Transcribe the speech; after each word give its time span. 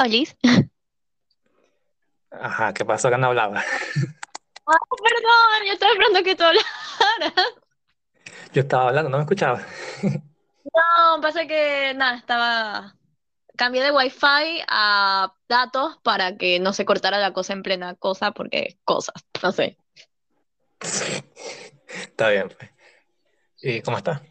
Olis. 0.00 0.34
Ajá, 2.30 2.72
¿qué 2.72 2.84
pasó 2.84 3.10
que 3.10 3.18
no 3.18 3.26
hablaba? 3.26 3.62
Ah, 4.66 4.76
perdón, 5.02 5.66
yo 5.66 5.72
estaba 5.72 5.92
esperando 5.92 6.22
que 6.22 6.36
tú 6.36 6.44
hablaras. 6.44 7.54
Yo 8.52 8.62
estaba 8.62 8.88
hablando, 8.88 9.10
no 9.10 9.18
me 9.18 9.24
escuchaba. 9.24 9.60
No, 10.02 11.20
pasa 11.20 11.46
que 11.46 11.92
nada, 11.94 12.16
estaba. 12.16 12.96
Cambié 13.56 13.82
de 13.82 13.90
wifi 13.90 14.62
a 14.68 15.34
datos 15.48 15.98
para 16.02 16.36
que 16.36 16.60
no 16.60 16.72
se 16.72 16.86
cortara 16.86 17.18
la 17.18 17.32
cosa 17.32 17.52
en 17.52 17.62
plena 17.62 17.94
cosa, 17.94 18.32
porque 18.32 18.78
cosas, 18.84 19.26
no 19.42 19.52
sé. 19.52 19.76
Está 20.80 22.30
bien, 22.30 22.48
pues. 22.48 22.70
¿Y 23.60 23.82
cómo 23.82 23.98
estás? 23.98 24.22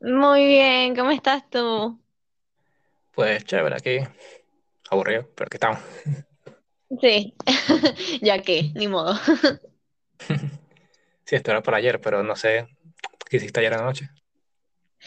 Muy 0.00 0.46
bien, 0.46 0.94
¿cómo 0.94 1.10
estás 1.10 1.48
tú? 1.50 2.00
Pues 3.12 3.44
chévere, 3.44 3.74
aquí. 3.74 3.98
Aburrido, 4.90 5.28
pero 5.34 5.48
que 5.48 5.56
estamos. 5.56 5.78
Sí, 7.00 7.34
ya 8.20 8.42
que, 8.42 8.72
ni 8.74 8.88
modo. 8.88 9.14
Sí, 11.24 11.36
esto 11.36 11.52
era 11.52 11.62
para 11.62 11.76
ayer, 11.76 12.00
pero 12.00 12.24
no 12.24 12.34
sé 12.34 12.66
qué 13.28 13.36
hiciste 13.36 13.60
ayer 13.60 13.72
en 13.74 13.78
la 13.78 13.84
noche. 13.84 14.10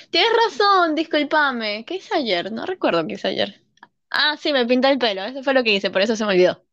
Tienes 0.10 0.32
razón, 0.32 0.96
discúlpame. 0.96 1.84
¿Qué 1.84 1.96
hice 1.96 2.16
ayer? 2.16 2.50
No 2.50 2.66
recuerdo 2.66 3.06
qué 3.06 3.16
hice 3.16 3.28
ayer. 3.28 3.62
Ah, 4.10 4.38
sí, 4.40 4.54
me 4.54 4.66
pinté 4.66 4.90
el 4.90 5.00
pelo, 5.00 5.26
eso 5.26 5.44
fue 5.44 5.54
lo 5.54 5.66
que 5.66 5.74
hice, 5.74 5.92
por 5.92 6.02
eso 6.02 6.16
se 6.16 6.24
me 6.24 6.32
olvidó. 6.32 6.64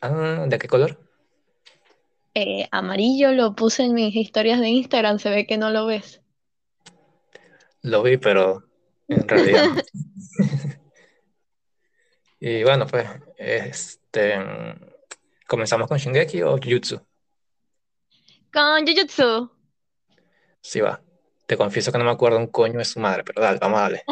Ah, 0.00 0.44
¿de 0.48 0.58
qué 0.58 0.66
color? 0.66 0.98
Eh, 2.34 2.66
amarillo 2.72 3.30
lo 3.30 3.54
puse 3.54 3.84
en 3.84 3.94
mis 3.94 4.16
historias 4.16 4.58
de 4.58 4.70
Instagram, 4.70 5.20
se 5.20 5.30
ve 5.30 5.46
que 5.46 5.56
no 5.56 5.70
lo 5.70 5.86
ves. 5.86 6.20
Lo 7.82 8.02
vi, 8.02 8.16
pero 8.16 8.64
en 9.06 9.28
realidad. 9.28 9.68
Y 12.46 12.62
bueno, 12.62 12.86
pues, 12.86 13.08
este, 13.38 14.34
¿comenzamos 15.46 15.88
con 15.88 15.96
Shingeki 15.96 16.42
o 16.42 16.58
Jujutsu? 16.58 17.00
Con 18.52 18.86
Jujutsu. 18.86 19.50
Sí, 20.60 20.82
va. 20.82 21.00
Te 21.46 21.56
confieso 21.56 21.90
que 21.90 21.96
no 21.96 22.04
me 22.04 22.10
acuerdo 22.10 22.36
un 22.36 22.48
coño 22.48 22.80
de 22.80 22.84
su 22.84 23.00
madre, 23.00 23.24
pero 23.24 23.40
dale, 23.40 23.58
vamos 23.58 23.78
a 23.78 23.82
darle. 23.84 24.02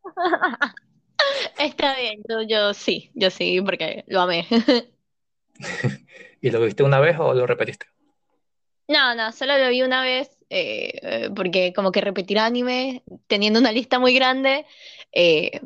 Está 1.58 1.96
bien, 2.00 2.22
yo, 2.26 2.40
yo 2.48 2.72
sí, 2.72 3.10
yo 3.12 3.28
sí, 3.28 3.60
porque 3.60 4.04
lo 4.06 4.22
amé. 4.22 4.46
¿Y 6.40 6.48
lo 6.48 6.62
viste 6.62 6.82
una 6.82 6.98
vez 6.98 7.18
o 7.18 7.34
lo 7.34 7.46
repetiste? 7.46 7.84
No, 8.88 9.14
no, 9.14 9.32
solo 9.32 9.58
lo 9.58 9.68
vi 9.68 9.82
una 9.82 10.02
vez, 10.02 10.30
eh, 10.48 10.98
eh, 11.02 11.30
porque 11.36 11.74
como 11.74 11.92
que 11.92 12.00
repetir 12.00 12.38
anime, 12.38 13.02
teniendo 13.26 13.60
una 13.60 13.70
lista 13.70 13.98
muy 13.98 14.14
grande, 14.14 14.64
eh, 15.12 15.60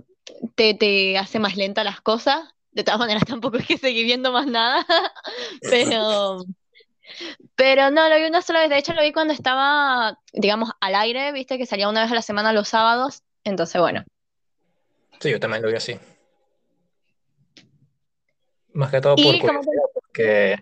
te, 0.54 0.74
te 0.74 1.18
hace 1.18 1.38
más 1.38 1.56
lenta 1.56 1.84
las 1.84 2.00
cosas. 2.00 2.54
De 2.72 2.84
todas 2.84 3.00
maneras, 3.00 3.24
tampoco 3.26 3.58
es 3.58 3.66
que 3.66 3.78
seguí 3.78 4.04
viendo 4.04 4.32
más 4.32 4.46
nada, 4.46 4.86
pero, 5.62 6.44
pero 7.56 7.90
no, 7.90 8.08
lo 8.08 8.16
vi 8.16 8.24
una 8.24 8.42
sola 8.42 8.60
vez. 8.60 8.70
De 8.70 8.78
hecho, 8.78 8.94
lo 8.94 9.02
vi 9.02 9.12
cuando 9.12 9.32
estaba, 9.32 10.18
digamos, 10.32 10.70
al 10.80 10.94
aire, 10.94 11.32
viste 11.32 11.58
que 11.58 11.66
salía 11.66 11.88
una 11.88 12.02
vez 12.02 12.12
a 12.12 12.14
la 12.14 12.22
semana 12.22 12.52
los 12.52 12.68
sábados. 12.68 13.22
Entonces, 13.44 13.80
bueno, 13.80 14.04
Sí, 15.20 15.30
yo 15.30 15.38
también 15.38 15.62
lo 15.62 15.68
vi 15.68 15.76
así. 15.76 15.98
Más 18.72 18.90
que 18.90 19.00
todo 19.00 19.16
por 19.16 19.34
y 19.34 19.38
curiosidad, 19.38 19.82
porque, 19.92 20.56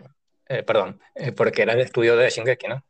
eh, 0.49 0.63
perdón, 0.65 1.01
eh, 1.15 1.31
porque 1.31 1.63
era 1.63 1.75
el 1.75 1.81
estudio 1.81 2.17
de 2.17 2.29
Shingeki, 2.29 2.67
¿no? 2.67 2.85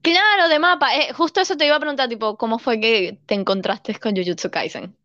claro, 0.00 0.48
de 0.48 0.58
mapa, 0.58 0.96
eh, 0.96 1.12
justo 1.12 1.40
eso 1.40 1.56
te 1.56 1.66
iba 1.66 1.76
a 1.76 1.80
preguntar, 1.80 2.08
tipo, 2.08 2.36
¿cómo 2.36 2.58
fue 2.58 2.80
que 2.80 3.18
te 3.26 3.34
encontraste 3.34 3.94
con 3.98 4.16
Jujutsu 4.16 4.50
Kaisen? 4.50 4.96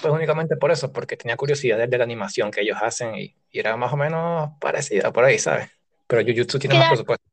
Pues 0.00 0.12
únicamente 0.12 0.56
por 0.56 0.70
eso, 0.70 0.92
porque 0.92 1.16
tenía 1.16 1.36
curiosidad 1.36 1.78
de, 1.78 1.86
de 1.86 1.98
la 1.98 2.04
animación 2.04 2.50
que 2.50 2.60
ellos 2.62 2.78
hacen 2.80 3.14
y, 3.14 3.34
y 3.50 3.58
era 3.58 3.76
más 3.76 3.92
o 3.92 3.96
menos 3.96 4.50
parecida 4.60 5.12
por 5.12 5.24
ahí, 5.24 5.38
¿sabes? 5.38 5.70
Pero 6.06 6.22
Jujutsu 6.22 6.58
tiene 6.58 6.74
más 6.74 6.88
presupuesto. 6.88 7.24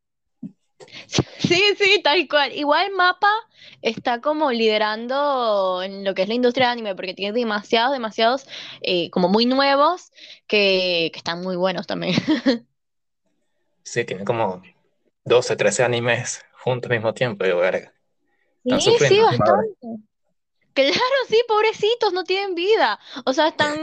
sí, 1.07 1.61
sí, 1.77 2.01
tal 2.03 2.27
cual. 2.27 2.53
Igual 2.53 2.91
Mapa 2.95 3.29
está 3.81 4.21
como 4.21 4.51
liderando 4.51 5.81
en 5.83 6.03
lo 6.03 6.13
que 6.13 6.23
es 6.23 6.27
la 6.27 6.35
industria 6.35 6.67
de 6.67 6.73
anime, 6.73 6.95
porque 6.95 7.13
tiene 7.13 7.37
demasiados, 7.37 7.91
demasiados, 7.93 8.47
eh, 8.81 9.09
como 9.09 9.27
muy 9.29 9.45
nuevos, 9.45 10.11
que, 10.47 11.09
que 11.13 11.17
están 11.17 11.41
muy 11.41 11.55
buenos 11.55 11.87
también. 11.87 12.15
Sí, 13.83 14.05
tiene 14.05 14.23
como 14.23 14.61
12, 15.25 15.55
13 15.55 15.83
animes 15.83 16.43
juntos 16.63 16.89
al 16.91 16.97
mismo 16.97 17.13
tiempo. 17.13 17.43
Y 17.43 17.47
digo, 17.47 17.59
verga, 17.59 17.93
están 18.63 18.79
Sí, 18.79 18.97
sí. 18.99 19.19
Madre. 19.37 20.01
Claro, 20.73 20.93
sí, 21.29 21.41
pobrecitos, 21.47 22.13
no 22.13 22.23
tienen 22.23 22.55
vida. 22.55 22.99
O 23.25 23.33
sea, 23.33 23.47
están... 23.49 23.77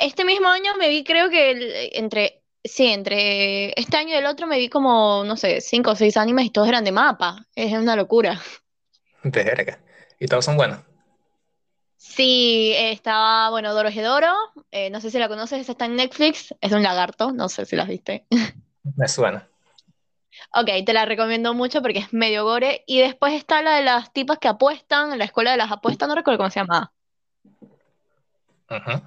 Este 0.00 0.24
mismo 0.24 0.48
año 0.48 0.74
me 0.78 0.88
vi, 0.88 1.04
creo 1.04 1.30
que 1.30 1.50
el- 1.50 1.90
entre... 1.92 2.40
Sí, 2.66 2.86
entre 2.86 3.78
este 3.78 3.98
año 3.98 4.14
y 4.14 4.18
el 4.18 4.24
otro 4.24 4.46
me 4.46 4.56
vi 4.56 4.70
como, 4.70 5.22
no 5.24 5.36
sé, 5.36 5.60
cinco 5.60 5.90
o 5.90 5.96
seis 5.96 6.16
animes 6.16 6.46
y 6.46 6.50
todos 6.50 6.66
eran 6.66 6.82
de 6.84 6.92
mapa. 6.92 7.46
Es 7.54 7.72
una 7.74 7.94
locura. 7.94 8.40
Verga. 9.24 9.80
Y 10.18 10.26
todos 10.26 10.44
son 10.46 10.56
buenos. 10.56 10.80
Sí, 11.96 12.72
eh, 12.76 12.92
estaba, 12.92 13.50
bueno, 13.50 13.74
Dorohedoro, 13.74 14.32
eh, 14.70 14.90
no 14.90 15.00
sé 15.00 15.10
si 15.10 15.18
la 15.18 15.28
conoces, 15.28 15.60
esa 15.60 15.72
está 15.72 15.86
en 15.86 15.96
Netflix, 15.96 16.54
es 16.60 16.72
un 16.72 16.82
lagarto, 16.82 17.32
no 17.32 17.48
sé 17.48 17.64
si 17.66 17.76
la 17.76 17.84
viste. 17.84 18.26
Me 18.96 19.08
suena. 19.08 19.48
Ok, 20.56 20.70
te 20.86 20.92
la 20.92 21.04
recomiendo 21.04 21.52
mucho 21.52 21.82
porque 21.82 21.98
es 21.98 22.12
medio 22.12 22.44
gore. 22.44 22.84
Y 22.86 23.00
después 23.00 23.32
está 23.34 23.60
la 23.60 23.76
de 23.76 23.82
las 23.82 24.12
tipas 24.12 24.38
que 24.38 24.48
apuestan, 24.48 25.18
la 25.18 25.24
escuela 25.24 25.50
de 25.50 25.56
las 25.56 25.72
apuestas, 25.72 26.08
no 26.08 26.14
recuerdo 26.14 26.38
cómo 26.38 26.50
se 26.50 26.60
llama. 26.60 26.92
Ujú. 28.70 29.02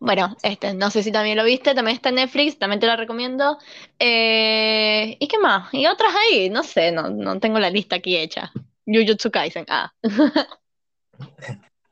Bueno, 0.00 0.36
este, 0.42 0.74
no 0.74 0.90
sé 0.90 1.04
si 1.04 1.12
también 1.12 1.36
lo 1.36 1.44
viste, 1.44 1.76
también 1.76 1.94
está 1.94 2.08
en 2.08 2.16
Netflix, 2.16 2.58
también 2.58 2.80
te 2.80 2.88
la 2.88 2.96
recomiendo. 2.96 3.56
Eh, 4.00 5.16
¿y 5.20 5.28
qué 5.28 5.38
más? 5.38 5.72
Y 5.72 5.86
otras 5.86 6.12
ahí, 6.12 6.50
no 6.50 6.64
sé, 6.64 6.90
no, 6.90 7.08
no 7.08 7.38
tengo 7.38 7.60
la 7.60 7.70
lista 7.70 7.96
aquí 7.96 8.16
hecha. 8.16 8.50
Jujutsu 8.84 9.30
Kaisen, 9.30 9.64
ah. 9.68 9.92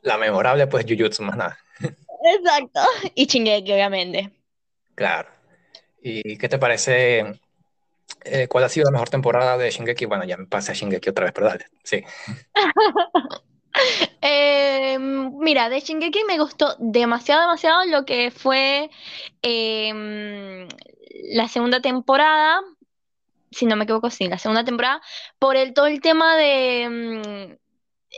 La 0.02 0.18
memorable, 0.18 0.66
pues 0.66 0.84
Jujutsu, 0.88 1.22
más 1.22 1.36
nada. 1.36 1.56
Exacto. 2.34 2.80
Y 3.14 3.26
Shingeki, 3.26 3.72
obviamente. 3.72 4.32
Claro. 4.96 5.28
¿Y 6.02 6.36
qué 6.36 6.48
te 6.48 6.58
parece? 6.58 7.39
Eh, 8.24 8.48
¿cuál 8.48 8.64
ha 8.64 8.68
sido 8.68 8.86
la 8.86 8.92
mejor 8.92 9.08
temporada 9.08 9.56
de 9.56 9.70
Shingeki? 9.70 10.06
Bueno, 10.06 10.24
ya 10.24 10.36
me 10.36 10.46
pasé 10.46 10.72
a 10.72 10.74
Shingeki 10.74 11.10
otra 11.10 11.24
vez, 11.24 11.32
pero 11.32 11.46
dale. 11.46 11.66
Sí. 11.82 12.02
Eh, 14.20 14.98
mira, 14.98 15.68
de 15.68 15.80
Shingeki 15.80 16.24
me 16.24 16.38
gustó 16.38 16.74
demasiado, 16.78 17.42
demasiado 17.42 17.84
lo 17.84 18.04
que 18.04 18.32
fue 18.32 18.90
em, 19.42 20.68
la 21.32 21.48
segunda 21.48 21.80
temporada, 21.80 22.60
si 23.50 23.66
no 23.66 23.76
me 23.76 23.84
equivoco, 23.84 24.10
sí, 24.10 24.28
la 24.28 24.38
segunda 24.38 24.64
temporada, 24.64 25.00
por 25.38 25.56
el 25.56 25.72
todo 25.72 25.86
el 25.86 26.00
tema 26.00 26.36
de, 26.36 26.88
mm, 26.90 27.69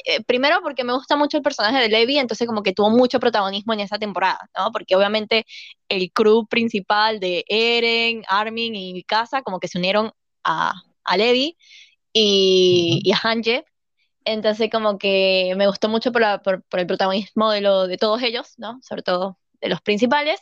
eh, 0.06 0.22
primero 0.24 0.60
porque 0.62 0.84
me 0.84 0.92
gusta 0.94 1.16
mucho 1.16 1.36
el 1.36 1.42
personaje 1.42 1.78
de 1.80 1.88
Levi, 1.88 2.18
entonces 2.18 2.46
como 2.46 2.62
que 2.62 2.72
tuvo 2.72 2.90
mucho 2.90 3.20
protagonismo 3.20 3.72
en 3.74 3.80
esa 3.80 3.98
temporada, 3.98 4.48
¿no? 4.56 4.70
Porque 4.72 4.96
obviamente 4.96 5.46
el 5.88 6.10
crew 6.12 6.46
principal 6.46 7.20
de 7.20 7.44
Eren, 7.48 8.22
Armin 8.28 8.74
y 8.74 8.92
Mikasa 8.94 9.42
como 9.42 9.60
que 9.60 9.68
se 9.68 9.78
unieron 9.78 10.12
a, 10.44 10.72
a 11.04 11.16
Levi 11.16 11.56
y, 12.12 13.12
a 13.14 13.18
Hanji. 13.28 13.62
Entonces 14.24 14.70
como 14.70 14.98
que 14.98 15.54
me 15.56 15.66
gustó 15.66 15.88
mucho 15.88 16.12
por, 16.12 16.20
la- 16.22 16.42
por, 16.42 16.62
por 16.64 16.80
el 16.80 16.86
protagonismo 16.86 17.50
de, 17.50 17.60
lo, 17.62 17.86
de 17.88 17.98
todos 17.98 18.22
ellos, 18.22 18.54
¿no? 18.58 18.80
Sobre 18.82 19.02
todo 19.02 19.38
de 19.60 19.68
los 19.68 19.80
principales. 19.82 20.40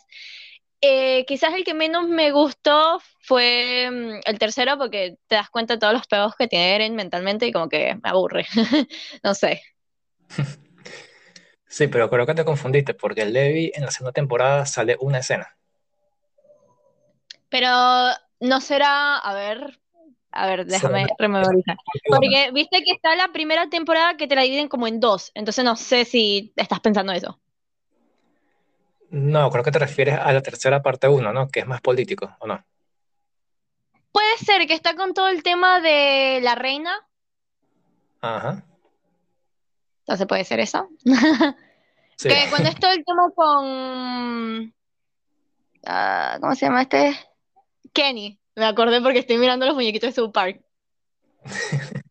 Eh, 0.83 1.27
quizás 1.27 1.53
el 1.53 1.65
que 1.65 1.75
menos 1.75 2.09
me 2.09 2.31
gustó 2.31 3.01
fue 3.21 3.89
mm, 3.91 4.21
el 4.25 4.39
tercero 4.39 4.79
porque 4.79 5.19
te 5.27 5.35
das 5.37 5.51
cuenta 5.51 5.75
de 5.75 5.81
todos 5.81 5.93
los 5.93 6.07
pedos 6.07 6.35
que 6.37 6.49
tiene 6.49 6.75
Eren 6.75 6.95
mentalmente 6.95 7.47
y 7.47 7.53
como 7.53 7.69
que 7.69 7.97
me 8.03 8.11
aburre. 8.11 8.47
No 9.23 9.35
sé. 9.35 9.63
Sí, 11.67 11.87
pero 11.87 12.09
creo 12.09 12.27
que 12.27 12.35
te 12.35 12.45
confundiste 12.45 12.95
porque 12.95 13.25
Levi 13.27 13.71
en 13.75 13.85
la 13.85 13.91
segunda 13.91 14.13
temporada 14.13 14.67
sale 14.67 14.97
una 15.01 15.19
escena. 15.19 15.57
Pero 17.49 17.69
no 18.41 18.61
será, 18.61 19.19
a 19.19 19.35
ver, 19.35 19.79
a 20.33 20.47
ver, 20.47 20.67
déjame 20.67 21.07
rememorizar. 21.19 21.77
una. 22.09 22.19
Porque 22.19 22.51
viste 22.53 22.83
que 22.83 22.93
está 22.93 23.15
la 23.17 23.33
primera 23.33 23.69
temporada 23.69 24.17
que 24.17 24.27
te 24.27 24.35
la 24.35 24.43
dividen 24.43 24.69
como 24.69 24.87
en 24.87 24.99
dos, 24.99 25.31
entonces 25.35 25.65
no 25.65 25.77
sé 25.77 26.05
si 26.05 26.53
estás 26.57 26.81
pensando 26.81 27.13
eso. 27.13 27.39
No, 29.11 29.51
creo 29.51 29.65
que 29.65 29.73
te 29.73 29.79
refieres 29.79 30.19
a 30.19 30.33
la 30.33 30.41
tercera 30.41 30.83
parte 30.83 31.09
uno, 31.09 31.33
¿no? 31.33 31.49
Que 31.49 31.61
es 31.61 31.67
más 31.67 31.81
político, 31.81 32.37
¿o 32.39 32.47
no? 32.47 32.65
Puede 34.13 34.39
ser 34.39 34.67
que 34.67 34.75
está 34.75 34.95
con 34.95 35.15
todo 35.15 35.29
el 35.29 35.43
tema 35.43 35.81
de 35.81 36.41
la 36.43 36.55
reina, 36.55 36.93
Ajá. 38.21 38.65
entonces 40.01 40.27
puede 40.27 40.45
ser 40.45 40.61
eso. 40.61 40.89
Sí. 42.17 42.29
Que 42.29 42.51
cuando 42.51 42.69
es 42.69 42.77
todo 42.77 42.91
el 42.91 43.03
tema 43.03 43.31
con, 43.35 44.75
ah, 45.87 46.37
¿cómo 46.39 46.55
se 46.55 46.67
llama 46.67 46.83
este? 46.83 47.19
Kenny. 47.95 48.39
Me 48.57 48.67
acordé 48.67 49.01
porque 49.01 49.21
estoy 49.21 49.39
mirando 49.39 49.65
los 49.65 49.75
muñequitos 49.75 50.11
de 50.11 50.15
South 50.15 50.33
Park. 50.33 50.61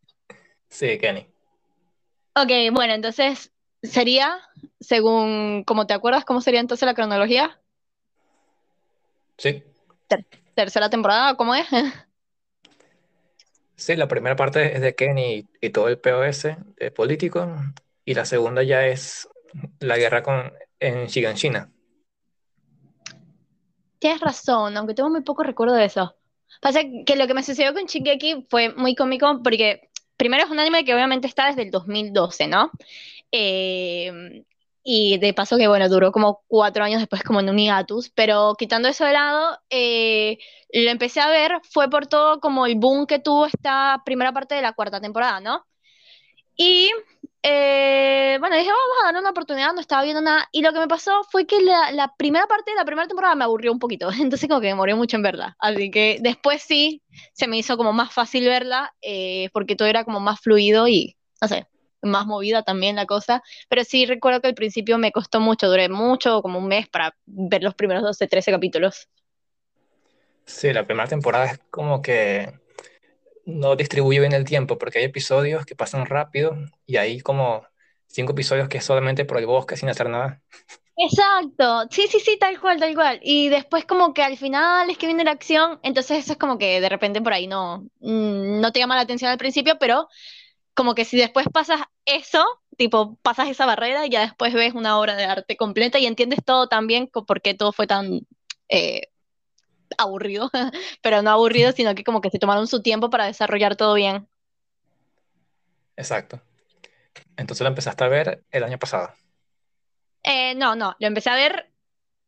Sí, 0.71 0.97
Kenny. 0.97 1.27
Ok, 2.35 2.49
bueno, 2.71 2.93
entonces 2.93 3.51
sería, 3.81 4.39
según 4.79 5.63
como 5.65 5.87
te 5.87 5.93
acuerdas, 5.93 6.25
¿cómo 6.25 6.41
sería 6.41 6.59
entonces 6.59 6.85
la 6.85 6.93
cronología? 6.93 7.59
Sí. 9.37 9.63
tercera 10.53 10.89
temporada, 10.89 11.35
¿cómo 11.35 11.55
es? 11.55 11.67
Sí, 13.75 13.95
la 13.95 14.09
primera 14.09 14.35
parte 14.35 14.75
es 14.75 14.81
de 14.81 14.93
Kenny 14.93 15.47
y, 15.61 15.69
todo 15.69 15.87
el 15.87 15.97
POS 15.97 16.47
eh, 16.47 16.91
político, 16.91 17.47
y 18.03 18.13
la 18.13 18.25
segunda 18.25 18.61
ya 18.61 18.85
es 18.85 19.29
la 19.79 19.97
guerra 19.97 20.21
con, 20.21 20.51
en 20.81 21.05
Shiganshina. 21.05 21.71
Tienes 23.99 24.19
razón, 24.19 24.75
aunque 24.75 24.93
tengo 24.93 25.09
muy 25.09 25.21
poco 25.21 25.43
recuerdo 25.43 25.75
de 25.75 25.85
eso. 25.85 26.13
Pasa 26.61 26.81
que 27.05 27.15
lo 27.15 27.25
que 27.25 27.33
me 27.33 27.41
sucedió 27.41 27.73
con 27.73 27.85
Shingeki 27.85 28.47
fue 28.49 28.73
muy 28.73 28.95
cómico 28.95 29.39
porque 29.41 29.89
primero 30.17 30.43
es 30.43 30.51
un 30.51 30.59
anime 30.59 30.83
que 30.83 30.93
obviamente 30.93 31.27
está 31.27 31.47
desde 31.47 31.61
el 31.61 31.71
2012, 31.71 32.47
¿no? 32.47 32.71
Eh, 33.31 34.43
y 34.83 35.17
de 35.19 35.33
paso 35.33 35.57
que, 35.57 35.67
bueno, 35.67 35.87
duró 35.89 36.11
como 36.11 36.43
cuatro 36.47 36.83
años 36.83 36.99
después 36.99 37.21
como 37.23 37.39
en 37.41 37.49
un 37.49 37.57
hiatus, 37.57 38.09
pero 38.09 38.55
quitando 38.57 38.87
eso 38.87 39.05
de 39.05 39.13
lado, 39.13 39.59
eh, 39.69 40.39
lo 40.71 40.89
empecé 40.89 41.19
a 41.21 41.29
ver, 41.29 41.59
fue 41.69 41.89
por 41.89 42.07
todo 42.07 42.39
como 42.39 42.65
el 42.65 42.75
boom 42.75 43.05
que 43.05 43.19
tuvo 43.19 43.45
esta 43.45 44.01
primera 44.05 44.33
parte 44.33 44.55
de 44.55 44.61
la 44.61 44.73
cuarta 44.73 45.01
temporada, 45.01 45.39
¿no? 45.41 45.65
Y 46.55 46.89
eh, 47.41 48.37
bueno, 48.39 48.57
dije, 48.57 48.69
vamos 48.69 48.97
a 49.01 49.05
dar 49.05 49.21
una 49.21 49.29
oportunidad, 49.29 49.73
no 49.73 49.79
estaba 49.79 50.03
viendo 50.03 50.21
nada. 50.21 50.49
Y 50.51 50.61
lo 50.61 50.73
que 50.73 50.79
me 50.79 50.87
pasó 50.87 51.23
fue 51.31 51.45
que 51.45 51.61
la, 51.61 52.13
primera 52.17 52.47
parte 52.47 52.71
de 52.71 52.77
la 52.77 52.85
primera 52.85 53.07
temporada 53.07 53.35
me 53.35 53.45
aburrió 53.45 53.71
un 53.71 53.79
poquito. 53.79 54.09
Entonces 54.19 54.49
como 54.49 54.61
que 54.61 54.67
me 54.67 54.75
murió 54.75 54.97
mucho 54.97 55.17
en 55.17 55.23
verdad. 55.23 55.53
Así 55.59 55.91
que 55.91 56.19
después 56.21 56.61
sí, 56.61 57.01
se 57.33 57.47
me 57.47 57.57
hizo 57.57 57.77
como 57.77 57.93
más 57.93 58.13
fácil 58.13 58.45
verla, 58.45 58.93
eh, 59.01 59.49
porque 59.53 59.75
todo 59.75 59.87
era 59.87 60.03
como 60.03 60.19
más 60.19 60.39
fluido 60.41 60.87
y, 60.87 61.15
no 61.41 61.47
sé, 61.47 61.67
más 62.01 62.25
movida 62.25 62.63
también 62.63 62.95
la 62.95 63.05
cosa. 63.05 63.43
Pero 63.69 63.83
sí 63.83 64.05
recuerdo 64.05 64.41
que 64.41 64.47
al 64.47 64.55
principio 64.55 64.97
me 64.97 65.11
costó 65.11 65.39
mucho, 65.39 65.67
duré 65.67 65.89
mucho, 65.89 66.41
como 66.41 66.59
un 66.59 66.67
mes 66.67 66.87
para 66.89 67.15
ver 67.25 67.63
los 67.63 67.75
primeros 67.75 68.03
12, 68.03 68.27
13 68.27 68.51
capítulos. 68.51 69.07
Sí, 70.45 70.73
la 70.73 70.85
primera 70.85 71.07
temporada 71.07 71.45
es 71.45 71.59
como 71.69 72.01
que 72.01 72.51
no 73.45 73.75
distribuye 73.75 74.19
bien 74.19 74.33
el 74.33 74.45
tiempo 74.45 74.77
porque 74.77 74.99
hay 74.99 75.05
episodios 75.05 75.65
que 75.65 75.75
pasan 75.75 76.05
rápido 76.05 76.55
y 76.85 76.97
hay 76.97 77.21
como 77.21 77.65
cinco 78.07 78.31
episodios 78.33 78.67
que 78.69 78.79
es 78.79 78.85
solamente 78.85 79.25
por 79.25 79.37
el 79.37 79.45
bosque 79.45 79.77
sin 79.77 79.89
hacer 79.89 80.09
nada. 80.09 80.41
Exacto, 81.01 81.87
sí, 81.91 82.07
sí, 82.09 82.19
sí, 82.19 82.37
tal 82.37 82.59
cual, 82.59 82.77
tal 82.77 82.93
cual. 82.93 83.19
Y 83.23 83.47
después 83.47 83.85
como 83.85 84.13
que 84.13 84.21
al 84.21 84.37
final 84.37 84.89
es 84.89 84.97
que 84.97 85.05
viene 85.05 85.23
la 85.23 85.31
acción, 85.31 85.79
entonces 85.81 86.19
eso 86.19 86.33
es 86.33 86.37
como 86.37 86.57
que 86.57 86.81
de 86.81 86.89
repente 86.89 87.21
por 87.21 87.31
ahí 87.31 87.47
no, 87.47 87.85
mm, 88.01 88.59
no 88.59 88.71
te 88.73 88.79
llama 88.79 88.95
la 88.95 89.01
atención 89.01 89.31
al 89.31 89.37
principio, 89.37 89.77
pero 89.79 90.09
como 90.79 90.95
que 90.95 91.03
si 91.03 91.17
después 91.17 91.45
pasas 91.51 91.81
eso, 92.05 92.45
tipo 92.77 93.17
pasas 93.21 93.49
esa 93.49 93.65
barrera 93.65 94.05
y 94.05 94.09
ya 94.09 94.21
después 94.21 94.53
ves 94.53 94.73
una 94.73 94.97
obra 94.97 95.17
de 95.17 95.25
arte 95.25 95.57
completa 95.57 95.99
y 95.99 96.05
entiendes 96.05 96.39
todo 96.45 96.69
también 96.69 97.07
por 97.09 97.41
qué 97.41 97.53
todo 97.53 97.73
fue 97.73 97.85
tan 97.85 98.21
eh, 98.69 99.09
aburrido, 99.97 100.49
pero 101.01 101.21
no 101.21 101.31
aburrido, 101.31 101.73
sino 101.73 101.95
que 101.95 102.05
como 102.05 102.21
que 102.21 102.29
se 102.29 102.39
tomaron 102.39 102.65
su 102.65 102.81
tiempo 102.81 103.09
para 103.09 103.25
desarrollar 103.25 103.75
todo 103.75 103.93
bien. 103.95 104.29
Exacto. 105.97 106.41
Entonces 107.35 107.61
lo 107.61 107.67
empezaste 107.67 108.05
a 108.05 108.07
ver 108.07 108.45
el 108.49 108.63
año 108.63 108.79
pasado. 108.79 109.13
Eh, 110.23 110.55
no, 110.55 110.77
no, 110.77 110.95
lo 110.97 111.07
empecé 111.07 111.29
a 111.29 111.35
ver, 111.35 111.73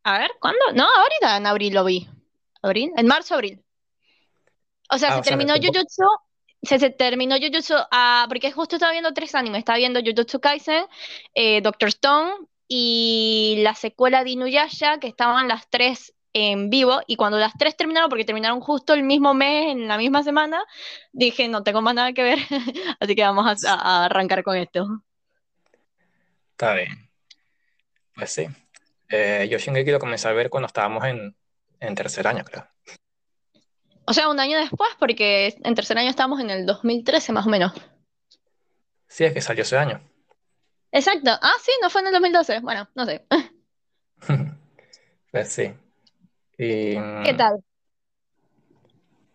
a 0.02 0.18
ver, 0.18 0.32
¿cuándo? 0.38 0.60
No, 0.74 0.84
ahorita 0.84 1.38
en 1.38 1.46
abril 1.46 1.72
lo 1.72 1.84
vi. 1.84 2.06
¿Abril? 2.60 2.92
En 2.98 3.06
marzo, 3.06 3.32
abril. 3.34 3.64
O 4.90 4.98
sea, 4.98 5.14
ah, 5.14 5.22
se 5.22 5.30
terminó 5.30 5.54
Jujutsu, 5.54 6.04
se, 6.62 6.90
terminó 6.90 7.36
Jujutsu, 7.36 7.74
ah, 7.90 8.26
porque 8.28 8.52
justo 8.52 8.76
estaba 8.76 8.92
viendo 8.92 9.12
tres 9.12 9.34
animes, 9.34 9.60
estaba 9.60 9.78
viendo 9.78 10.00
Jujutsu 10.00 10.40
Kaisen, 10.40 10.84
eh, 11.34 11.60
Doctor 11.60 11.88
Stone 11.88 12.32
y 12.68 13.60
la 13.62 13.74
secuela 13.74 14.24
de 14.24 14.30
Inuyasha, 14.30 14.98
que 14.98 15.08
estaban 15.08 15.48
las 15.48 15.68
tres 15.68 16.14
en 16.34 16.70
vivo 16.70 17.02
y 17.06 17.16
cuando 17.16 17.38
las 17.38 17.52
tres 17.58 17.76
terminaron, 17.76 18.08
porque 18.08 18.24
terminaron 18.24 18.60
justo 18.60 18.94
el 18.94 19.02
mismo 19.02 19.34
mes, 19.34 19.72
en 19.72 19.88
la 19.88 19.98
misma 19.98 20.22
semana, 20.22 20.64
dije, 21.12 21.48
no 21.48 21.62
tengo 21.62 21.82
más 21.82 21.94
nada 21.94 22.12
que 22.12 22.22
ver, 22.22 22.38
así 23.00 23.14
que 23.14 23.22
vamos 23.22 23.64
a, 23.66 24.04
arrancar 24.04 24.42
con 24.42 24.56
esto. 24.56 25.02
Está 26.52 26.74
bien. 26.74 27.10
Pues 28.14 28.30
sí. 28.30 28.46
Eh, 29.08 29.48
yo 29.50 29.58
Shingeki 29.58 29.90
lo 29.90 29.98
comencé 29.98 30.28
a 30.28 30.32
ver 30.32 30.48
cuando 30.48 30.68
estábamos 30.68 31.04
en, 31.04 31.36
en 31.80 31.94
tercer 31.94 32.26
año, 32.26 32.44
creo. 32.44 32.71
O 34.12 34.14
sea, 34.14 34.28
un 34.28 34.38
año 34.38 34.58
después, 34.58 34.90
porque 34.98 35.56
en 35.64 35.74
tercer 35.74 35.96
año 35.96 36.10
estábamos 36.10 36.38
en 36.38 36.50
el 36.50 36.66
2013 36.66 37.32
más 37.32 37.46
o 37.46 37.48
menos. 37.48 37.72
Sí, 39.08 39.24
es 39.24 39.32
que 39.32 39.40
salió 39.40 39.62
ese 39.62 39.78
año. 39.78 40.02
Exacto. 40.90 41.30
Ah, 41.40 41.54
sí, 41.62 41.72
no 41.80 41.88
fue 41.88 42.02
en 42.02 42.08
el 42.08 42.12
2012. 42.12 42.60
Bueno, 42.60 42.86
no 42.94 43.06
sé. 43.06 43.24
pues 45.32 45.48
sí. 45.50 45.72
¿Qué 46.58 47.34
tal? 47.38 47.64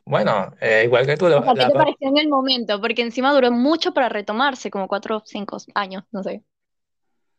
Bueno, 0.05 0.53
eh, 0.61 0.83
igual 0.85 1.07
que 1.07 1.17
tú. 1.17 1.25
¿Qué 1.25 1.65
te 1.65 1.71
pareció 1.71 2.09
en 2.09 2.17
el 2.19 2.29
momento? 2.29 2.79
Porque 2.79 3.01
encima 3.01 3.33
duró 3.33 3.49
mucho 3.49 3.95
para 3.95 4.09
retomarse, 4.09 4.69
como 4.69 4.87
cuatro 4.87 5.17
o 5.17 5.23
cinco 5.25 5.57
años, 5.73 6.03
no 6.11 6.21
sé. 6.21 6.43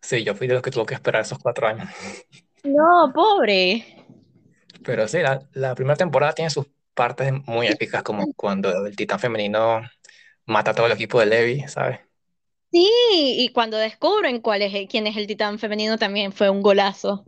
Sí, 0.03 0.25
yo 0.25 0.35
fui 0.35 0.49
de 0.49 0.55
los 0.55 0.63
que 0.65 0.73
tuvo 0.73 0.85
que 0.85 0.95
esperar 0.95 1.23
esos 1.23 1.39
cuatro 1.39 1.69
años. 1.69 1.89
No, 2.65 3.13
pobre. 3.15 3.85
Pero 4.83 5.07
sí, 5.07 5.19
la, 5.53 5.75
primera 5.77 5.97
temporada 5.97 6.33
tiene 6.33 6.51
sus 6.51 6.67
partes 6.99 7.33
muy 7.47 7.69
épicas, 7.69 8.03
como 8.03 8.35
cuando 8.35 8.85
el 8.85 8.97
titán 8.97 9.21
femenino 9.21 9.83
mata 10.47 10.73
a 10.73 10.75
todo 10.75 10.87
el 10.87 10.93
equipo 10.93 11.21
de 11.21 11.27
Levi, 11.27 11.69
¿sabes? 11.69 12.01
Sí, 12.73 12.91
y 13.39 13.53
cuando 13.53 13.77
descubren 13.77 14.41
cuál 14.41 14.63
es 14.63 14.89
quién 14.89 15.07
es 15.07 15.17
el 15.17 15.29
titán 15.29 15.61
femenino 15.61 15.97
también 15.97 16.33
fue 16.33 16.51
un 16.51 16.61
golazo. 16.61 17.25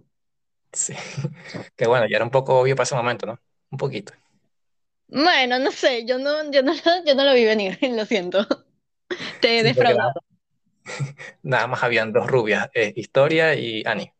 Sí, 0.73 0.93
que 1.77 1.87
bueno, 1.87 2.07
ya 2.09 2.17
era 2.17 2.25
un 2.25 2.33
poco 2.33 2.59
obvio 2.59 2.75
para 2.75 2.83
ese 2.83 2.97
momento, 2.97 3.27
¿no? 3.27 3.39
Un 3.71 3.79
poquito. 3.79 4.13
Bueno, 5.07 5.61
no 5.61 5.71
sé, 5.71 6.05
yo 6.05 6.19
no, 6.19 6.51
yo 6.51 6.65
no, 6.65 6.73
yo 7.07 7.15
no 7.15 7.25
lo 7.25 7.33
vi 7.33 7.45
venir, 7.45 7.79
lo 7.95 8.05
siento. 8.07 8.45
Te 9.41 9.61
he 9.61 9.63
defraudado. 9.63 10.15
Nada, 11.43 11.69
más 11.69 11.85
habían 11.85 12.13
dos 12.13 12.27
rubias, 12.27 12.69
eh, 12.75 12.93
Historia 12.97 13.55
y 13.55 13.85
Annie. 13.87 14.13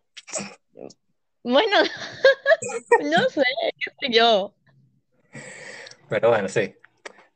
Bueno, 1.43 1.77
no 3.03 3.29
sé, 3.31 3.43
qué 3.79 3.91
sé 4.01 4.13
yo. 4.13 4.55
Pero 6.09 6.29
bueno, 6.31 6.49
sí. 6.49 6.75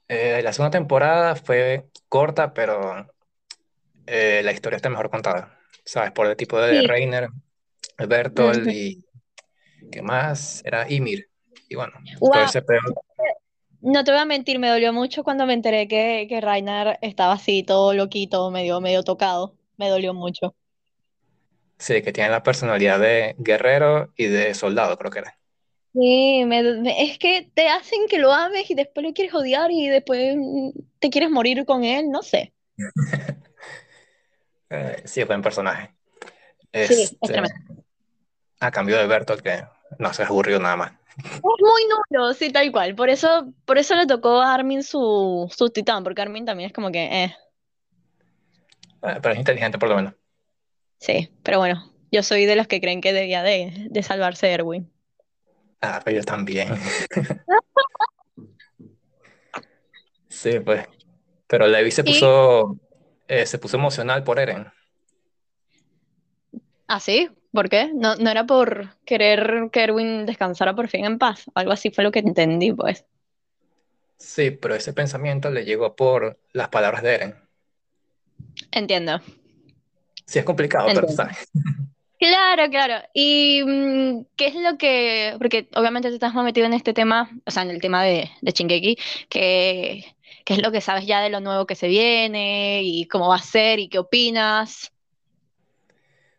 Eh, 0.08 0.40
la 0.42 0.52
segunda 0.52 0.70
temporada 0.78 1.36
fue 1.36 1.88
corta, 2.08 2.52
pero 2.54 3.06
eh, 4.06 4.42
la 4.44 4.52
historia 4.52 4.76
está 4.76 4.90
mejor 4.90 5.10
contada, 5.10 5.58
¿sabes? 5.84 6.12
Por 6.12 6.26
el 6.26 6.36
tipo 6.36 6.60
de 6.60 6.82
Reiner, 6.82 7.28
Bertolt 7.98 8.68
y 8.68 9.04
¿qué 9.90 10.02
más? 10.02 10.62
Era 10.64 10.90
Ymir. 10.90 11.28
Y 11.68 11.76
bueno, 11.76 11.92
No 13.80 14.04
te 14.04 14.10
voy 14.10 14.20
a 14.20 14.24
mentir, 14.24 14.58
me 14.58 14.68
dolió 14.68 14.92
mucho 14.92 15.24
cuando 15.24 15.46
me 15.46 15.54
enteré 15.54 15.88
que, 15.88 16.26
que 16.28 16.40
Rainer 16.40 16.98
estaba 17.02 17.34
así, 17.34 17.62
todo 17.62 17.94
loquito, 17.94 18.50
medio, 18.50 18.80
medio 18.80 19.02
tocado. 19.02 19.54
Me 19.76 19.88
dolió 19.88 20.14
mucho. 20.14 20.54
Sí, 21.78 22.02
que 22.02 22.12
tiene 22.12 22.30
la 22.30 22.42
personalidad 22.42 22.98
de 22.98 23.34
guerrero 23.38 24.12
y 24.16 24.26
de 24.26 24.54
soldado, 24.54 24.96
creo 24.96 25.10
que 25.10 25.18
era. 25.20 25.38
Sí, 25.94 26.44
es 26.98 27.18
que 27.18 27.48
te 27.54 27.68
hacen 27.68 28.00
que 28.08 28.18
lo 28.18 28.32
ames 28.32 28.68
y 28.70 28.74
después 28.74 29.06
lo 29.06 29.12
quieres 29.14 29.32
odiar 29.32 29.70
y 29.70 29.88
después 29.88 30.36
te 30.98 31.08
quieres 31.08 31.30
morir 31.30 31.64
con 31.64 31.84
él, 31.84 32.10
no 32.10 32.22
sé. 32.22 32.52
Eh, 34.70 35.02
sí, 35.04 35.22
buen 35.22 35.40
personaje. 35.40 35.94
Sí, 36.72 36.80
es 36.80 36.90
este, 36.90 37.16
tremendo 37.20 37.84
a 38.64 38.70
cambio 38.70 38.98
de 38.98 39.06
Bertolt, 39.06 39.42
que 39.42 39.64
no 39.98 40.12
se 40.12 40.22
aburrió 40.22 40.58
nada 40.58 40.76
más. 40.76 40.92
Es 41.16 41.42
muy 41.42 41.82
nulo, 42.10 42.32
sí, 42.32 42.50
tal 42.50 42.72
cual. 42.72 42.94
Por 42.94 43.08
eso, 43.08 43.52
por 43.64 43.78
eso 43.78 43.94
le 43.94 44.06
tocó 44.06 44.40
a 44.40 44.54
Armin 44.54 44.82
su, 44.82 45.52
su 45.54 45.70
titán, 45.70 46.02
porque 46.02 46.22
Armin 46.22 46.44
también 46.44 46.68
es 46.68 46.72
como 46.72 46.90
que, 46.90 47.04
eh. 47.04 47.24
eh. 47.24 49.18
Pero 49.22 49.30
es 49.30 49.38
inteligente 49.38 49.78
por 49.78 49.88
lo 49.88 49.96
menos. 49.96 50.14
Sí, 50.98 51.30
pero 51.42 51.58
bueno, 51.58 51.92
yo 52.10 52.22
soy 52.22 52.46
de 52.46 52.56
los 52.56 52.66
que 52.66 52.80
creen 52.80 53.00
que 53.00 53.12
debía 53.12 53.42
de, 53.42 53.88
de 53.90 54.02
salvarse 54.02 54.50
Erwin. 54.50 54.90
Ah, 55.80 56.00
pero 56.04 56.18
yo 56.18 56.24
también. 56.24 56.68
sí, 60.28 60.60
pues. 60.60 60.86
Pero 61.46 61.66
Levi 61.66 61.90
se 61.90 62.04
puso, 62.04 62.78
eh, 63.28 63.46
se 63.46 63.58
puso 63.58 63.76
emocional 63.76 64.24
por 64.24 64.38
Eren. 64.38 64.66
¿Ah, 66.86 67.00
sí? 67.00 67.30
¿Por 67.52 67.68
qué? 67.68 67.92
No, 67.94 68.16
no 68.16 68.30
era 68.30 68.46
por 68.46 68.96
querer 69.04 69.68
que 69.70 69.84
Erwin 69.84 70.26
descansara 70.26 70.74
por 70.74 70.88
fin 70.88 71.04
en 71.04 71.18
paz. 71.18 71.44
Algo 71.54 71.72
así 71.72 71.90
fue 71.90 72.02
lo 72.02 72.10
que 72.10 72.18
entendí, 72.18 72.72
pues. 72.72 73.04
Sí, 74.16 74.50
pero 74.50 74.74
ese 74.74 74.92
pensamiento 74.92 75.50
le 75.50 75.64
llegó 75.64 75.94
por 75.94 76.40
las 76.52 76.68
palabras 76.68 77.02
de 77.02 77.14
Eren. 77.14 77.36
Entiendo. 78.72 79.20
Sí, 80.26 80.38
es 80.38 80.44
complicado, 80.44 80.88
pero 80.94 81.08
sabes. 81.08 81.48
Claro, 82.18 82.70
claro. 82.70 83.06
¿Y 83.12 83.62
mm, 83.64 84.26
qué 84.36 84.46
es 84.46 84.54
lo 84.54 84.78
que.? 84.78 85.34
Porque 85.38 85.68
obviamente 85.74 86.08
te 86.08 86.14
estás 86.14 86.34
más 86.34 86.44
metido 86.44 86.66
en 86.66 86.72
este 86.74 86.94
tema, 86.94 87.30
o 87.44 87.50
sea, 87.50 87.62
en 87.64 87.70
el 87.70 87.80
tema 87.80 88.02
de, 88.04 88.30
de 88.40 88.52
Shingeki, 88.52 88.96
que, 89.28 90.04
¿qué 90.44 90.54
es 90.54 90.62
lo 90.62 90.72
que 90.72 90.80
sabes 90.80 91.06
ya 91.06 91.20
de 91.20 91.30
lo 91.30 91.40
nuevo 91.40 91.66
que 91.66 91.74
se 91.74 91.88
viene 91.88 92.82
y 92.82 93.06
cómo 93.08 93.28
va 93.28 93.36
a 93.36 93.38
ser 93.42 93.78
y 93.78 93.88
qué 93.88 93.98
opinas? 93.98 94.92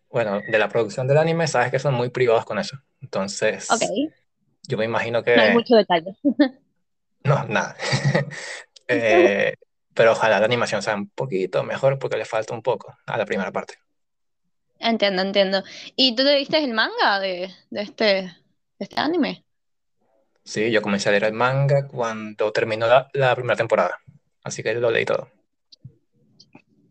Bueno, 0.10 0.40
de 0.48 0.60
la 0.60 0.70
producción 0.70 1.08
del 1.08 1.18
anime, 1.18 1.48
sabes 1.48 1.72
que 1.72 1.80
son 1.80 1.94
muy 1.94 2.10
privados 2.10 2.46
con 2.46 2.58
eso. 2.58 2.78
Entonces, 3.02 3.70
Ok, 3.70 3.82
yo 4.68 4.78
me 4.78 4.86
imagino 4.86 5.24
no 5.34 5.42
hay 5.42 5.50
que... 5.50 5.54
mucho 5.54 5.76
detalle. 5.76 6.16
No, 7.24 7.44
nada. 7.46 7.76
Eh, 8.88 9.56
pero 9.96 10.12
ojalá 10.12 10.40
la 10.40 10.46
animación 10.46 10.84
sea 10.84 10.94
un 10.94 11.10
poquito 11.10 11.64
mejor 11.64 11.98
porque 11.98 12.18
le 12.18 12.26
falta 12.26 12.54
un 12.54 12.62
poco 12.62 12.96
a 13.08 13.18
la 13.18 13.26
primera 13.26 13.52
parte. 13.52 13.80
Entiendo, 14.80 15.22
entiendo. 15.22 15.64
¿Y 15.96 16.16
tú 16.16 16.24
te 16.24 16.36
viste 16.36 16.58
el 16.64 16.74
manga 16.74 17.20
de, 17.20 17.54
de 17.70 17.82
este, 17.82 18.04
de 18.04 18.34
este 18.80 19.00
anime? 19.00 19.44
Sí, 20.44 20.72
yo 20.72 20.82
comencé 20.82 21.10
a 21.10 21.12
leer 21.12 21.26
el 21.26 21.34
manga 21.34 21.88
cuando 21.88 22.52
terminó 22.52 22.88
la, 22.88 23.10
la 23.14 23.36
primera 23.36 23.56
temporada. 23.56 24.00
Así 24.44 24.62
que 24.62 24.74
lo 24.76 24.92
leí 24.92 25.06
todo. 25.06 25.30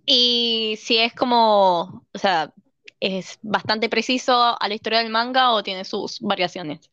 Y 0.07 0.77
si 0.83 0.99
es 0.99 1.15
como, 1.15 2.05
o 2.13 2.19
sea, 2.19 2.53
es 3.01 3.39
bastante 3.43 3.89
preciso 3.89 4.61
a 4.61 4.69
la 4.69 4.75
historia 4.75 4.99
del 4.99 5.11
manga 5.11 5.53
o 5.53 5.63
tiene 5.63 5.85
sus 5.85 6.21
variaciones. 6.21 6.91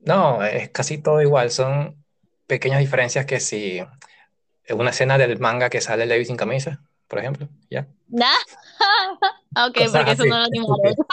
No, 0.00 0.42
es 0.44 0.70
casi 0.70 0.98
todo 0.98 1.22
igual. 1.22 1.50
Son 1.50 2.04
pequeñas 2.46 2.80
diferencias 2.80 3.26
que 3.26 3.40
si 3.40 3.78
en 3.78 4.80
una 4.80 4.90
escena 4.90 5.18
del 5.18 5.38
manga 5.38 5.70
que 5.70 5.80
sale 5.80 6.06
Levi 6.06 6.24
sin 6.26 6.36
camisa, 6.36 6.82
por 7.08 7.18
ejemplo, 7.18 7.48
ya. 7.70 7.86
¿Nah? 8.08 8.26
Ok, 9.68 9.76
Cosas 9.76 9.92
porque 9.92 10.12
eso 10.12 10.24
no 10.24 10.38
lo 10.38 10.44
animaron. 10.44 10.94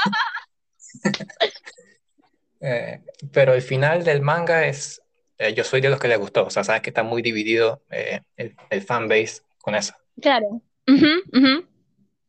Eh, 2.64 3.02
pero 3.32 3.56
el 3.56 3.62
final 3.64 4.04
del 4.04 4.22
manga 4.22 4.68
es, 4.68 5.02
eh, 5.40 5.54
yo 5.56 5.64
soy 5.64 5.82
de 5.82 5.90
los 5.90 6.00
que 6.00 6.08
le 6.08 6.16
gustó, 6.18 6.46
o 6.46 6.50
sea, 6.52 6.64
sabes 6.64 6.84
que 6.84 6.92
está 6.92 7.02
muy 7.02 7.24
dividido 7.24 7.82
eh, 7.90 8.22
el, 8.38 8.56
el 8.70 8.82
fanbase 8.84 9.42
con 9.60 9.74
eso. 9.74 9.96
Claro. 10.22 10.62
Ujú. 10.88 11.66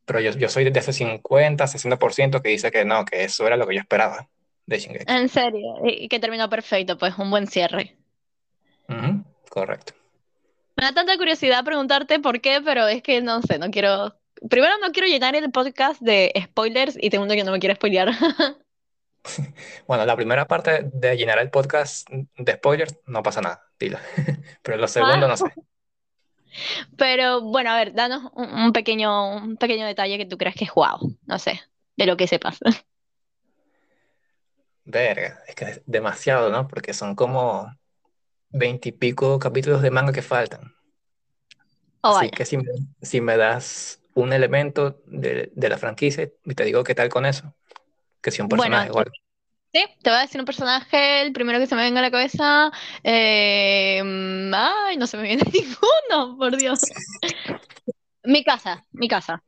Pero 0.05 0.19
yo, 0.19 0.31
yo 0.31 0.49
soy 0.49 0.69
de 0.69 0.79
ese 0.79 0.91
50, 0.91 1.67
60% 1.67 2.41
que 2.41 2.49
dice 2.49 2.71
que 2.71 2.83
no, 2.83 3.05
que 3.05 3.23
eso 3.23 3.45
era 3.45 3.57
lo 3.57 3.67
que 3.67 3.75
yo 3.75 3.81
esperaba 3.81 4.27
de 4.65 4.79
Shingeki. 4.79 5.05
En 5.11 5.29
serio. 5.29 5.75
Y 5.85 6.07
que 6.07 6.19
terminó 6.19 6.49
perfecto, 6.49 6.97
pues 6.97 7.17
un 7.17 7.29
buen 7.29 7.45
cierre. 7.47 7.95
Ujú, 8.89 9.23
correcto. 9.49 9.93
Me 10.75 10.85
da 10.85 10.93
tanta 10.93 11.17
curiosidad 11.17 11.63
preguntarte 11.63 12.19
por 12.19 12.41
qué, 12.41 12.61
pero 12.63 12.87
es 12.87 13.03
que 13.03 13.21
no 13.21 13.41
sé, 13.41 13.59
no 13.59 13.69
quiero. 13.69 14.17
Primero, 14.49 14.73
no 14.79 14.91
quiero 14.91 15.07
llenar 15.07 15.35
el 15.35 15.51
podcast 15.51 16.01
de 16.01 16.33
spoilers 16.45 16.97
y 16.99 17.09
segundo, 17.09 17.35
que 17.35 17.43
no 17.43 17.51
me 17.51 17.59
quiero 17.59 17.75
spoilear. 17.75 18.11
Bueno, 19.87 20.05
la 20.05 20.17
primera 20.17 20.45
parte 20.49 20.89
de 20.93 21.15
llenar 21.15 21.39
el 21.39 21.49
podcast 21.49 22.09
de 22.09 22.53
spoilers 22.55 22.99
no 23.05 23.23
pasa 23.23 23.39
nada, 23.39 23.63
dila. 23.79 24.01
Pero 24.61 24.77
lo 24.77 24.87
segundo 24.87 25.27
no 25.29 25.37
sé. 25.37 25.45
Pero 26.97 27.41
bueno, 27.41 27.71
a 27.71 27.77
ver, 27.77 27.93
danos 27.93 28.31
un, 28.35 28.53
un 28.53 28.73
pequeño, 28.73 29.37
un 29.37 29.55
pequeño 29.55 29.85
detalle 29.85 30.17
que 30.17 30.25
tú 30.25 30.37
creas 30.37 30.55
que 30.55 30.65
es 30.65 30.71
guau, 30.71 30.99
no 31.25 31.39
sé, 31.39 31.61
de 31.95 32.05
lo 32.05 32.17
que 32.17 32.27
sepas. 32.27 32.59
Verga, 34.85 35.39
es 35.47 35.55
que 35.55 35.65
es 35.65 35.81
demasiado, 35.85 36.49
¿no? 36.49 36.67
Porque 36.67 36.93
son 36.93 37.15
como 37.15 37.73
veintipico 38.53 39.39
capítulos 39.39 39.81
de 39.81 39.91
manga 39.91 40.13
que 40.13 40.21
faltan. 40.21 40.73
Oh, 42.03 42.13
Así 42.13 42.29
vaya. 42.29 42.31
que 42.31 42.45
si 42.45 42.57
me, 42.57 42.63
si 43.01 43.21
me 43.21 43.37
das 43.37 44.01
un 44.13 44.33
elemento 44.33 45.01
de, 45.05 45.51
de 45.55 45.69
la 45.69 45.77
franquicia 45.77 46.29
y 46.45 46.55
te 46.55 46.65
digo 46.65 46.83
qué 46.83 46.95
tal 46.95 47.09
con 47.09 47.25
eso, 47.25 47.55
que 48.21 48.31
si 48.31 48.41
un 48.41 48.49
Bueno, 48.49 48.77
personaje 48.77 48.91
o 48.91 48.99
algo. 48.99 49.13
sí, 49.73 49.85
te 50.03 50.09
voy 50.09 50.19
a 50.19 50.21
decir 50.23 50.39
un 50.41 50.45
personaje, 50.45 51.21
el 51.21 51.33
primero 51.33 51.59
que 51.59 51.67
se 51.67 51.75
me 51.75 51.83
venga 51.83 51.99
a 51.99 52.03
la 52.03 52.11
cabeza. 52.11 52.71
eh, 53.03 54.01
mm, 54.03 54.53
ay, 54.55 54.97
no 54.97 55.07
se 55.07 55.17
me 55.17 55.23
viene 55.23 55.43
ninguno, 55.53 56.37
por 56.37 56.57
Dios. 56.57 56.81
Mi 58.25 58.43
casa, 58.43 58.85
mi 58.91 59.07
casa. 59.07 59.41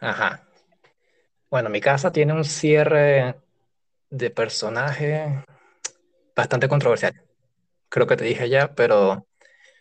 Ajá. 0.00 0.42
Bueno, 1.50 1.70
mi 1.70 1.80
casa 1.80 2.12
tiene 2.12 2.32
un 2.34 2.44
cierre 2.44 3.36
de 4.10 4.30
personaje 4.30 5.44
bastante 6.36 6.68
controversial. 6.68 7.14
Creo 7.88 8.06
que 8.06 8.16
te 8.16 8.24
dije 8.24 8.48
ya, 8.48 8.74
pero 8.74 9.26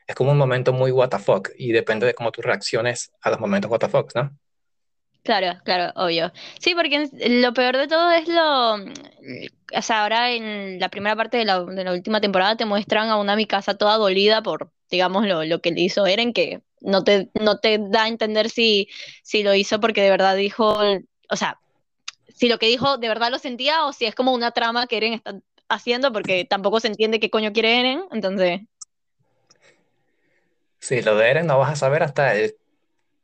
es 0.07 0.15
como 0.15 0.31
un 0.31 0.37
momento 0.37 0.73
muy 0.73 0.91
what 0.91 1.09
the 1.09 1.19
fuck 1.19 1.49
y 1.57 1.71
depende 1.71 2.05
de 2.05 2.13
cómo 2.13 2.31
tú 2.31 2.41
reacciones 2.41 3.11
a 3.21 3.29
los 3.29 3.39
momentos 3.39 3.69
what 3.69 3.79
the 3.79 3.89
fuck, 3.89 4.15
¿no? 4.15 4.37
Claro, 5.23 5.59
claro, 5.65 5.91
obvio. 5.97 6.31
Sí, 6.57 6.73
porque 6.73 7.09
lo 7.11 7.53
peor 7.53 7.75
de 7.75 7.89
todo 7.89 8.11
es 8.11 8.29
lo, 8.29 8.75
o 8.75 9.81
sea, 9.81 10.03
ahora 10.03 10.31
en 10.31 10.79
la 10.79 10.87
primera 10.87 11.17
parte 11.17 11.35
de 11.35 11.43
la, 11.43 11.65
de 11.65 11.83
la 11.83 11.91
última 11.91 12.21
temporada 12.21 12.55
te 12.55 12.63
muestran 12.63 13.09
a 13.09 13.17
una 13.17 13.35
Mikasa 13.35 13.77
toda 13.77 13.97
dolida 13.97 14.41
por, 14.41 14.71
digamos, 14.89 15.27
lo, 15.27 15.43
lo 15.43 15.59
que 15.59 15.71
le 15.71 15.81
hizo 15.81 16.07
Eren, 16.07 16.31
que 16.31 16.61
no 16.79 17.03
te, 17.03 17.29
no 17.33 17.57
te 17.59 17.77
da 17.77 18.03
a 18.03 18.07
entender 18.07 18.49
si, 18.49 18.87
si 19.21 19.43
lo 19.43 19.53
hizo 19.53 19.81
porque 19.81 20.01
de 20.01 20.11
verdad 20.11 20.37
dijo, 20.37 20.79
o 21.29 21.35
sea, 21.35 21.59
si 22.33 22.47
lo 22.47 22.57
que 22.57 22.67
dijo 22.67 22.97
de 22.97 23.09
verdad 23.09 23.29
lo 23.29 23.39
sentía 23.39 23.85
o 23.85 23.91
si 23.91 24.05
es 24.05 24.15
como 24.15 24.33
una 24.33 24.51
trama 24.51 24.87
que 24.87 24.97
Eren 24.97 25.13
está 25.13 25.33
haciendo 25.69 26.11
porque 26.13 26.45
tampoco 26.45 26.79
se 26.79 26.87
entiende 26.87 27.19
qué 27.19 27.29
coño 27.29 27.53
quiere 27.53 27.79
Eren, 27.79 28.03
entonces, 28.11 28.61
Sí, 30.79 31.01
lo 31.01 31.15
de 31.17 31.29
Eren 31.29 31.47
no 31.47 31.57
vas 31.59 31.71
a 31.71 31.75
saber 31.75 32.03
hasta 32.03 32.35
el 32.35 32.55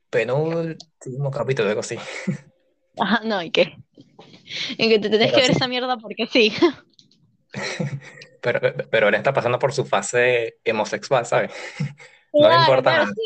penúltimo 0.10 1.32
capítulo, 1.32 1.70
algo 1.70 1.82
así. 1.82 1.98
ajá, 2.98 3.22
no, 3.26 3.42
y 3.42 3.52
qué. 3.52 3.78
Y 4.78 4.90
que 4.90 5.00
te 5.00 5.10
tenés 5.10 5.32
Pero 5.32 5.34
que 5.34 5.42
ver 5.42 5.52
sí, 5.52 5.54
esa 5.54 5.68
mierda 5.68 5.98
porque 5.98 6.28
sí. 6.28 6.54
pero, 8.42 8.60
pero 8.90 9.08
Eren 9.08 9.20
está 9.20 9.34
pasando 9.34 9.60
por 9.60 9.74
su 9.74 9.86
fase 9.86 10.58
homosexual, 10.70 11.26
¿sabes? 11.26 11.52
No 12.38 12.52
Claro, 12.52 12.54
importa 12.54 12.84
claro, 12.84 13.06
sí. 13.14 13.22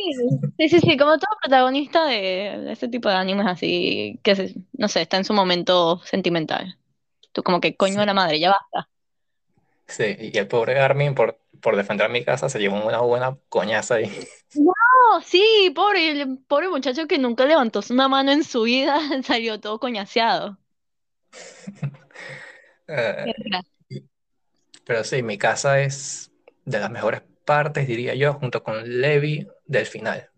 Sí, 0.58 0.70
sí, 0.70 0.80
sí, 0.82 0.98
como 0.98 1.18
todo 1.18 1.38
protagonista 1.42 2.06
de, 2.06 2.72
este 2.72 2.90
tipo 2.90 3.08
de 3.10 3.16
animes 3.16 3.46
así, 3.48 4.20
que 4.24 4.54
no 4.74 4.88
sé, 4.90 5.02
está 5.04 5.18
en 5.18 5.24
su 5.26 5.34
momento 5.34 6.00
sentimental. 6.04 6.78
Tú 7.34 7.44
como 7.44 7.62
que 7.62 7.78
coño 7.78 8.00
Sí, 8.00 8.02
de 8.02 8.06
la 8.08 8.14
madre, 8.16 8.40
ya 8.40 8.52
basta. 8.52 8.90
Sí, 9.88 10.16
y 10.20 10.38
el 10.38 10.48
pobre 10.48 10.80
Armin 10.80 11.16
por, 11.16 11.40
por 11.62 11.76
defender 11.76 12.06
a 12.08 12.10
mi 12.10 12.24
casa 12.24 12.50
se 12.50 12.60
llevó 12.60 12.84
una 12.86 13.00
buena 13.02 13.38
coñaza 13.50 13.96
ahí. 13.96 14.12
No, 14.54 14.74
sí, 15.24 15.72
pobre, 15.76 16.12
el 16.12 16.40
pobre 16.48 16.68
muchacho 16.70 17.08
que 17.08 17.18
nunca 17.20 17.46
levantó 17.46 17.80
una 17.92 18.08
mano 18.10 18.32
en 18.32 18.44
su 18.44 18.64
vida, 18.64 19.00
salió 19.24 19.60
todo 19.60 19.80
coñaseado. 19.80 20.58
Eh, 22.88 23.32
pero 24.86 25.04
sí, 25.04 25.22
mi 25.24 25.38
casa 25.38 25.82
es 25.82 26.32
de 26.66 26.80
las 26.80 26.90
mejores 26.92 27.22
partes, 27.46 27.88
diría 27.88 28.16
yo, 28.16 28.34
junto 28.34 28.64
con 28.64 29.02
Levi 29.02 29.48
del 29.66 29.86
final. 29.86 30.30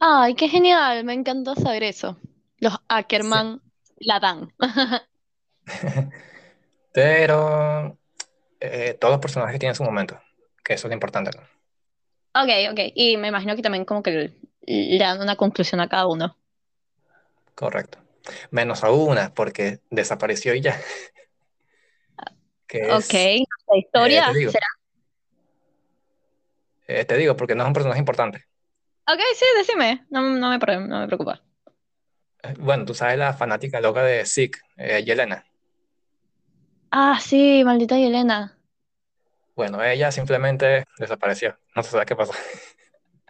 Ay, 0.00 0.34
qué 0.34 0.48
genial, 0.48 1.04
me 1.04 1.12
encantó 1.14 1.54
saber 1.54 1.82
eso. 1.84 2.18
Los 2.58 2.74
Sí. 3.22 3.38
Ackerman 3.38 3.62
la 3.98 4.18
dan. 4.20 4.52
Pero 6.92 7.97
eh, 8.60 8.94
todos 9.00 9.12
los 9.12 9.20
personajes 9.20 9.58
tienen 9.58 9.74
su 9.74 9.84
momento, 9.84 10.20
que 10.64 10.74
eso 10.74 10.86
es 10.86 10.90
lo 10.90 10.94
importante. 10.94 11.30
Ok, 12.34 12.48
ok, 12.72 12.80
y 12.94 13.16
me 13.18 13.28
imagino 13.28 13.54
que 13.56 13.60
también 13.62 13.84
como 13.84 14.02
que 14.02 14.32
le, 14.62 14.98
dan 14.98 15.20
una 15.20 15.36
conclusión 15.36 15.80
a 15.80 15.88
cada 15.88 16.06
uno. 16.06 16.36
Correcto. 17.54 17.98
Menos 18.50 18.84
a 18.84 18.90
una, 18.92 19.34
porque 19.34 19.80
desapareció 19.90 20.54
y 20.54 20.60
ya, 20.60 20.78
que 22.66 22.96
Ok, 22.96 22.98
es, 22.98 23.34
la 23.68 23.76
eh, 23.94 24.22
historia 24.22 24.22
te 24.22 24.32
digo, 24.34 24.52
será... 24.52 24.66
eh, 26.88 27.04
te 27.04 27.16
digo, 27.16 27.36
porque 27.36 27.54
no 27.54 27.62
es 27.62 27.68
un 27.68 27.72
personaje 27.74 28.00
importante. 28.00 28.44
Ok, 29.08 29.20
sí, 29.34 29.44
decime, 29.56 30.06
no, 30.10 30.20
no 30.22 30.50
me, 30.50 30.58
no 30.86 31.00
me 31.00 31.06
preocupa. 31.08 31.42
Eh, 32.42 32.54
Bueno, 32.58 32.84
tú 32.84 32.94
sabes 32.94 33.18
la 33.18 33.32
fanática 33.34 33.80
loca 33.80 34.02
de 34.02 34.24
Zeke, 34.26 34.60
eh, 34.76 35.04
Yelena. 35.04 35.44
Ah, 36.90 37.18
sí, 37.20 37.62
maldita 37.64 37.96
Yelena. 37.96 38.58
Bueno, 39.54 39.82
ella 39.82 40.10
simplemente 40.12 40.84
desapareció. 40.98 41.58
No 41.74 41.82
se 41.82 41.90
sabe 41.90 42.06
qué 42.06 42.16
pasó. 42.16 42.32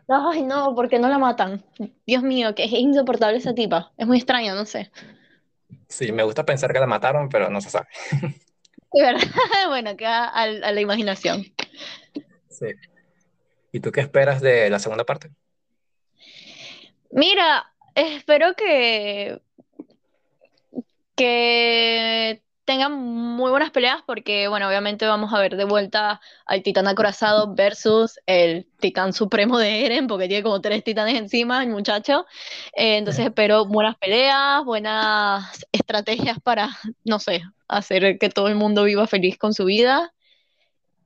Ay, 0.08 0.42
no, 0.42 0.74
¿por 0.74 0.88
qué 0.88 0.98
no 0.98 1.08
la 1.08 1.18
matan? 1.18 1.64
Dios 2.06 2.22
mío, 2.22 2.54
que 2.54 2.64
es 2.64 2.72
insoportable 2.72 3.38
esa 3.38 3.54
tipa. 3.54 3.92
Es 3.98 4.06
muy 4.06 4.16
extraño, 4.18 4.54
no 4.54 4.64
sé. 4.64 4.90
Sí, 5.88 6.12
me 6.12 6.22
gusta 6.22 6.44
pensar 6.44 6.72
que 6.72 6.80
la 6.80 6.86
mataron, 6.86 7.28
pero 7.28 7.50
no 7.50 7.60
se 7.60 7.70
sabe. 7.70 7.88
De 8.92 9.02
verdad, 9.02 9.22
bueno, 9.68 9.96
queda 9.96 10.26
al- 10.28 10.62
a, 10.64 10.72
la 10.72 10.80
imaginación. 10.80 11.44
Sí. 12.48 12.66
¿Y 13.72 13.80
tú 13.80 13.92
qué 13.92 14.00
esperas 14.02 14.40
de 14.42 14.68
la 14.70 14.78
segunda 14.78 15.04
parte? 15.04 15.30
Mira, 17.10 17.66
espero 17.94 18.54
que, 18.54 19.40
que 21.16 22.42
tengan 22.68 22.92
muy 22.92 23.50
buenas 23.50 23.70
peleas 23.70 24.02
porque, 24.04 24.46
bueno, 24.46 24.68
obviamente 24.68 25.06
vamos 25.06 25.32
a 25.32 25.40
ver 25.40 25.56
de 25.56 25.64
vuelta 25.64 26.20
al 26.44 26.62
titán 26.62 26.86
acorazado 26.86 27.54
versus 27.54 28.20
el 28.26 28.66
titán 28.78 29.14
supremo 29.14 29.56
de 29.56 29.86
Eren, 29.86 30.06
porque 30.06 30.28
tiene 30.28 30.42
como 30.42 30.60
tres 30.60 30.84
titanes 30.84 31.14
encima 31.14 31.62
el 31.62 31.70
muchacho. 31.70 32.26
Eh, 32.76 32.98
entonces 32.98 33.24
espero 33.24 33.64
buenas 33.64 33.96
peleas, 33.96 34.62
buenas 34.66 35.66
estrategias 35.72 36.40
para, 36.40 36.68
no 37.06 37.18
sé, 37.18 37.40
hacer 37.68 38.18
que 38.18 38.28
todo 38.28 38.48
el 38.48 38.54
mundo 38.54 38.84
viva 38.84 39.06
feliz 39.06 39.38
con 39.38 39.54
su 39.54 39.64
vida 39.64 40.12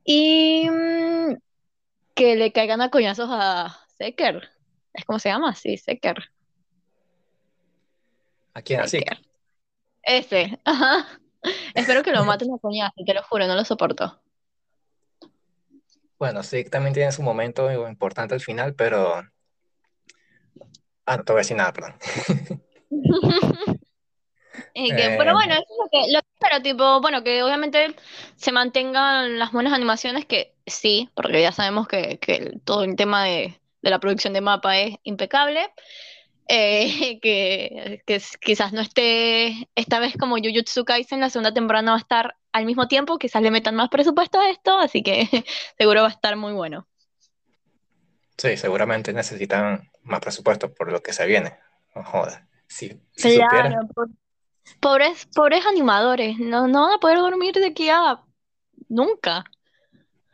y 0.05 0.69
mm, 0.69 1.37
que 2.15 2.35
le 2.35 2.51
caigan 2.51 2.83
a 2.83 2.91
coñazos 2.91 3.29
a 3.31 3.79
Seker. 3.99 4.51
¿Es 4.95 5.05
como 5.05 5.21
se 5.21 5.29
llama? 5.29 5.55
Sí, 5.55 5.77
Seker. 5.77 6.25
¿A 8.53 8.63
quién? 8.63 8.81
Así. 8.81 8.99
Ese, 10.03 10.59
ajá. 10.65 11.07
Espero 11.75 12.03
que 12.03 12.13
lo 12.13 12.25
maten 12.25 12.53
a 12.53 12.59
coñazo, 12.59 12.95
te 13.05 13.15
lo 13.15 13.23
juro, 13.23 13.47
no 13.47 13.55
lo 13.55 13.65
soporto. 13.65 14.21
Bueno, 16.19 16.43
sí, 16.43 16.65
también 16.65 16.95
tiene 16.95 17.11
su 17.13 17.23
momento 17.23 17.71
importante 17.89 18.35
al 18.35 18.41
final, 18.41 18.75
pero... 18.75 19.23
Ah, 21.05 21.17
no 21.17 21.25
te 21.25 21.33
voy 21.33 21.41
a 21.41 21.43
decir 21.43 21.57
nada, 21.57 21.73
perdón. 21.73 21.95
pero 25.19 25.33
Eh, 25.33 25.33
bueno, 25.33 25.53
eso 25.55 25.63
es 25.63 25.79
lo 25.79 25.89
que, 25.91 26.13
lo 26.13 26.21
que 26.21 26.27
espero, 26.35 26.63
tipo, 26.63 27.01
bueno, 27.01 27.23
que 27.25 27.43
obviamente 27.43 27.95
se 28.37 28.53
mantengan 28.53 29.39
las 29.39 29.53
buenas 29.53 29.73
animaciones, 29.73 30.25
que 30.27 30.55
sí, 30.67 31.11
porque 31.15 31.43
ya 31.43 31.53
sabemos 31.53 31.89
que, 31.89 32.19
que 32.19 32.35
el- 32.37 32.61
todo 32.63 32.85
el 32.85 32.97
tema 32.97 33.25
de, 33.25 33.61
de 33.83 33.91
la 33.91 33.99
producción 33.99 34.33
de 34.33 34.41
mapa 34.41 34.79
es 34.79 34.97
impecable. 35.03 35.73
Eh, 36.49 37.19
que, 37.23 38.03
que 38.07 38.21
quizás 38.41 38.73
no 38.73 38.81
esté 38.81 39.69
esta 39.75 40.01
vez 40.01 40.17
como 40.19 40.37
Jujutsu 40.37 40.85
Kaisen, 40.85 41.21
la 41.21 41.31
segunda 41.31 41.55
temporada 41.55 41.91
va 41.93 41.97
a 41.97 42.01
estar 42.01 42.37
al 42.53 42.67
mismo 42.67 42.89
tiempo, 42.89 43.19
quizás 43.19 43.43
le 43.43 43.51
metan 43.51 43.75
más 43.75 43.89
presupuesto 43.89 44.39
a 44.41 44.51
esto, 44.51 44.79
así 44.79 45.03
que 45.03 45.29
seguro 45.79 46.03
va 46.03 46.09
a 46.09 46.11
estar 46.11 46.37
muy 46.37 46.53
bueno. 46.53 46.87
sí, 48.37 48.57
seguramente 48.57 49.13
necesitan 49.13 49.91
más 50.03 50.21
presupuesto 50.21 50.73
por 50.75 50.91
lo 50.91 51.03
que 51.03 51.13
se 51.13 51.27
viene. 51.27 51.57
No 51.95 52.05
joda. 52.05 52.47
Si, 52.67 52.89
si 53.15 53.39
Claro, 53.39 53.87
po- 53.95 54.07
pobres, 54.81 55.27
pobres 55.35 55.67
animadores, 55.67 56.39
no, 56.39 56.67
no 56.69 56.87
van 56.87 56.95
a 56.95 56.99
poder 56.99 57.19
dormir 57.19 57.55
de 57.55 57.67
aquí 57.67 57.89
a 57.91 58.21
nunca. 58.89 59.45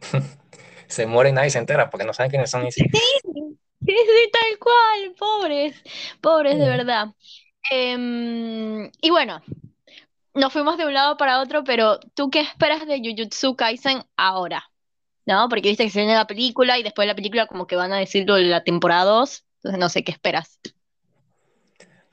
se 0.86 1.06
muere 1.06 1.30
y 1.30 1.32
nadie 1.32 1.50
se 1.50 1.58
entera 1.58 1.90
porque 1.90 2.06
no 2.06 2.12
saben 2.12 2.30
quiénes 2.30 2.50
son. 2.50 2.66
Y 2.66 2.72
sí. 2.72 2.84
Sí, 3.86 3.94
sí, 3.96 4.30
tal 4.32 4.58
cual, 4.58 5.14
pobres, 5.18 5.82
pobres 6.20 6.58
de 6.58 6.68
verdad. 6.68 7.08
Em, 7.70 8.90
y 9.02 9.10
bueno, 9.10 9.42
nos 10.34 10.52
fuimos 10.52 10.78
de 10.78 10.86
un 10.86 10.94
lado 10.94 11.16
para 11.16 11.40
otro, 11.40 11.64
pero 11.64 12.00
¿tú 12.14 12.30
qué 12.30 12.40
esperas 12.40 12.86
de 12.86 13.00
Jujutsu 13.00 13.56
Kaisen 13.56 14.02
ahora? 14.16 14.64
¿No? 15.26 15.48
Porque 15.48 15.68
viste 15.70 15.84
que 15.84 15.90
se 15.90 16.00
viene 16.00 16.14
la 16.14 16.26
película 16.26 16.78
y 16.78 16.82
después 16.84 17.04
de 17.06 17.12
la 17.12 17.16
película 17.16 17.46
como 17.46 17.66
que 17.66 17.76
van 17.76 17.92
a 17.92 17.98
decirlo 17.98 18.36
de 18.36 18.44
la 18.44 18.64
temporada 18.64 19.04
2, 19.04 19.44
entonces 19.58 19.80
no 19.80 19.88
sé 19.90 20.04
qué 20.04 20.12
esperas. 20.12 20.60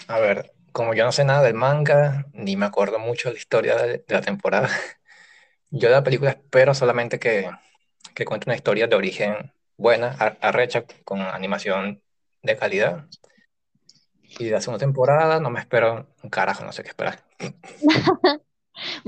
A 0.08 0.20
ver, 0.20 0.52
como 0.72 0.94
yo 0.94 1.04
no 1.06 1.12
sé 1.12 1.26
nada 1.26 1.42
del 1.44 1.54
manga, 1.56 2.26
ni 2.34 2.56
me 2.58 2.66
acuerdo 2.66 3.00
mucho 3.00 3.30
de 3.30 3.34
la 3.36 3.40
historia 3.40 3.76
de, 3.78 4.00
de 4.00 4.14
la 4.14 4.22
temporada, 4.22 4.70
yo 5.72 5.90
de 5.90 5.96
la 5.96 6.04
película 6.04 6.32
espero 6.32 6.74
solamente 6.74 7.20
que, 7.20 7.50
que 8.16 8.26
cuente 8.26 8.50
una 8.50 8.58
historia 8.58 8.88
de 8.88 8.96
origen 8.98 9.54
buena, 9.78 10.10
ar- 10.20 10.38
arrecha, 10.42 10.86
con 11.06 11.22
animación 11.22 12.02
de 12.42 12.58
calidad. 12.58 13.08
Y 14.38 14.50
la 14.50 14.62
segunda 14.62 14.80
temporada 14.86 15.40
no 15.40 15.50
me 15.50 15.60
espero 15.60 16.08
un 16.24 16.30
carajo, 16.30 16.64
no 16.66 16.72
sé 16.72 16.84
qué 16.84 16.90
esperar. 16.90 17.24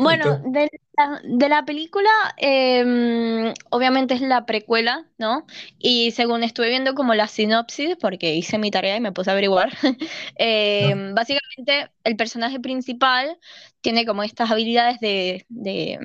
¿Y 0.04 0.18
Bueno, 0.18 0.38
de 0.44 0.70
la, 0.98 1.22
de 1.24 1.50
la 1.50 1.66
película, 1.66 2.10
em, 2.38 3.54
obviamente 3.70 4.14
es 4.16 4.22
la 4.22 4.46
precuela, 4.46 5.08
¿no? 5.18 5.46
Y 5.80 6.12
según 6.12 6.44
estuve 6.44 6.70
viendo 6.70 6.96
como 6.96 7.14
la 7.16 7.28
sinopsis, 7.28 7.96
porque 8.02 8.36
hice 8.36 8.58
mi 8.58 8.72
tarea 8.72 8.98
y 8.98 9.02
me 9.02 9.12
puse 9.12 9.30
a 9.30 9.34
averiguar, 9.34 9.72
em, 10.36 11.14
básicamente 11.16 11.92
el 12.04 12.16
personaje 12.18 12.60
principal 12.60 13.38
tiene 13.82 14.06
como 14.06 14.24
estas 14.24 14.52
habilidades 14.52 15.00
de, 15.00 15.46
de, 15.50 16.00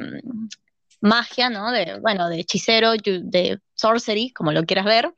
magia, 1.02 1.50
¿no? 1.50 1.71
De, 1.73 1.99
bueno, 2.00 2.28
de 2.30 2.40
hechicero, 2.40 2.92
de 2.94 3.61
sorcery, 3.75 4.32
como 4.32 4.52
lo 4.52 4.64
quieras 4.64 4.87
ver. 4.87 5.12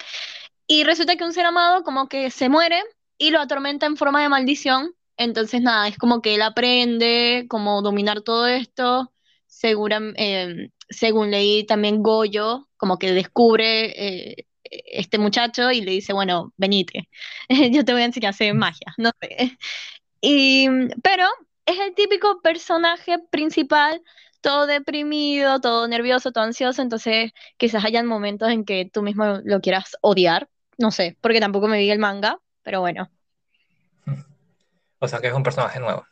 Y 0.66 0.84
resulta 0.84 1.16
que 1.16 1.24
un 1.24 1.32
ser 1.32 1.46
amado 1.46 1.82
como 1.84 2.08
que 2.08 2.30
se 2.30 2.48
muere 2.48 2.82
y 3.18 3.30
lo 3.30 3.40
atormenta 3.40 3.86
en 3.86 3.96
forma 3.96 4.22
de 4.22 4.28
maldición. 4.28 4.94
Entonces, 5.16 5.60
nada, 5.62 5.88
es 5.88 5.98
como 5.98 6.22
que 6.22 6.34
él 6.34 6.42
aprende 6.42 7.46
cómo 7.48 7.82
dominar 7.82 8.22
todo 8.22 8.46
esto. 8.46 9.12
Segura- 9.46 10.00
eh, 10.16 10.70
según 10.88 11.30
leí 11.30 11.64
también 11.66 12.02
Goyo, 12.02 12.68
como 12.76 12.98
que 12.98 13.12
descubre 13.12 14.36
eh, 14.40 14.46
este 14.64 15.18
muchacho 15.18 15.70
y 15.70 15.82
le 15.82 15.92
dice, 15.92 16.12
bueno, 16.12 16.52
venite, 16.56 17.08
yo 17.72 17.84
te 17.84 17.92
voy 17.92 18.02
a 18.02 18.06
enseñar 18.06 18.28
a 18.28 18.30
hacer 18.30 18.54
magia, 18.54 18.94
no 18.98 19.10
sé. 19.20 19.56
Y, 20.20 20.68
pero 21.02 21.26
es 21.66 21.78
el 21.80 21.94
típico 21.94 22.40
personaje 22.42 23.18
principal, 23.30 24.02
todo 24.44 24.66
deprimido, 24.66 25.58
todo 25.58 25.88
nervioso, 25.88 26.30
todo 26.30 26.44
ansioso, 26.44 26.82
entonces 26.82 27.32
quizás 27.56 27.82
hayan 27.82 28.04
momentos 28.04 28.50
en 28.50 28.66
que 28.66 28.84
tú 28.92 29.00
mismo 29.00 29.40
lo 29.42 29.60
quieras 29.62 29.96
odiar, 30.02 30.50
no 30.76 30.90
sé, 30.90 31.16
porque 31.22 31.40
tampoco 31.40 31.66
me 31.66 31.78
vi 31.78 31.90
el 31.90 31.98
manga, 31.98 32.38
pero 32.62 32.80
bueno. 32.80 33.10
O 34.98 35.08
sea 35.08 35.20
que 35.20 35.28
es 35.28 35.32
un 35.32 35.42
personaje 35.42 35.80
nuevo. 35.80 36.04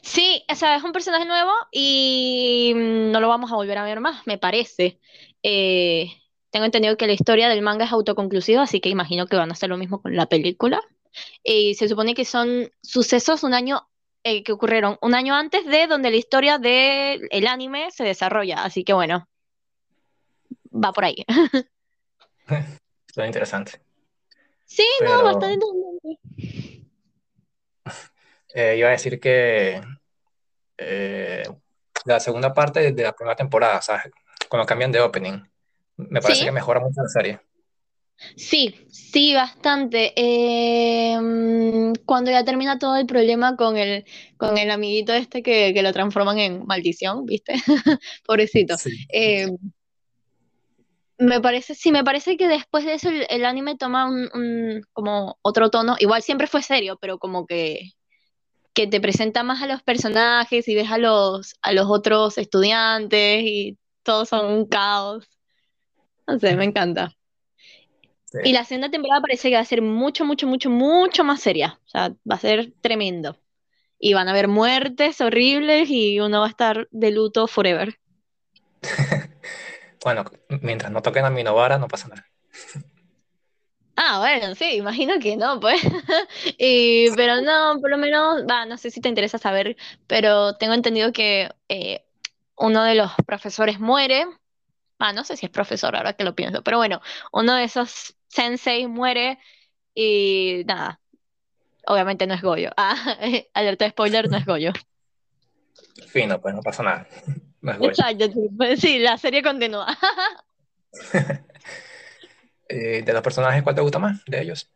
Sí, 0.00 0.44
o 0.50 0.54
sea, 0.54 0.76
es 0.76 0.82
un 0.82 0.92
personaje 0.92 1.26
nuevo 1.26 1.52
y 1.70 2.72
mm, 2.74 3.10
no 3.10 3.20
lo 3.20 3.28
vamos 3.28 3.52
a 3.52 3.56
volver 3.56 3.76
a 3.76 3.84
ver 3.84 4.00
más, 4.00 4.26
me 4.26 4.38
parece. 4.38 4.98
Eh, 5.42 6.10
tengo 6.48 6.64
entendido 6.64 6.96
que 6.96 7.06
la 7.06 7.12
historia 7.12 7.50
del 7.50 7.60
manga 7.60 7.84
es 7.84 7.92
autoconclusiva, 7.92 8.62
así 8.62 8.80
que 8.80 8.88
imagino 8.88 9.26
que 9.26 9.36
van 9.36 9.50
a 9.50 9.52
hacer 9.52 9.68
lo 9.68 9.76
mismo 9.76 10.00
con 10.00 10.16
la 10.16 10.24
película. 10.24 10.80
Y 11.44 11.74
se 11.74 11.86
supone 11.86 12.14
que 12.14 12.24
son 12.24 12.70
sucesos 12.82 13.42
un 13.42 13.52
año 13.52 13.86
eh, 14.28 14.42
que 14.42 14.50
ocurrieron 14.50 14.98
un 15.02 15.14
año 15.14 15.36
antes 15.36 15.64
de 15.66 15.86
donde 15.86 16.10
la 16.10 16.16
historia 16.16 16.58
del 16.58 17.46
anime 17.46 17.92
se 17.92 18.02
desarrolla, 18.02 18.64
así 18.64 18.82
que 18.82 18.92
bueno, 18.92 19.28
va 20.72 20.92
por 20.92 21.04
ahí. 21.04 21.24
Interesante. 23.16 23.80
Sí, 24.64 24.84
no, 25.04 25.22
bastante 25.22 25.54
interesante. 25.54 26.18
eh, 28.54 28.74
iba 28.76 28.88
a 28.88 28.90
decir 28.90 29.20
que 29.20 29.80
eh, 30.76 31.44
la 32.04 32.18
segunda 32.18 32.52
parte 32.52 32.90
de 32.90 33.02
la 33.04 33.14
primera 33.14 33.36
temporada, 33.36 33.80
¿sabes? 33.80 34.10
Cuando 34.48 34.66
cambian 34.66 34.90
de 34.90 35.02
opening, 35.02 35.40
me 35.98 36.20
parece 36.20 36.40
Sí, 36.40 36.46
que 36.46 36.52
mejora 36.52 36.80
mucho 36.80 37.00
la 37.00 37.08
serie. 37.08 37.40
Sí, 38.36 38.74
sí, 38.90 39.34
bastante. 39.34 40.12
Eh, 40.16 41.18
cuando 42.04 42.30
ya 42.30 42.44
termina 42.44 42.78
todo 42.78 42.96
el 42.96 43.06
problema 43.06 43.56
con 43.56 43.76
el, 43.76 44.04
con 44.36 44.58
el 44.58 44.70
amiguito 44.70 45.12
este 45.12 45.42
que, 45.42 45.72
que 45.74 45.82
lo 45.82 45.92
transforman 45.92 46.38
en 46.38 46.66
maldición, 46.66 47.24
¿viste? 47.26 47.54
Pobrecito. 48.26 48.76
Sí. 48.76 49.06
Eh, 49.12 49.48
me 51.18 51.40
parece, 51.40 51.74
sí, 51.74 51.92
me 51.92 52.04
parece 52.04 52.36
que 52.36 52.46
después 52.48 52.84
de 52.84 52.94
eso 52.94 53.08
el, 53.08 53.26
el 53.30 53.44
anime 53.44 53.76
toma 53.76 54.06
un, 54.08 54.28
un- 54.34 54.82
como 54.92 55.38
otro 55.42 55.70
tono. 55.70 55.96
Igual 55.98 56.22
siempre 56.22 56.46
fue 56.46 56.62
serio, 56.62 56.98
pero 57.00 57.18
como 57.18 57.46
que, 57.46 57.92
que 58.74 58.86
te 58.88 59.00
presenta 59.00 59.42
más 59.44 59.62
a 59.62 59.66
los 59.68 59.82
personajes 59.82 60.68
y 60.68 60.74
ves 60.74 60.90
a 60.90 60.98
los, 60.98 61.54
a 61.62 61.72
los 61.72 61.86
otros 61.88 62.38
estudiantes 62.38 63.42
y 63.44 63.78
todos 64.04 64.28
son 64.30 64.46
un 64.52 64.66
caos. 64.68 65.28
No 66.26 66.38
sé, 66.38 66.56
me 66.56 66.64
encanta. 66.64 67.12
Sí. 68.42 68.50
Y 68.50 68.52
la 68.52 68.64
segunda 68.64 68.90
temporada 68.90 69.20
parece 69.20 69.50
que 69.50 69.56
va 69.56 69.62
a 69.62 69.64
ser 69.64 69.82
mucho, 69.82 70.24
mucho, 70.24 70.46
mucho, 70.46 70.70
mucho 70.70 71.24
más 71.24 71.40
seria. 71.40 71.78
O 71.86 71.88
sea, 71.88 72.10
va 72.30 72.34
a 72.34 72.40
ser 72.40 72.72
tremendo. 72.80 73.38
Y 73.98 74.14
van 74.14 74.28
a 74.28 74.32
haber 74.32 74.48
muertes 74.48 75.20
horribles 75.20 75.88
y 75.90 76.20
uno 76.20 76.40
va 76.40 76.46
a 76.46 76.50
estar 76.50 76.88
de 76.90 77.10
luto 77.10 77.46
forever. 77.46 77.98
Bueno, 80.04 80.24
mientras 80.62 80.92
no 80.92 81.02
toquen 81.02 81.24
a 81.24 81.30
Minovara, 81.30 81.78
no 81.78 81.88
pasa 81.88 82.06
nada. 82.06 82.24
Ah, 83.98 84.18
bueno, 84.18 84.54
sí, 84.54 84.76
imagino 84.76 85.18
que 85.18 85.38
no, 85.38 85.58
pues. 85.58 85.80
Y, 86.58 87.10
pero 87.16 87.40
no, 87.40 87.80
por 87.80 87.88
lo 87.90 87.96
menos, 87.96 88.42
va, 88.48 88.66
no 88.66 88.76
sé 88.76 88.90
si 88.90 89.00
te 89.00 89.08
interesa 89.08 89.38
saber, 89.38 89.74
pero 90.06 90.54
tengo 90.58 90.74
entendido 90.74 91.12
que 91.12 91.50
eh, 91.70 92.04
uno 92.58 92.84
de 92.84 92.94
los 92.94 93.10
profesores 93.26 93.80
muere. 93.80 94.26
Ah, 94.98 95.14
no 95.14 95.24
sé 95.24 95.38
si 95.38 95.46
es 95.46 95.50
profesor 95.50 95.96
ahora 95.96 96.12
que 96.12 96.24
lo 96.24 96.34
pienso, 96.34 96.62
pero 96.62 96.76
bueno, 96.76 97.00
uno 97.32 97.54
de 97.54 97.64
esos 97.64 98.15
sensei 98.28 98.86
muere 98.86 99.38
y 99.94 100.62
nada, 100.66 101.00
obviamente 101.86 102.26
no 102.26 102.34
es 102.34 102.42
Goyo. 102.42 102.70
Ah, 102.76 103.16
alerta 103.54 103.84
de 103.84 103.90
spoiler, 103.90 104.30
no 104.30 104.36
es 104.36 104.44
Goyo. 104.46 104.72
Fino, 106.08 106.40
pues 106.40 106.54
no 106.54 106.62
pasa 106.62 106.82
nada. 106.82 107.06
No 107.60 107.72
es 107.72 107.78
Goyo. 107.78 107.90
Exacto, 107.90 108.26
sí, 108.26 108.48
pues 108.56 108.80
sí, 108.80 108.98
la 108.98 109.16
serie 109.18 109.42
continúa. 109.42 109.86
Eh, 112.68 113.02
de 113.02 113.12
los 113.12 113.22
personajes, 113.22 113.62
¿cuál 113.62 113.76
te 113.76 113.80
gusta 113.80 114.00
más 114.00 114.24
de 114.24 114.42
ellos? 114.42 114.68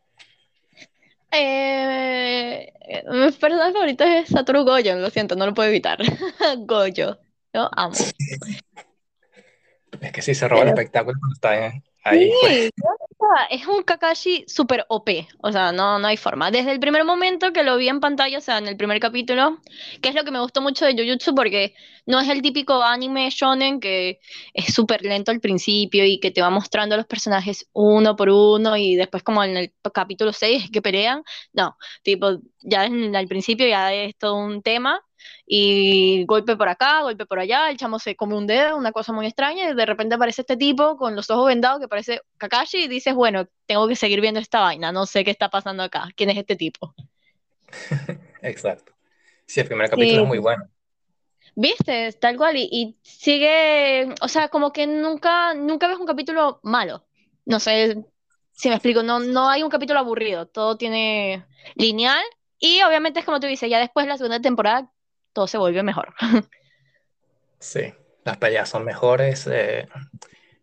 Eh, 1.32 2.72
mi 3.10 3.32
personaje 3.32 3.72
favorito 3.72 4.04
es 4.04 4.28
Satoru 4.28 4.62
Gojo, 4.64 4.94
lo 4.94 5.10
siento, 5.10 5.34
no 5.34 5.44
lo 5.46 5.54
puedo 5.54 5.68
evitar. 5.68 5.98
Gojo, 6.58 7.18
lo 7.52 7.68
amo. 7.76 7.94
Es 10.00 10.12
que 10.12 10.22
sí, 10.22 10.34
se 10.36 10.46
roba 10.46 10.62
el 10.62 10.68
espectáculo 10.68 11.18
cuando 11.18 11.34
está 11.34 11.66
en- 11.66 11.82
ahí. 12.04 12.30
sí, 12.42 12.70
es 13.50 13.66
un 13.66 13.82
Kakashi 13.82 14.44
super 14.46 14.84
OP, 14.88 15.28
o 15.42 15.52
sea, 15.52 15.72
no, 15.72 15.98
no 15.98 16.06
hay 16.06 16.16
forma. 16.16 16.50
Desde 16.50 16.72
el 16.72 16.80
primer 16.80 17.04
momento 17.04 17.52
que 17.52 17.62
lo 17.62 17.76
vi 17.76 17.88
en 17.88 18.00
pantalla, 18.00 18.38
o 18.38 18.40
sea, 18.40 18.58
en 18.58 18.68
el 18.68 18.76
primer 18.76 19.00
capítulo, 19.00 19.58
que 20.00 20.08
es 20.08 20.14
lo 20.14 20.24
que 20.24 20.30
me 20.30 20.40
gustó 20.40 20.60
mucho 20.60 20.84
de 20.84 20.94
Jujutsu, 20.94 21.34
porque 21.34 21.74
no 22.06 22.20
es 22.20 22.28
el 22.28 22.42
típico 22.42 22.82
anime 22.82 23.28
shonen 23.30 23.80
que 23.80 24.20
es 24.54 24.74
súper 24.74 25.02
lento 25.02 25.30
al 25.30 25.40
principio 25.40 26.04
y 26.04 26.18
que 26.18 26.30
te 26.30 26.42
va 26.42 26.50
mostrando 26.50 26.94
a 26.94 26.98
los 26.98 27.06
personajes 27.06 27.68
uno 27.72 28.16
por 28.16 28.30
uno 28.30 28.76
y 28.76 28.96
después 28.96 29.22
como 29.22 29.44
en 29.44 29.56
el 29.56 29.72
capítulo 29.92 30.32
6 30.32 30.70
que 30.72 30.82
pelean. 30.82 31.22
No, 31.52 31.76
tipo, 32.02 32.38
ya 32.62 32.86
en, 32.86 33.14
al 33.14 33.26
principio 33.26 33.66
ya 33.68 33.92
es 33.92 34.16
todo 34.16 34.36
un 34.36 34.62
tema 34.62 35.00
y 35.46 36.24
golpe 36.26 36.56
por 36.56 36.68
acá, 36.68 37.02
golpe 37.02 37.26
por 37.26 37.38
allá, 37.38 37.70
el 37.70 37.76
chamo 37.76 37.98
se 37.98 38.16
come 38.16 38.36
un 38.36 38.46
dedo, 38.46 38.76
una 38.76 38.92
cosa 38.92 39.12
muy 39.12 39.26
extraña, 39.26 39.70
y 39.70 39.74
de 39.74 39.86
repente 39.86 40.14
aparece 40.14 40.42
este 40.42 40.56
tipo 40.56 40.96
con 40.96 41.16
los 41.16 41.30
ojos 41.30 41.46
vendados 41.46 41.80
que 41.80 41.88
parece 41.88 42.20
Kakashi 42.38 42.84
y 42.84 42.88
dices, 42.88 43.14
bueno, 43.14 43.46
tengo 43.66 43.88
que 43.88 43.96
seguir 43.96 44.20
viendo 44.20 44.40
esta 44.40 44.60
vaina, 44.60 44.92
no 44.92 45.06
sé 45.06 45.24
qué 45.24 45.30
está 45.30 45.48
pasando 45.48 45.82
acá, 45.82 46.08
quién 46.16 46.30
es 46.30 46.36
este 46.36 46.56
tipo. 46.56 46.94
Exacto. 48.42 48.92
Sí, 49.46 49.60
el 49.60 49.66
primer 49.66 49.90
capítulo 49.90 50.22
es 50.22 50.28
muy 50.28 50.38
bueno. 50.38 50.64
Viste, 51.56 52.12
tal 52.12 52.36
cual, 52.36 52.56
y, 52.56 52.96
sigue, 53.02 54.14
o 54.20 54.28
sea, 54.28 54.48
como 54.48 54.72
que 54.72 54.86
nunca, 54.86 55.54
nunca 55.54 55.88
ves 55.88 55.98
un 55.98 56.06
capítulo 56.06 56.60
malo. 56.62 57.04
No 57.44 57.58
sé 57.58 58.04
si 58.52 58.68
me 58.68 58.76
explico, 58.76 59.02
no, 59.02 59.18
no 59.18 59.48
hay 59.48 59.62
un 59.62 59.70
capítulo 59.70 59.98
aburrido, 59.98 60.46
todo 60.46 60.76
tiene 60.76 61.44
lineal, 61.74 62.22
y 62.58 62.82
obviamente 62.82 63.20
es 63.20 63.26
como 63.26 63.40
tú 63.40 63.46
dices, 63.46 63.70
ya 63.70 63.78
después 63.78 64.06
la 64.06 64.18
segunda 64.18 64.40
temporada 64.40 64.90
todo 65.32 65.46
se 65.46 65.58
vuelve 65.58 65.82
mejor. 65.82 66.14
Sí, 67.58 67.92
las 68.24 68.38
peleas 68.38 68.68
son 68.68 68.84
mejores, 68.84 69.46
eh, 69.46 69.86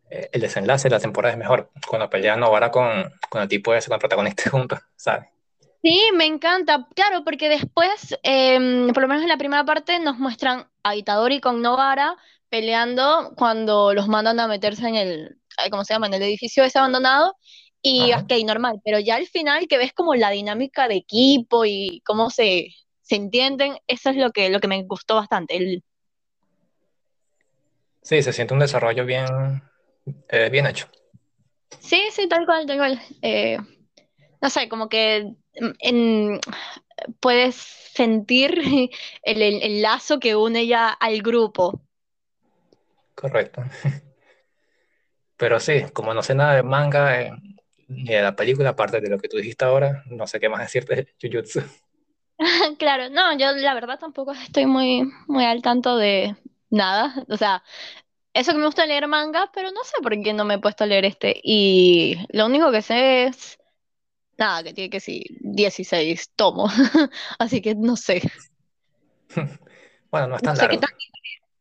eh, 0.09 0.29
el 0.31 0.41
desenlace 0.41 0.89
de 0.89 0.95
la 0.95 0.99
temporada 0.99 1.33
es 1.33 1.37
mejor, 1.37 1.69
cuando 1.87 2.09
pelean 2.09 2.39
Novara 2.39 2.71
con, 2.71 3.11
con 3.29 3.41
el 3.41 3.47
tipo 3.47 3.73
ese, 3.73 3.87
con 3.87 3.95
el 3.95 3.99
protagonista 3.99 4.49
juntos, 4.49 4.79
¿sabes? 4.95 5.27
Sí, 5.83 6.09
me 6.13 6.25
encanta, 6.25 6.87
claro, 6.95 7.23
porque 7.23 7.49
después, 7.49 8.17
em, 8.23 8.91
por 8.93 9.03
lo 9.03 9.07
menos 9.07 9.23
en 9.23 9.29
la 9.29 9.37
primera 9.37 9.63
parte, 9.63 9.99
nos 9.99 10.17
muestran 10.17 10.67
a 10.83 10.95
Itadori 10.95 11.39
con 11.39 11.61
Novara 11.61 12.17
peleando 12.49 13.33
cuando 13.37 13.93
los 13.93 14.07
mandan 14.07 14.39
a 14.39 14.47
meterse 14.47 14.87
en 14.87 14.95
el, 14.95 15.37
¿cómo 15.69 15.85
se 15.85 15.93
llama? 15.93 16.07
En 16.07 16.15
el 16.15 16.23
edificio 16.23 16.63
ese 16.63 16.79
abandonado. 16.79 17.35
Y 17.81 18.11
ok, 18.13 18.33
normal, 18.45 18.81
pero 18.83 18.99
ya 18.99 19.15
al 19.15 19.27
final 19.27 19.67
que 19.67 19.77
ves 19.77 19.93
como 19.93 20.15
la 20.15 20.31
dinámica 20.31 20.87
de 20.87 20.95
equipo 20.95 21.63
y 21.63 22.01
cómo 22.05 22.29
se, 22.31 22.69
se 23.07 23.15
entienden, 23.15 23.77
eso 23.87 24.09
es 24.09 24.17
lo 24.17 24.31
que, 24.31 24.49
lo 24.49 24.59
que 24.59 24.67
me 24.67 24.83
gustó 24.83 25.15
bastante. 25.15 25.55
El... 25.55 25.83
Sí, 28.01 28.21
se 28.21 28.33
siente 28.33 28.53
un 28.53 28.59
desarrollo 28.59 29.05
bien, 29.05 29.63
eh, 30.27 30.49
bien 30.49 30.67
hecho. 30.67 30.87
Sí, 31.79 32.01
sí, 32.11 32.27
tal 32.27 32.45
cual, 32.45 32.65
tal 32.65 32.77
cual. 32.77 33.01
Eh, 33.21 33.57
no 34.41 34.49
sé, 34.49 34.67
como 34.67 34.89
que 34.89 35.33
en, 35.79 36.39
puedes 37.21 37.55
sentir 37.55 38.61
el, 39.23 39.81
lazo 39.81 40.19
que 40.19 40.35
une 40.35 40.67
ya 40.67 40.89
al 40.89 41.21
grupo. 41.21 41.81
Correcto. 43.15 43.63
Pero 45.37 45.61
sí, 45.61 45.83
como 45.93 46.13
no 46.13 46.23
sé 46.23 46.35
nada 46.35 46.55
de 46.55 46.63
manga 46.63 47.21
eh, 47.21 47.31
ni 47.87 48.09
de 48.09 48.21
la 48.21 48.35
película, 48.35 48.71
aparte 48.71 48.99
de 48.99 49.09
lo 49.09 49.17
que 49.17 49.29
tú 49.29 49.37
dijiste 49.37 49.63
ahora, 49.63 50.03
no 50.07 50.27
sé 50.27 50.41
qué 50.41 50.49
más 50.49 50.59
decirte 50.59 50.95
de 50.95 51.07
Jujutsu. 51.21 51.61
Claro, 52.77 53.09
no, 53.09 53.37
yo 53.37 53.51
la 53.53 53.73
verdad 53.73 53.99
tampoco 53.99 54.31
estoy 54.31 54.65
muy, 54.65 55.11
muy 55.27 55.45
al 55.45 55.61
tanto 55.61 55.97
de 55.97 56.35
nada. 56.69 57.15
O 57.29 57.37
sea, 57.37 57.63
eso 58.33 58.51
que 58.51 58.57
me 58.57 58.65
gusta 58.65 58.85
leer 58.85 59.07
manga, 59.07 59.49
pero 59.53 59.71
no 59.71 59.83
sé 59.83 59.97
por 60.01 60.21
qué 60.21 60.33
no 60.33 60.45
me 60.45 60.55
he 60.55 60.59
puesto 60.59 60.83
a 60.83 60.87
leer 60.87 61.05
este. 61.05 61.39
Y 61.43 62.17
lo 62.29 62.45
único 62.45 62.71
que 62.71 62.81
sé 62.81 63.25
es, 63.25 63.57
nada, 64.37 64.63
que 64.63 64.73
tiene 64.73 64.89
que 64.89 64.99
ser 64.99 65.21
16 65.39 66.31
tomos. 66.35 66.71
Así 67.39 67.61
que 67.61 67.75
no 67.75 67.95
sé. 67.95 68.21
Bueno, 70.09 70.27
no 70.27 70.35
es 70.37 70.41
tan 70.41 70.57
largo. 70.57 70.79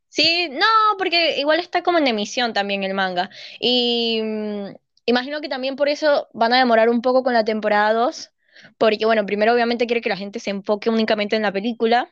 Sí, 0.09 0.49
no, 0.51 0.97
porque 0.99 1.41
igual 1.41 1.59
está 1.59 1.83
como 1.83 1.99
en 1.99 2.07
emisión 2.07 2.53
también 2.53 2.85
el 2.85 2.95
manga. 2.95 3.29
Y 3.59 4.21
mm, 4.23 4.67
imagino 5.05 5.41
que 5.41 5.49
también 5.49 5.75
por 5.75 5.89
eso 5.89 6.29
van 6.33 6.53
a 6.53 6.59
demorar 6.59 6.89
un 6.89 7.03
poco 7.03 7.25
con 7.25 7.35
la 7.35 7.45
temporada 7.45 7.93
2 7.93 8.31
porque 8.79 9.07
bueno, 9.07 9.27
primero 9.27 9.53
obviamente 9.53 9.87
quiere 9.87 10.01
que 10.01 10.09
la 10.09 10.17
gente 10.17 10.41
se 10.41 10.51
enfoque 10.51 10.91
únicamente 10.91 11.37
en 11.37 11.43
la 11.43 11.53
película, 11.53 12.11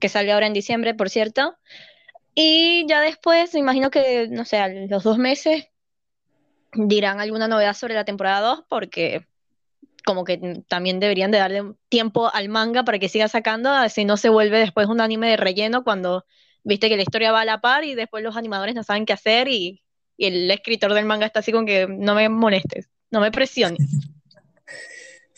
que 0.00 0.08
sale 0.08 0.32
ahora 0.32 0.46
en 0.46 0.52
diciembre, 0.52 0.94
por 0.94 1.10
cierto, 1.10 1.56
y 2.34 2.86
ya 2.86 3.00
después, 3.00 3.54
me 3.54 3.60
imagino 3.60 3.90
que, 3.90 4.28
no 4.28 4.44
sé, 4.44 4.58
a 4.58 4.68
los 4.68 5.02
dos 5.02 5.16
meses 5.16 5.68
dirán 6.74 7.18
alguna 7.18 7.48
novedad 7.48 7.72
sobre 7.72 7.94
la 7.94 8.04
temporada 8.04 8.46
2, 8.46 8.64
porque 8.68 9.26
como 10.04 10.24
que 10.24 10.62
también 10.68 11.00
deberían 11.00 11.30
de 11.30 11.38
darle 11.38 11.62
tiempo 11.88 12.30
al 12.32 12.50
manga 12.50 12.84
para 12.84 12.98
que 12.98 13.08
siga 13.08 13.26
sacando, 13.28 13.70
así 13.70 14.04
no 14.04 14.18
se 14.18 14.28
vuelve 14.28 14.58
después 14.58 14.86
un 14.86 15.00
anime 15.00 15.30
de 15.30 15.36
relleno 15.38 15.82
cuando 15.82 16.26
viste 16.62 16.88
que 16.88 16.96
la 16.96 17.02
historia 17.02 17.32
va 17.32 17.40
a 17.40 17.44
la 17.46 17.60
par 17.60 17.84
y 17.84 17.94
después 17.94 18.22
los 18.22 18.36
animadores 18.36 18.74
no 18.74 18.82
saben 18.82 19.06
qué 19.06 19.14
hacer 19.14 19.48
y, 19.48 19.82
y 20.18 20.26
el 20.26 20.50
escritor 20.50 20.92
del 20.92 21.06
manga 21.06 21.26
está 21.26 21.40
así 21.40 21.52
con 21.52 21.64
que 21.64 21.86
no 21.88 22.14
me 22.14 22.28
molestes, 22.28 22.90
no 23.10 23.20
me 23.20 23.30
presiones. 23.30 23.80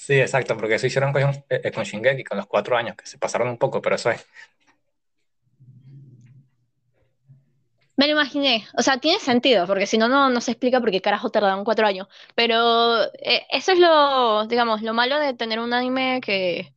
Sí, 0.08 0.14
exacto, 0.18 0.56
porque 0.56 0.76
eso 0.76 0.86
hicieron 0.86 1.12
con, 1.12 1.22
eh, 1.50 1.70
con 1.70 1.84
Shingeki, 1.84 2.24
con 2.24 2.38
los 2.38 2.46
cuatro 2.46 2.74
años, 2.78 2.96
que 2.96 3.04
se 3.04 3.18
pasaron 3.18 3.46
un 3.48 3.58
poco, 3.58 3.82
pero 3.82 3.96
eso 3.96 4.10
es. 4.10 4.26
Me 7.96 8.06
lo 8.06 8.12
imaginé, 8.12 8.66
o 8.78 8.82
sea, 8.82 8.96
tiene 8.96 9.18
sentido, 9.18 9.66
porque 9.66 9.84
si 9.86 9.98
no, 9.98 10.08
no, 10.08 10.40
se 10.40 10.52
explica 10.52 10.80
por 10.80 10.90
qué 10.90 11.02
carajo 11.02 11.28
tardaron 11.28 11.62
cuatro 11.62 11.86
años. 11.86 12.08
Pero 12.34 13.02
eh, 13.20 13.44
eso 13.50 13.72
es 13.72 13.78
lo, 13.80 14.46
digamos, 14.46 14.80
lo 14.80 14.94
malo 14.94 15.18
de 15.18 15.34
tener 15.34 15.58
un 15.60 15.74
anime 15.74 16.22
que, 16.22 16.72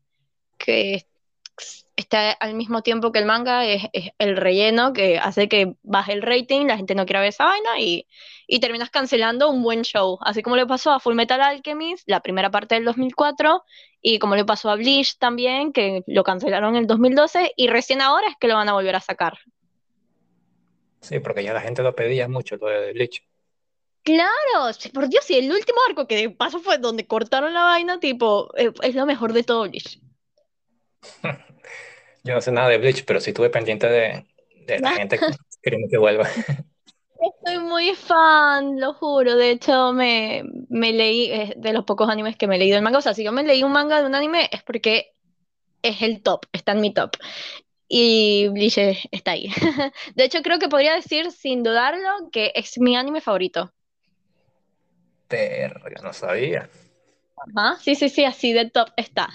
que 0.57 1.07
está 1.95 2.31
al 2.31 2.55
mismo 2.55 2.81
tiempo 2.81 3.11
que 3.11 3.19
el 3.19 3.25
manga, 3.25 3.65
es, 3.65 3.83
el 4.17 4.37
relleno 4.37 4.93
que 4.93 5.19
hace 5.19 5.47
que 5.47 5.75
baje 5.83 6.13
el 6.13 6.21
rating, 6.21 6.65
la 6.65 6.77
gente 6.77 6.95
no 6.95 7.05
quiera 7.05 7.21
ver 7.21 7.29
esa 7.29 7.45
vaina 7.45 7.79
y, 7.79 8.07
y 8.47 8.59
terminas 8.59 8.89
cancelando 8.89 9.49
un 9.49 9.63
buen 9.63 9.83
show. 9.83 10.17
Así 10.21 10.41
como 10.41 10.55
le 10.55 10.65
pasó 10.65 10.91
a 10.91 10.99
Full 10.99 11.15
Metal 11.15 11.41
Alchemist, 11.41 12.09
la 12.09 12.21
primera 12.21 12.49
parte 12.49 12.75
del 12.75 12.85
2004, 12.85 13.63
y 14.01 14.19
como 14.19 14.35
le 14.35 14.45
pasó 14.45 14.69
a 14.69 14.75
Bleach 14.75 15.17
también, 15.17 15.71
que 15.73 16.03
lo 16.07 16.23
cancelaron 16.23 16.75
en 16.75 16.81
el 16.81 16.87
2012, 16.87 17.53
y 17.55 17.67
recién 17.67 18.01
ahora 18.01 18.27
es 18.27 18.35
que 18.39 18.47
lo 18.47 18.55
van 18.55 18.69
a 18.69 18.73
volver 18.73 18.95
a 18.95 18.99
sacar. 18.99 19.37
Sí, 21.01 21.19
porque 21.19 21.43
ya 21.43 21.53
la 21.53 21.61
gente 21.61 21.81
lo 21.81 21.95
pedía 21.95 22.27
mucho, 22.27 22.57
lo 22.57 22.67
de 22.67 22.93
Bleach. 22.93 23.23
Claro, 24.03 24.71
por 24.93 25.09
Dios, 25.09 25.29
y 25.29 25.35
el 25.35 25.51
último 25.51 25.77
arco 25.87 26.07
que 26.07 26.31
pasó 26.31 26.59
fue 26.59 26.79
donde 26.79 27.05
cortaron 27.05 27.53
la 27.53 27.63
vaina, 27.63 27.99
tipo, 27.99 28.49
eh, 28.57 28.71
es 28.81 28.95
lo 28.95 29.05
mejor 29.05 29.33
de 29.33 29.43
todo 29.43 29.69
Bleach. 29.69 29.99
Yo 32.23 32.35
no 32.35 32.41
sé 32.41 32.51
nada 32.51 32.69
de 32.69 32.77
Bleach, 32.77 33.03
pero 33.05 33.19
sí 33.19 33.31
estuve 33.31 33.49
pendiente 33.49 33.87
de, 33.87 34.25
la 34.79 34.91
gente 34.91 35.19
queriendo 35.61 35.87
que 35.89 35.97
vuelva. 35.97 36.27
Estoy 37.19 37.59
muy 37.59 37.93
fan, 37.95 38.79
lo 38.79 38.93
juro. 38.93 39.35
De 39.35 39.51
hecho, 39.51 39.93
me, 39.93 40.43
leí, 40.69 41.53
de 41.55 41.73
los 41.73 41.85
pocos 41.85 42.09
animes 42.09 42.35
que 42.35 42.47
me 42.47 42.55
he 42.55 42.59
leído 42.59 42.77
el 42.77 42.83
manga. 42.83 42.99
O 42.99 43.01
sea, 43.01 43.13
si 43.13 43.23
yo 43.23 43.31
me 43.31 43.43
leí 43.43 43.63
un 43.63 43.71
manga 43.71 43.99
de 43.99 44.07
un 44.07 44.15
anime 44.15 44.49
es 44.51 44.63
porque 44.63 45.13
es 45.81 46.01
el 46.01 46.21
top, 46.21 46.45
está 46.51 46.71
en 46.73 46.81
mi 46.81 46.93
top. 46.93 47.17
Y 47.87 48.47
Bleach 48.49 48.77
está 49.11 49.31
ahí. 49.31 49.49
De 50.15 50.23
hecho, 50.23 50.41
creo 50.41 50.59
que 50.59 50.69
podría 50.69 50.95
decir, 50.95 51.31
sin 51.31 51.61
dudarlo, 51.63 52.29
que 52.31 52.51
es 52.55 52.79
mi 52.79 52.95
anime 52.95 53.21
favorito. 53.21 53.71
Verga, 55.29 56.01
no 56.01 56.13
sabía. 56.13 56.69
Ajá, 57.55 57.77
sí, 57.81 57.95
sí, 57.95 58.09
sí, 58.09 58.23
así 58.23 58.53
de 58.53 58.69
top 58.69 58.89
está. 58.97 59.29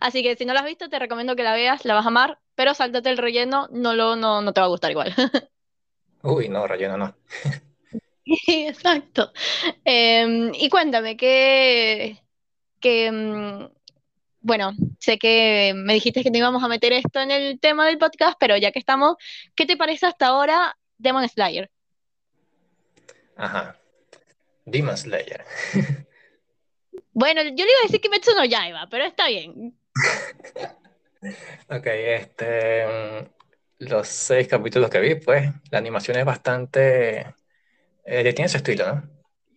Así 0.00 0.22
que 0.22 0.36
si 0.36 0.44
no 0.44 0.54
la 0.54 0.60
has 0.60 0.66
visto, 0.66 0.88
te 0.88 0.98
recomiendo 0.98 1.36
que 1.36 1.42
la 1.42 1.54
veas, 1.54 1.84
la 1.84 1.94
vas 1.94 2.04
a 2.04 2.08
amar, 2.08 2.38
pero 2.54 2.74
sáltate 2.74 3.10
el 3.10 3.18
relleno, 3.18 3.68
no, 3.70 3.94
lo, 3.94 4.16
no, 4.16 4.42
no 4.42 4.52
te 4.52 4.60
va 4.60 4.66
a 4.66 4.70
gustar 4.70 4.90
igual. 4.90 5.14
Uy, 6.22 6.48
no, 6.48 6.66
relleno 6.66 6.96
no. 6.96 7.14
Exacto. 8.48 9.32
Em, 9.84 10.52
y 10.54 10.68
cuéntame, 10.68 11.16
¿qué, 11.16 12.22
qué, 12.80 13.10
mm, 13.12 13.68
bueno, 14.40 14.72
sé 14.98 15.18
que 15.18 15.72
me 15.74 15.94
dijiste 15.94 16.22
que 16.22 16.30
no 16.30 16.38
íbamos 16.38 16.62
a 16.62 16.68
meter 16.68 16.92
esto 16.92 17.20
en 17.20 17.30
el 17.30 17.60
tema 17.60 17.86
del 17.86 17.98
podcast, 17.98 18.36
pero 18.38 18.56
ya 18.56 18.72
que 18.72 18.78
estamos, 18.78 19.16
¿qué 19.54 19.66
te 19.66 19.76
parece 19.76 20.06
hasta 20.06 20.28
ahora 20.28 20.76
Demon 20.98 21.28
Slayer? 21.28 21.70
Ajá. 23.36 23.76
Demon 24.64 24.96
Slayer. 24.96 25.44
Bueno, 27.18 27.40
yo 27.42 27.48
le 27.48 27.70
iba 27.70 27.80
a 27.80 27.86
decir 27.86 28.02
que 28.02 28.10
Metsu 28.10 28.32
no 28.34 28.44
Yaiba, 28.44 28.88
pero 28.90 29.06
está 29.06 29.28
bien. 29.28 29.74
ok, 31.70 31.86
este. 31.86 32.86
Mm, 32.86 33.26
los 33.88 34.06
seis 34.06 34.46
capítulos 34.46 34.90
que 34.90 35.00
vi, 35.00 35.14
pues 35.14 35.48
la 35.70 35.78
animación 35.78 36.18
es 36.18 36.26
bastante. 36.26 37.34
Eh, 38.04 38.34
tiene 38.34 38.50
su 38.50 38.58
estilo, 38.58 38.86
¿no? 38.86 39.02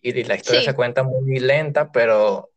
Y, 0.00 0.24
la 0.24 0.36
historia 0.36 0.62
se 0.62 0.74
cuenta 0.74 1.02
muy 1.02 1.38
lenta, 1.38 1.92
pero 1.92 2.50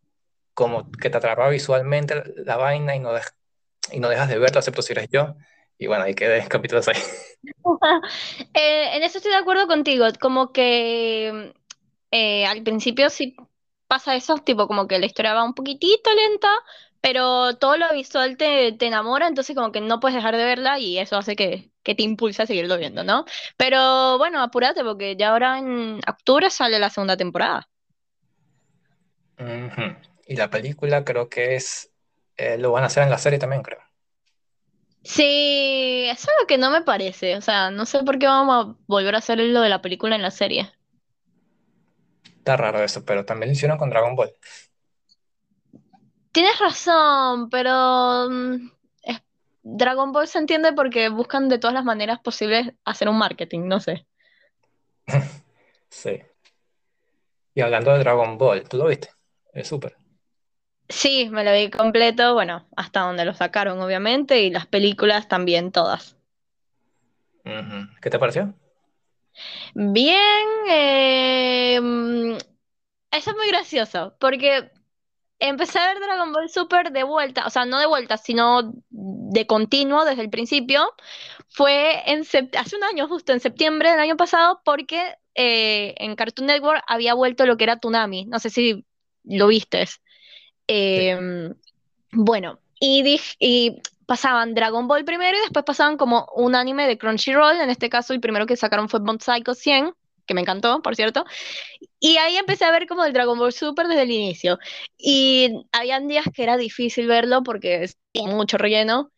como 0.54 0.90
que 0.90 1.10
te 1.10 1.18
atrapa 1.18 1.50
visualmente 1.50 2.24
la 2.38 2.56
vaina 2.56 2.96
y 2.96 3.00
no, 3.00 3.12
y 3.92 4.00
no 4.00 4.08
dejas 4.08 4.30
de 4.30 4.40
verlo, 4.40 4.60
excepto 4.60 4.82
si 4.82 4.94
eres 4.94 5.10
yo. 5.12 5.36
Y 5.78 5.88
bueno, 5.88 6.06
ahí 6.06 6.16
quedé 6.16 6.48
capítulos 6.48 6.88
ahí. 6.88 7.02
Eh, 8.54 8.96
en 8.96 9.04
eso 9.04 9.18
estoy 9.18 9.34
de 9.34 9.38
acuerdo 9.38 9.68
contigo, 9.68 10.06
como 10.22 10.54
que 10.54 11.54
eh, 12.12 12.46
al 12.46 12.64
principio 12.64 13.10
sí 13.10 13.36
pasa 13.88 14.16
eso, 14.16 14.36
tipo 14.38 14.68
como 14.68 14.88
que 14.88 15.00
la 15.00 15.06
historia 15.06 15.34
va 15.34 15.44
un 15.44 15.54
poquitito 15.54 16.14
lenta, 16.14 16.50
pero 17.02 17.58
todo 17.58 17.78
lo 17.78 17.92
visual 17.94 18.38
te, 18.38 18.72
te 18.74 18.88
enamora, 18.88 19.28
entonces 19.28 19.56
como 19.56 19.72
que 19.72 19.82
no 19.82 20.00
puedes 20.00 20.16
dejar 20.16 20.38
de 20.38 20.46
verla 20.46 20.80
y 20.80 20.98
eso 21.00 21.18
hace 21.18 21.36
que, 21.36 21.72
que 21.84 21.96
te 21.96 22.04
impulse 22.04 22.44
a 22.44 22.46
seguirlo 22.46 22.78
viendo, 22.78 23.04
¿no? 23.04 23.26
Pero 23.58 24.18
bueno, 24.18 24.42
apúrate 24.42 24.84
porque 24.84 25.16
ya 25.18 25.32
ahora 25.32 25.60
en 25.60 26.00
octubre 26.08 26.50
sale 26.50 26.80
la 26.80 26.90
segunda 26.90 27.18
temporada. 27.18 27.68
Y 30.28 30.36
la 30.36 30.50
película 30.50 31.04
creo 31.04 31.28
que 31.30 31.56
es, 31.56 31.92
eh, 32.38 32.58
lo 32.58 32.72
van 32.72 32.84
a 32.84 32.88
hacer 32.88 33.04
en 33.04 33.10
la 33.10 33.18
serie 33.18 33.40
también, 33.40 33.64
creo. 33.64 33.80
Sí, 35.04 36.06
eso 36.06 36.14
es 36.14 36.30
algo 36.30 36.48
que 36.48 36.58
no 36.58 36.72
me 36.72 36.82
parece, 36.82 37.36
o 37.36 37.42
sea, 37.42 37.72
no 37.72 37.86
sé 37.86 38.04
por 38.04 38.20
qué 38.20 38.26
vamos 38.28 38.66
a 38.66 38.76
volver 38.88 39.16
a 39.16 39.18
hacer 39.18 39.38
lo 39.40 39.60
de 39.62 39.70
la 39.70 39.82
película 39.82 40.16
en 40.16 40.22
la 40.22 40.32
serie. 40.32 40.72
Está 42.44 42.58
raro 42.58 42.84
eso, 42.84 43.06
pero 43.06 43.24
también 43.24 43.48
lo 43.48 43.54
hicieron 43.54 43.78
con 43.78 43.90
Dragon 43.90 44.18
Ball. 44.18 44.34
Tienes 46.34 46.60
razón, 46.60 47.50
pero 47.50 48.30
mm, 48.30 48.70
es- 49.04 49.22
Dragon 49.64 50.12
Ball 50.12 50.28
se 50.28 50.40
entiende 50.40 50.74
porque 50.74 51.08
buscan 51.08 51.48
de 51.48 51.58
todas 51.58 51.74
las 51.74 51.86
maneras 51.86 52.20
posibles 52.20 52.74
hacer 52.84 53.08
un 53.08 53.18
marketing, 53.18 53.62
no 53.70 53.80
sé. 53.80 54.06
Sí. 55.90 56.22
Y 57.54 57.62
hablando 57.62 57.94
de 57.94 58.00
Dragon 58.00 58.38
Ball, 58.38 58.68
¿tú 58.68 58.76
lo 58.78 58.88
viste? 58.88 59.10
Es 59.54 59.70
súper. 59.70 59.96
Sí, 60.90 61.30
me 61.32 61.46
lo 61.46 61.54
vi 61.54 61.70
completo, 61.70 62.34
bueno, 62.34 62.68
hasta 62.76 63.02
donde 63.02 63.24
lo 63.24 63.34
sacaron, 63.34 63.80
obviamente, 63.80 64.42
y 64.42 64.50
las 64.50 64.68
películas 64.68 65.30
también 65.30 65.72
todas. 65.72 66.18
¿Qué 68.02 68.10
te 68.10 68.20
pareció? 68.20 68.54
Bien, 69.76 70.48
eh, 70.70 71.80
mm, 71.82 72.34
eso 73.12 73.32
es 73.32 73.38
muy 73.38 73.48
gracioso, 73.50 74.16
porque 74.20 74.72
empecé 75.40 75.80
a 75.80 75.88
ver 75.88 76.00
Dragon 76.00 76.34
Ball 76.34 76.50
Super 76.50 76.92
de 76.92 77.04
vuelta, 77.04 77.46
o 77.48 77.50
sea, 77.52 77.66
no 77.66 77.80
de 77.80 77.88
vuelta, 77.88 78.18
sino 78.18 78.74
de 78.90 79.48
continuo 79.48 80.06
desde 80.06 80.24
el 80.24 80.32
principio. 80.32 80.94
Fue 81.50 82.04
en 82.12 82.22
hace 82.58 82.78
un 82.78 82.84
año, 82.86 83.08
justo 83.08 83.34
en 83.34 83.42
septiembre 83.42 83.92
del 83.92 84.00
año 84.02 84.18
pasado, 84.18 84.62
porque 84.66 85.16
eh, 85.36 85.96
en 86.00 86.16
Cartoon 86.16 86.48
Network 86.48 86.84
había 86.88 87.14
vuelto 87.16 87.46
lo 87.46 87.58
que 87.58 87.66
era 87.66 87.80
Toonami. 87.80 88.26
No 88.26 88.40
sé 88.40 88.50
si 88.52 88.86
lo 89.26 89.48
vistes. 89.48 89.92
Sí. 89.92 90.00
Em, 90.68 91.56
bueno, 92.12 92.60
y, 92.80 93.20
y 93.40 93.82
pasaban 94.06 94.54
Dragon 94.54 94.88
Ball 94.88 95.06
primero 95.06 95.38
y 95.38 95.42
después 95.42 95.66
pasaban 95.66 95.98
como 95.98 96.28
un 96.36 96.56
anime 96.56 96.88
de 96.88 96.98
Crunchyroll. 96.98 97.60
En 97.62 97.70
este 97.70 97.90
caso, 97.90 98.14
el 98.14 98.22
primero 98.22 98.46
que 98.46 98.56
sacaron 98.58 98.90
fue 98.90 99.00
Mob 99.02 99.22
Psycho 99.22 99.54
100, 99.56 99.94
que 100.26 100.34
me 100.34 100.42
encantó, 100.42 100.82
por 100.82 100.96
cierto. 100.96 101.26
Y 102.00 102.18
ahí 102.18 102.38
empecé 102.38 102.66
a 102.66 102.72
ver 102.72 102.88
como 102.88 103.06
el 103.06 103.14
Dragon 103.14 103.38
Ball 103.40 103.54
Super 103.54 103.88
desde 103.88 104.04
el 104.04 104.12
inicio. 104.12 104.60
Y 104.98 105.66
habían 105.72 106.08
días 106.08 106.26
que 106.34 106.44
era 106.44 106.58
difícil 106.58 107.08
verlo 107.08 107.44
porque 107.44 107.84
es- 107.84 107.98
mucho 108.16 108.58
relleno. 108.58 109.12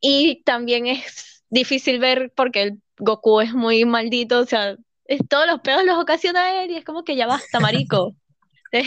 Y 0.00 0.42
también 0.44 0.86
es 0.86 1.44
difícil 1.50 1.98
ver 2.00 2.32
porque 2.36 2.62
el 2.62 2.82
Goku 2.98 3.40
es 3.40 3.54
muy 3.54 3.84
maldito. 3.84 4.40
O 4.40 4.46
sea, 4.46 4.76
es, 5.06 5.20
todos 5.28 5.46
los 5.46 5.60
pedos 5.60 5.84
los 5.84 5.98
ocasiona 5.98 6.62
él 6.64 6.70
y 6.72 6.76
es 6.76 6.84
como 6.84 7.04
que 7.04 7.16
ya 7.16 7.26
basta, 7.26 7.60
marico. 7.60 8.16
Te, 8.72 8.84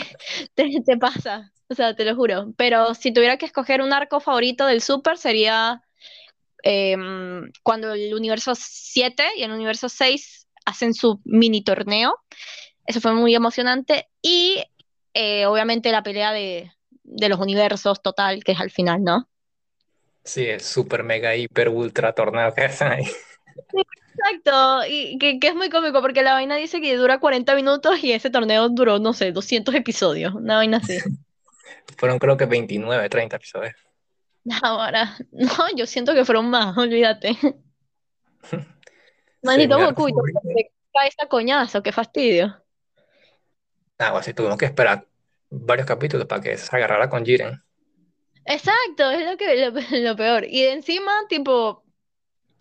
te, 0.54 0.82
te 0.84 0.96
pasa. 0.98 1.52
O 1.68 1.74
sea, 1.74 1.94
te 1.94 2.04
lo 2.04 2.14
juro. 2.14 2.52
Pero 2.56 2.94
si 2.94 3.12
tuviera 3.12 3.36
que 3.36 3.46
escoger 3.46 3.80
un 3.80 3.92
arco 3.92 4.20
favorito 4.20 4.66
del 4.66 4.80
Super 4.80 5.18
sería 5.18 5.82
em, 6.62 7.50
cuando 7.62 7.92
el 7.92 8.14
universo 8.14 8.52
7 8.54 9.24
y 9.36 9.42
el 9.42 9.52
universo 9.52 9.88
6 9.88 10.46
hacen 10.64 10.94
su 10.94 11.20
mini 11.24 11.62
torneo. 11.62 12.18
Eso 12.86 13.00
fue 13.00 13.12
muy 13.14 13.34
emocionante. 13.34 14.08
Y 14.22 14.62
eh, 15.14 15.46
obviamente 15.46 15.90
la 15.92 16.02
pelea 16.02 16.32
de, 16.32 16.70
de 17.02 17.28
los 17.28 17.40
universos 17.40 18.02
total, 18.02 18.44
que 18.44 18.52
es 18.52 18.60
al 18.60 18.70
final, 18.70 19.02
¿no? 19.02 19.28
Sí, 20.24 20.44
el 20.44 20.60
super 20.60 21.04
mega 21.04 21.36
hiper 21.36 21.68
ultra 21.68 22.12
torneo 22.12 22.52
que 22.52 22.62
hacen 22.62 22.88
ahí. 22.88 23.04
Exacto, 24.18 24.86
y 24.88 25.18
que, 25.18 25.38
que 25.38 25.48
es 25.48 25.54
muy 25.54 25.68
cómico 25.68 26.00
porque 26.00 26.22
la 26.22 26.32
vaina 26.32 26.56
dice 26.56 26.80
que 26.80 26.96
dura 26.96 27.20
40 27.20 27.54
minutos 27.54 28.02
y 28.02 28.12
ese 28.12 28.30
torneo 28.30 28.68
duró, 28.68 28.98
no 28.98 29.12
sé, 29.12 29.30
200 29.30 29.74
episodios, 29.74 30.34
una 30.34 30.56
vaina 30.56 30.78
así. 30.78 30.98
Fueron 31.96 32.18
creo 32.18 32.36
que 32.36 32.46
29, 32.46 33.08
30 33.08 33.36
episodios. 33.36 33.74
Ahora, 34.62 35.16
no, 35.32 35.48
yo 35.74 35.86
siento 35.86 36.14
que 36.14 36.24
fueron 36.24 36.50
más, 36.50 36.76
olvídate. 36.76 37.36
Arco 39.42 40.02
Goku, 40.04 40.22
cae 40.92 41.08
esa 41.08 41.28
coñazo, 41.28 41.82
qué 41.82 41.92
fastidio. 41.92 42.62
Ah, 43.98 44.10
bueno, 44.10 44.22
sí, 44.22 44.34
tuvimos 44.34 44.58
que 44.58 44.66
esperar 44.66 45.06
varios 45.50 45.86
capítulos 45.86 46.26
para 46.26 46.42
que 46.42 46.56
se 46.58 46.74
agarrara 46.74 47.08
con 47.08 47.24
Jiren. 47.24 47.62
Exacto, 48.44 49.10
es 49.10 49.24
lo 49.24 49.36
que 49.36 49.56
lo, 49.56 49.70
lo 50.10 50.16
peor. 50.16 50.44
Y 50.48 50.62
de 50.62 50.72
encima, 50.72 51.26
tipo, 51.28 51.84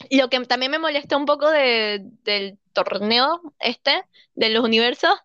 lo 0.09 0.29
que 0.29 0.39
también 0.45 0.71
me 0.71 0.79
molesta 0.79 1.17
un 1.17 1.25
poco 1.25 1.49
de, 1.49 2.01
del 2.23 2.59
torneo 2.73 3.41
este, 3.59 4.03
de 4.33 4.49
los 4.49 4.63
universos, 4.63 5.17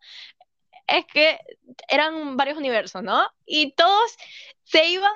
es 0.91 1.07
que 1.07 1.39
eran 1.89 2.37
varios 2.37 2.59
universos, 2.59 3.03
¿no? 3.03 3.23
Y 3.47 3.73
todos 3.75 4.17
se 4.65 4.87
iban 4.89 5.13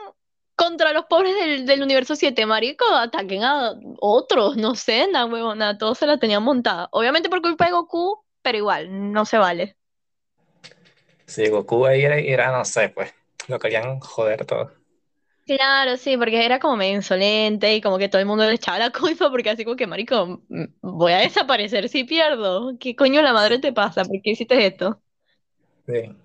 contra 0.56 0.92
los 0.92 1.06
pobres 1.06 1.34
del, 1.34 1.66
del 1.66 1.82
universo 1.82 2.16
7, 2.16 2.46
marico, 2.46 2.84
ataquen 2.86 3.42
a 3.42 3.74
otros, 4.00 4.56
no 4.56 4.74
sé, 4.74 5.08
na 5.10 5.26
huevona, 5.26 5.78
todos 5.78 5.98
se 5.98 6.06
la 6.06 6.18
tenían 6.18 6.42
montada. 6.42 6.88
Obviamente 6.92 7.28
por 7.28 7.42
culpa 7.42 7.66
de 7.66 7.72
Goku, 7.72 8.24
pero 8.42 8.58
igual, 8.58 9.12
no 9.12 9.24
se 9.24 9.38
vale. 9.38 9.76
Sí, 11.26 11.48
Goku 11.48 11.86
ahí 11.86 12.02
era, 12.02 12.18
era, 12.18 12.56
no 12.56 12.64
sé, 12.64 12.90
pues, 12.90 13.12
lo 13.48 13.58
querían 13.58 13.98
joder 14.00 14.44
todo. 14.46 14.70
Claro, 15.46 15.98
sí, 15.98 16.16
porque 16.16 16.44
era 16.44 16.58
como 16.58 16.76
medio 16.76 16.94
insolente 16.94 17.74
y 17.74 17.82
como 17.82 17.98
que 17.98 18.08
todo 18.08 18.20
el 18.20 18.26
mundo 18.26 18.46
le 18.46 18.54
echaba 18.54 18.78
la 18.78 18.90
culpa 18.90 19.30
porque 19.30 19.50
así 19.50 19.64
como 19.64 19.76
que, 19.76 19.86
marico, 19.86 20.40
voy 20.80 21.12
a 21.12 21.18
desaparecer 21.18 21.88
si 21.90 22.04
pierdo. 22.04 22.78
¿Qué 22.80 22.96
coño 22.96 23.20
la 23.20 23.34
madre 23.34 23.58
te 23.58 23.72
pasa? 23.72 24.04
¿Por 24.04 24.22
qué 24.22 24.30
hiciste 24.30 24.66
esto? 24.66 25.02
Sí. 25.86 26.16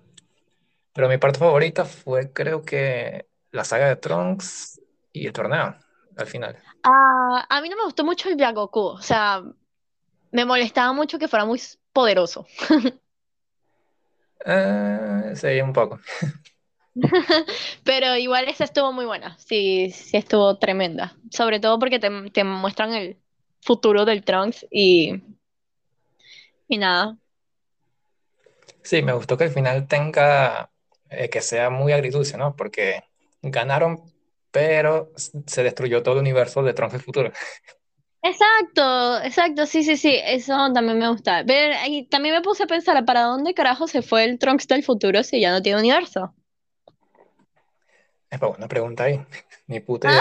Pero 0.92 1.08
mi 1.08 1.18
parte 1.18 1.38
favorita 1.38 1.84
fue, 1.84 2.32
creo 2.32 2.62
que, 2.62 3.26
la 3.52 3.64
saga 3.64 3.88
de 3.88 3.96
Trunks 3.96 4.80
y 5.12 5.26
el 5.26 5.32
torneo, 5.32 5.76
al 6.16 6.26
final. 6.26 6.56
Ah, 6.82 7.46
a 7.48 7.60
mí 7.60 7.68
no 7.68 7.76
me 7.76 7.84
gustó 7.84 8.04
mucho 8.04 8.28
el 8.28 8.36
Black 8.36 8.54
Goku, 8.54 8.80
o 8.80 9.02
sea, 9.02 9.42
me 10.30 10.44
molestaba 10.44 10.92
mucho 10.92 11.18
que 11.18 11.28
fuera 11.28 11.44
muy 11.44 11.60
poderoso. 11.92 12.46
Eh, 14.42 15.32
sí, 15.34 15.60
un 15.60 15.74
poco. 15.74 16.00
Pero 17.84 18.16
igual 18.16 18.48
esa 18.48 18.64
estuvo 18.64 18.90
muy 18.90 19.04
buena, 19.04 19.36
sí, 19.36 19.90
sí 19.90 20.16
estuvo 20.16 20.56
tremenda. 20.56 21.14
Sobre 21.30 21.60
todo 21.60 21.78
porque 21.78 21.98
te, 21.98 22.08
te 22.30 22.42
muestran 22.42 22.94
el 22.94 23.18
futuro 23.60 24.06
del 24.06 24.24
Trunks 24.24 24.66
y, 24.70 25.22
y 26.68 26.78
nada. 26.78 27.18
Sí, 28.82 29.02
me 29.02 29.12
gustó 29.12 29.36
que 29.36 29.44
al 29.44 29.50
final 29.50 29.86
tenga, 29.88 30.70
eh, 31.10 31.28
que 31.30 31.40
sea 31.42 31.70
muy 31.70 31.92
agridulce, 31.92 32.36
¿no? 32.38 32.56
Porque 32.56 33.02
ganaron, 33.42 34.02
pero 34.50 35.12
se 35.46 35.62
destruyó 35.62 36.02
todo 36.02 36.14
el 36.14 36.20
universo 36.20 36.62
de 36.62 36.72
Trunks 36.74 36.92
del 36.94 37.02
futuro. 37.02 37.32
Exacto, 38.22 39.18
exacto, 39.22 39.66
sí, 39.66 39.82
sí, 39.82 39.96
sí, 39.96 40.14
eso 40.24 40.54
también 40.72 40.98
me 40.98 41.08
gusta. 41.10 41.44
Pero 41.46 41.74
y 41.86 42.06
también 42.06 42.34
me 42.34 42.40
puse 42.42 42.62
a 42.64 42.66
pensar, 42.66 43.02
¿para 43.04 43.22
dónde 43.22 43.52
carajo 43.54 43.86
se 43.88 44.00
fue 44.02 44.24
el 44.24 44.38
Trunks 44.38 44.66
del 44.68 44.82
futuro 44.84 45.22
si 45.22 45.40
ya 45.40 45.50
no 45.52 45.62
tiene 45.62 45.80
universo? 45.80 46.34
Es 48.30 48.38
para 48.40 48.52
una 48.56 48.68
pregunta 48.68 49.04
ahí, 49.04 49.20
ni 49.68 49.80
puta 49.80 50.08
Ah, 50.08 50.20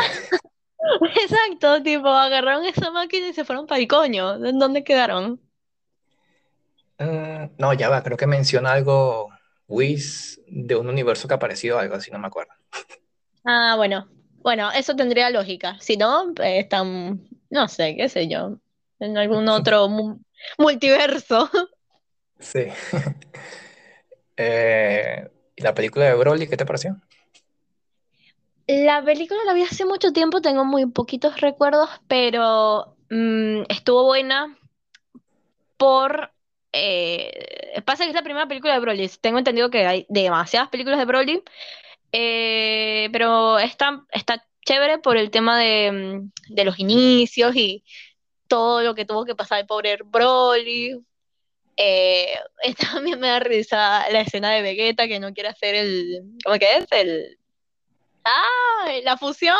exacto, 1.23 1.81
tipo, 1.83 2.07
agarraron 2.09 2.65
esa 2.65 2.91
máquina 2.91 3.27
y 3.29 3.33
se 3.33 3.45
fueron 3.45 3.67
para 3.67 3.81
el 3.81 3.87
coño. 3.87 4.35
¿En 4.45 4.59
dónde 4.59 4.83
quedaron? 4.83 5.41
Eh, 6.99 7.49
no, 7.57 7.73
ya 7.73 7.89
va, 7.89 8.03
creo 8.03 8.17
que 8.17 8.27
menciona 8.27 8.73
algo 8.73 9.29
Whis 9.67 10.41
de 10.47 10.75
un 10.75 10.89
universo 10.89 11.27
que 11.27 11.33
apareció, 11.35 11.79
algo 11.79 11.95
así, 11.95 12.11
no 12.11 12.19
me 12.19 12.27
acuerdo. 12.27 12.53
Ah, 13.45 13.75
bueno, 13.77 14.07
bueno, 14.43 14.71
eso 14.71 14.95
tendría 14.95 15.29
lógica. 15.29 15.77
Si 15.79 15.97
no, 15.97 16.31
eh, 16.41 16.59
están, 16.59 17.27
no 17.49 17.67
sé, 17.67 17.95
qué 17.97 18.09
sé 18.09 18.27
yo, 18.27 18.59
en 18.99 19.17
algún 19.17 19.47
otro 19.49 19.87
mu- 19.89 20.19
multiverso. 20.57 21.49
Sí. 22.39 22.67
Eh, 24.37 25.29
¿y 25.55 25.61
la 25.63 25.73
película 25.73 26.05
de 26.05 26.15
Broly, 26.15 26.47
qué 26.47 26.57
te 26.57 26.65
pareció? 26.65 26.99
La 28.67 29.03
película 29.03 29.41
la 29.45 29.53
vi 29.53 29.63
hace 29.63 29.83
mucho 29.83 30.13
tiempo, 30.13 30.39
tengo 30.41 30.63
muy 30.63 30.85
poquitos 30.85 31.41
recuerdos, 31.41 31.89
pero 32.07 32.95
mm, 33.09 33.63
estuvo 33.67 34.05
buena 34.05 34.57
por... 35.77 36.31
eh, 36.71 37.81
pasa 37.85 38.03
que 38.03 38.09
es 38.09 38.15
la 38.15 38.23
primera 38.23 38.47
película 38.47 38.73
de 38.73 38.79
Broly. 38.79 39.09
Tengo 39.21 39.37
entendido 39.39 39.69
que 39.69 39.85
hay 39.85 40.05
demasiadas 40.09 40.69
películas 40.69 40.99
de 40.99 41.05
Broly, 41.05 41.43
eh, 42.11 43.09
pero 43.11 43.59
está, 43.59 44.05
está 44.11 44.45
chévere 44.65 44.99
por 44.99 45.17
el 45.17 45.31
tema 45.31 45.57
de, 45.59 45.91
mm, 45.91 46.53
de 46.53 46.63
los 46.65 46.79
inicios 46.79 47.55
y 47.55 47.83
todo 48.47 48.81
lo 48.83 48.95
que 48.95 49.05
tuvo 49.05 49.25
que 49.25 49.35
pasar 49.35 49.59
el 49.59 49.67
pobre 49.67 49.97
Broly. 50.05 50.99
Eh, 51.77 52.35
también 52.93 53.19
me 53.19 53.27
da 53.27 53.39
risa 53.39 54.09
la 54.11 54.21
escena 54.21 54.51
de 54.51 54.61
Vegeta 54.61 55.07
que 55.07 55.19
no 55.19 55.33
quiere 55.33 55.49
hacer 55.49 55.75
el, 55.75 56.23
¿cómo 56.43 56.59
que 56.59 56.77
es? 56.77 56.87
El, 56.91 57.39
ah, 58.25 58.91
la 59.03 59.17
fusión 59.17 59.55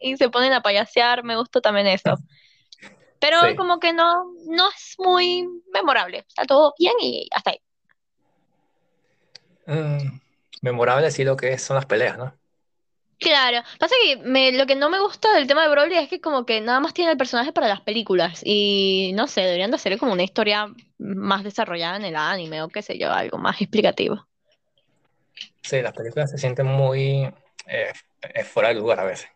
y 0.00 0.16
se 0.16 0.28
ponen 0.30 0.52
a 0.52 0.62
payasear, 0.62 1.24
me 1.24 1.36
gustó 1.36 1.60
también 1.60 1.88
eso. 1.88 2.14
Pero 3.24 3.40
Sí. 3.40 3.56
como 3.56 3.80
que 3.80 3.94
no, 3.94 4.34
no 4.48 4.68
es 4.68 4.96
muy 4.98 5.48
memorable, 5.72 6.26
está 6.28 6.44
todo 6.44 6.74
bien 6.78 6.92
y 7.00 7.26
hasta 7.32 7.52
ahí. 7.52 7.60
Mm, 9.66 10.20
memorable 10.60 11.10
sí 11.10 11.24
lo 11.24 11.34
que 11.34 11.56
son 11.56 11.76
las 11.76 11.86
peleas, 11.86 12.18
¿no? 12.18 12.34
Claro, 13.18 13.62
pasa 13.78 13.94
que 14.04 14.16
me, 14.16 14.52
lo 14.52 14.66
que 14.66 14.74
no 14.74 14.90
me 14.90 15.00
gusta 15.00 15.32
del 15.32 15.46
tema 15.46 15.62
de 15.62 15.70
Broly 15.70 15.96
es 15.96 16.10
que 16.10 16.20
como 16.20 16.44
que 16.44 16.60
nada 16.60 16.80
más 16.80 16.92
tiene 16.92 17.12
el 17.12 17.16
personaje 17.16 17.52
para 17.54 17.68
las 17.68 17.80
películas 17.80 18.42
y 18.44 19.12
no 19.14 19.26
sé, 19.26 19.40
deberían 19.40 19.70
de 19.70 19.76
hacer 19.76 19.98
como 19.98 20.12
una 20.12 20.24
historia 20.24 20.66
más 20.98 21.44
desarrollada 21.44 21.96
en 21.96 22.04
el 22.04 22.16
anime 22.16 22.62
o 22.62 22.68
qué 22.68 22.82
sé 22.82 22.98
yo, 22.98 23.10
algo 23.10 23.38
más 23.38 23.58
explicativo. 23.62 24.26
Sí, 25.62 25.80
las 25.80 25.94
películas 25.94 26.30
se 26.30 26.36
sienten 26.36 26.66
muy 26.66 27.32
eh, 27.66 27.92
eh, 28.20 28.44
fuera 28.44 28.68
de 28.68 28.74
lugar 28.74 29.00
a 29.00 29.04
veces. 29.04 29.30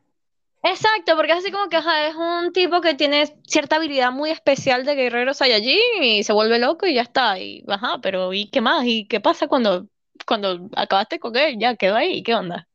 Exacto, 0.63 1.17
porque 1.17 1.33
es 1.33 1.39
así 1.39 1.53
como 1.53 1.69
que 1.69 1.77
ajá, 1.77 2.09
es 2.09 2.15
un 2.17 2.53
tipo 2.53 2.81
que 2.81 2.95
tiene 2.95 3.27
cierta 3.47 3.77
habilidad 3.77 4.11
muy 4.11 4.31
especial 4.31 4.85
de 4.85 4.95
guerrero 4.95 5.33
Saiyajin 5.33 6.03
y 6.03 6.25
se 6.25 6.33
vuelve 6.33 6.59
loco 6.59 6.87
y 6.87 6.95
ya 6.95 7.03
está. 7.03 7.39
Y 7.39 7.65
ajá, 7.69 7.99
pero 8.03 8.33
¿y 8.33 8.51
qué 8.51 8.61
más? 8.61 8.85
¿Y 8.85 9.07
qué 9.07 9.21
pasa 9.21 9.47
cuando, 9.47 9.87
cuando 10.27 10.69
acabaste 10.77 11.19
con 11.19 11.37
él? 11.37 11.57
Ya 11.59 11.77
quedó 11.77 11.97
ahí, 11.97 12.23
¿qué 12.23 12.35
onda? 12.35 12.67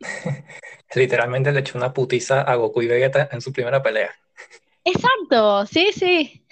Literalmente 0.94 1.52
le 1.52 1.60
echó 1.60 1.78
una 1.78 1.92
putiza 1.92 2.42
a 2.42 2.54
Goku 2.56 2.82
y 2.82 2.88
Vegeta 2.88 3.28
en 3.32 3.40
su 3.40 3.52
primera 3.52 3.82
pelea. 3.82 4.10
Exacto, 4.84 5.66
sí, 5.66 5.90
sí. 5.92 6.44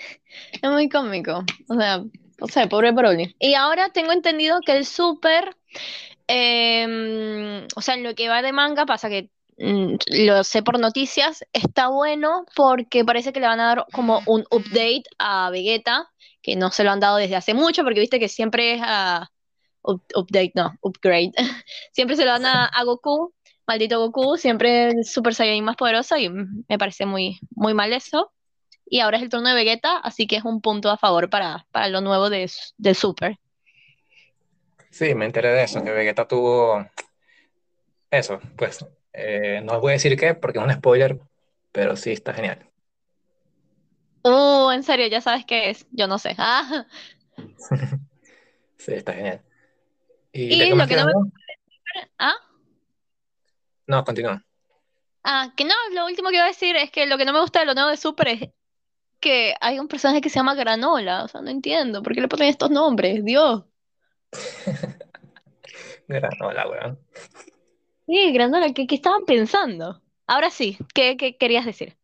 Es 0.63 0.71
muy 0.71 0.89
cómico. 0.89 1.45
O 1.69 1.75
sea, 1.75 2.03
o 2.41 2.49
sea, 2.49 2.69
pobre 2.69 2.93
Broly. 2.93 3.35
Y 3.39 3.55
ahora 3.55 3.91
tengo 3.91 4.13
entendido 4.13 4.61
que 4.65 4.77
el 4.77 4.87
Super, 4.87 5.57
em, 6.27 7.67
o 7.77 7.83
sea, 7.83 7.95
en 7.95 8.03
lo 8.03 8.15
que 8.15 8.29
va 8.29 8.43
de 8.43 8.53
manga 8.53 8.87
pasa 8.87 9.09
que 9.09 9.31
lo 9.61 10.43
sé 10.45 10.63
por 10.63 10.79
noticias, 10.79 11.45
está 11.53 11.89
bueno 11.89 12.47
porque 12.57 13.05
parece 13.05 13.33
que 13.33 13.41
le 13.41 13.47
van 13.47 13.61
a 13.61 13.67
dar 13.67 13.87
como 13.93 14.23
un 14.27 14.45
update 14.51 15.05
a 15.19 15.51
Vegeta, 15.51 16.09
que 16.43 16.57
no 16.57 16.71
se 16.71 16.83
lo 16.83 16.91
han 16.91 17.01
dado 17.01 17.17
desde 17.19 17.37
hace 17.37 17.53
mucho, 17.53 17.85
porque 17.85 18.01
viste 18.01 18.19
que 18.19 18.29
siempre 18.29 18.75
es 18.75 18.81
a 18.83 19.29
up- 19.83 20.03
update, 20.15 20.53
no, 20.55 20.73
upgrade. 20.81 21.33
Siempre 21.93 22.17
se 22.17 22.25
lo 22.25 22.31
dan 22.31 22.47
a, 22.47 22.67
a 22.67 22.85
Goku, 22.85 23.35
maldito 23.67 24.01
Goku, 24.01 24.37
siempre 24.39 25.05
Super 25.05 25.35
Saiyan 25.35 25.65
más 25.65 25.77
poderoso 25.77 26.17
y 26.17 26.29
mm, 26.31 26.65
me 26.69 26.79
parece 26.79 27.05
muy, 27.05 27.39
muy 27.51 27.75
mal 27.75 27.93
eso. 27.93 28.33
Y 28.87 29.01
ahora 29.01 29.19
es 29.19 29.23
el 29.23 29.29
turno 29.29 29.51
de 29.51 29.55
Vegeta, 29.55 29.99
así 29.99 30.27
que 30.27 30.37
es 30.37 30.45
un 30.45 30.61
punto 30.61 30.91
a 30.91 30.97
favor 30.97 31.29
para, 31.29 31.67
para 31.71 31.89
lo 31.89 32.01
nuevo 32.01 32.31
de, 32.31 32.51
de 32.79 32.95
Super. 32.95 33.39
Sí, 34.91 35.15
me 35.15 35.27
enteré 35.27 35.51
de 35.51 35.65
eso, 35.65 35.85
que 35.85 35.91
Vegeta 35.91 36.27
tuvo 36.27 36.85
eso, 38.11 38.41
pues 38.57 38.85
eh, 39.13 39.61
no 39.65 39.81
voy 39.81 39.91
a 39.93 39.95
decir 39.95 40.17
qué 40.19 40.35
porque 40.35 40.59
es 40.59 40.65
un 40.65 40.73
spoiler, 40.73 41.21
pero 41.73 41.97
sí 41.97 42.13
está 42.13 42.33
genial. 42.35 42.71
Uh, 44.23 44.71
en 44.73 44.83
serio, 44.83 45.07
ya 45.09 45.21
sabes 45.21 45.45
qué 45.47 45.71
es. 45.71 45.87
Yo 45.91 46.07
no 46.07 46.19
sé. 46.19 46.35
Ah, 46.39 46.87
Sí, 48.77 48.93
está 48.95 49.13
genial. 49.15 49.43
¿Y 50.33 50.55
y 50.55 50.75
lo 50.75 50.87
que 50.87 50.97
no 50.97 51.07
me... 51.07 51.13
Ah, 52.19 52.35
No, 53.87 54.05
continúa. 54.05 54.43
ah, 55.25 55.53
que 55.57 55.65
no, 55.65 55.75
lo 55.95 56.07
último 56.07 56.29
que 56.31 56.37
iba 56.37 56.45
a 56.45 56.49
decir 56.49 56.77
es 56.77 56.91
que 56.91 57.07
lo 57.07 57.19
que 57.19 57.25
no 57.25 57.33
me 57.33 57.41
gusta 57.41 57.61
de 57.61 57.67
lo 57.67 57.75
nuevo 57.75 57.91
de 57.91 57.97
Super 57.97 58.29
es 58.29 58.41
que 59.21 59.55
hay 59.61 59.79
un 59.81 59.89
personaje 59.89 60.21
que 60.21 60.31
se 60.31 60.37
llama 60.41 60.55
Granola. 60.55 61.25
O 61.25 61.29
sea, 61.29 61.43
no 61.43 61.51
entiendo. 61.51 62.03
¿Por 62.03 62.15
qué 62.15 62.21
le 62.23 62.29
ponen 62.29 62.49
estos 62.49 62.71
nombres? 62.71 63.25
Dios. 63.25 63.65
Granola, 66.09 66.69
weón. 66.69 66.99
Sí, 68.11 68.33
Granola, 68.33 68.73
¿qué, 68.73 68.89
qué 68.89 68.97
estaban 68.97 69.25
pensando? 69.25 70.03
Ahora 70.27 70.51
sí, 70.51 70.77
¿qué, 70.95 71.17
qué 71.17 71.37
querías 71.37 71.65
decir? 71.65 71.97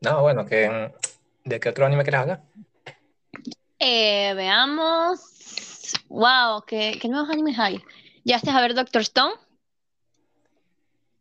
No, 0.00 0.22
bueno, 0.22 0.44
que, 0.44 0.68
mm, 0.68 1.48
¿de 1.48 1.60
qué 1.60 1.68
otro 1.68 1.86
anime 1.86 2.02
quieres 2.02 2.22
hablar? 2.22 2.42
Eh, 3.78 4.34
veamos. 4.34 5.94
Wow, 6.08 6.64
¿qué, 6.66 6.98
qué 7.00 7.08
nuevos 7.08 7.30
animes 7.30 7.56
hay? 7.56 7.80
¿Ya 8.24 8.34
estás 8.34 8.56
a 8.56 8.60
ver 8.60 8.74
Doctor 8.74 9.02
Stone? 9.02 9.34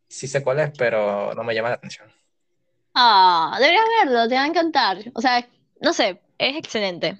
Sí 0.07 0.27
sé 0.27 0.43
cuál 0.43 0.61
es, 0.61 0.71
pero 0.75 1.35
no 1.35 1.43
me 1.43 1.53
llama 1.53 1.69
la 1.69 1.75
atención. 1.75 2.11
Ah, 2.95 3.55
deberías 3.59 3.85
verlo, 4.03 4.27
te 4.27 4.33
va 4.33 4.45
a 4.45 4.47
encantar. 4.47 4.97
O 5.13 5.21
sea, 5.21 5.47
no 5.79 5.93
sé, 5.93 6.19
es 6.39 6.57
excelente. 6.57 7.19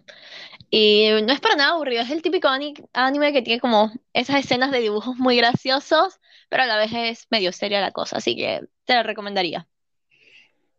Y 0.71 1.10
no 1.23 1.34
es 1.34 1.39
para 1.39 1.55
nada 1.55 1.71
aburrido, 1.71 2.03
es 2.03 2.12
el 2.12 2.21
típico 2.21 2.47
ani- 2.47 2.75
anime 2.93 3.34
que 3.34 3.41
tiene 3.41 3.60
como 3.60 3.91
esas 4.13 4.38
escenas 4.38 4.71
de 4.71 4.79
dibujos 4.79 5.17
muy 5.17 5.36
graciosos, 5.38 6.19
pero 6.47 6.63
a 6.63 6.67
la 6.67 6.77
vez 6.77 6.91
es 6.93 7.27
medio 7.32 7.51
seria 7.51 7.82
la 7.82 7.91
cosa, 7.91 8.17
así 8.17 8.36
que 8.36 8.62
te 8.86 8.95
lo 8.95 9.03
recomendaría. 9.03 9.67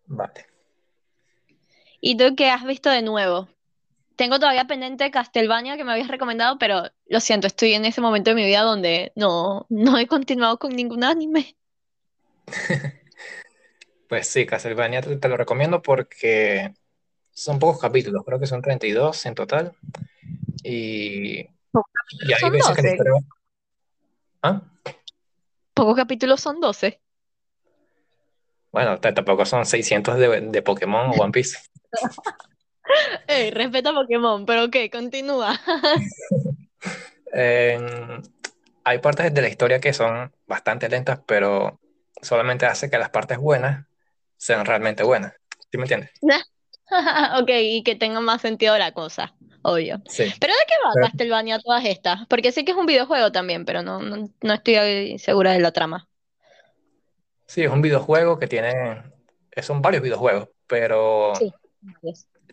Vale. 0.07 0.47
¿Y 2.01 2.17
tú 2.17 2.35
qué 2.37 2.51
has 2.51 2.65
visto 2.65 2.89
de 2.89 3.03
nuevo? 3.03 3.49
Tengo 4.17 4.39
todavía 4.39 4.67
pendiente 4.67 5.11
Castlevania 5.11 5.77
que 5.77 5.85
me 5.85 5.93
habías 5.93 6.09
recomendado, 6.09 6.59
pero 6.59 6.85
lo 7.07 7.21
siento, 7.21 7.47
estoy 7.47 7.73
en 7.75 7.85
ese 7.85 8.01
momento 8.01 8.31
de 8.31 8.37
mi 8.37 8.45
vida 8.45 8.63
donde 8.63 9.13
no, 9.17 9.67
no 9.71 9.99
he 9.99 10.07
continuado 10.07 10.59
con 10.59 10.75
ningún 10.77 11.05
anime. 11.05 11.57
Pues 14.09 14.27
sí, 14.27 14.45
Castlevania 14.45 15.03
te, 15.03 15.17
te 15.17 15.29
lo 15.29 15.37
recomiendo 15.37 15.83
porque 15.83 16.75
son 17.33 17.59
pocos 17.59 17.81
capítulos, 17.81 18.23
creo 18.25 18.39
que 18.39 18.47
son 18.47 18.63
32 18.63 19.27
en 19.27 19.35
total. 19.35 19.73
Y, 20.63 21.41
y 21.41 22.33
hay 22.33 22.51
veces 22.51 22.77
que 22.77 22.83
la 22.83 22.89
12. 22.89 22.91
historia... 22.91 23.13
¿Ah? 24.43 24.63
Pocos 25.75 25.97
capítulos 25.97 26.41
son 26.41 26.61
12. 26.61 27.01
Bueno, 28.73 29.01
tampoco 29.01 29.45
son 29.45 29.67
600 29.67 30.17
de, 30.17 30.41
de 30.41 30.63
Pokémon 30.63 31.11
o 31.11 31.23
One 31.23 31.33
Piece. 31.33 31.59
Ey, 33.27 33.51
respeta 33.51 33.93
Pokémon, 33.93 34.45
pero 34.47 34.65
ok, 34.65 34.77
continúa. 34.91 35.59
Eh, 37.33 37.79
hay 38.83 38.99
partes 38.99 39.33
de 39.33 39.41
la 39.41 39.49
historia 39.49 39.79
que 39.81 39.93
son 39.93 40.33
bastante 40.49 40.89
lentas, 40.89 41.21
pero 41.25 41.79
solamente 42.21 42.67
hace 42.67 42.91
que 42.91 42.99
las 42.99 43.11
partes 43.11 43.39
buenas 43.39 43.87
sean 44.37 44.67
realmente 44.67 45.05
buenas. 45.05 45.35
¿Sí 45.71 45.79
me 45.79 45.85
entiendes? 45.85 46.11
Ok, 47.41 47.51
y 47.51 47.83
que 47.83 47.95
tenga 47.97 48.21
más 48.21 48.43
sentido 48.43 48.77
la 48.79 48.93
cosa, 48.93 49.35
obvio. 49.63 50.03
Sí. 50.09 50.25
¿Pero 50.41 50.53
de 50.53 50.61
qué 50.67 50.75
va 50.85 50.91
Pero- 50.95 51.07
Castlevania 51.07 51.59
todas 51.59 51.85
estas? 51.85 52.27
Porque 52.27 52.53
sé 52.53 52.65
que 52.65 52.73
es 52.73 52.77
un 52.79 52.87
videojuego 52.87 53.33
también, 53.33 53.65
pero 53.65 53.83
no, 53.83 54.01
no, 54.01 54.29
no 54.41 54.53
estoy 54.55 55.19
segura 55.19 55.53
de 55.53 55.61
la 55.61 55.73
trama. 55.73 56.09
Sí, 57.47 57.63
es 57.63 57.71
un 57.71 57.83
videojuego 57.83 58.39
que 58.39 58.47
tiene... 58.47 59.03
Son 59.63 59.83
varios 59.83 60.03
videojuegos, 60.03 60.49
pero 60.67 61.33
Sí. 61.35 61.53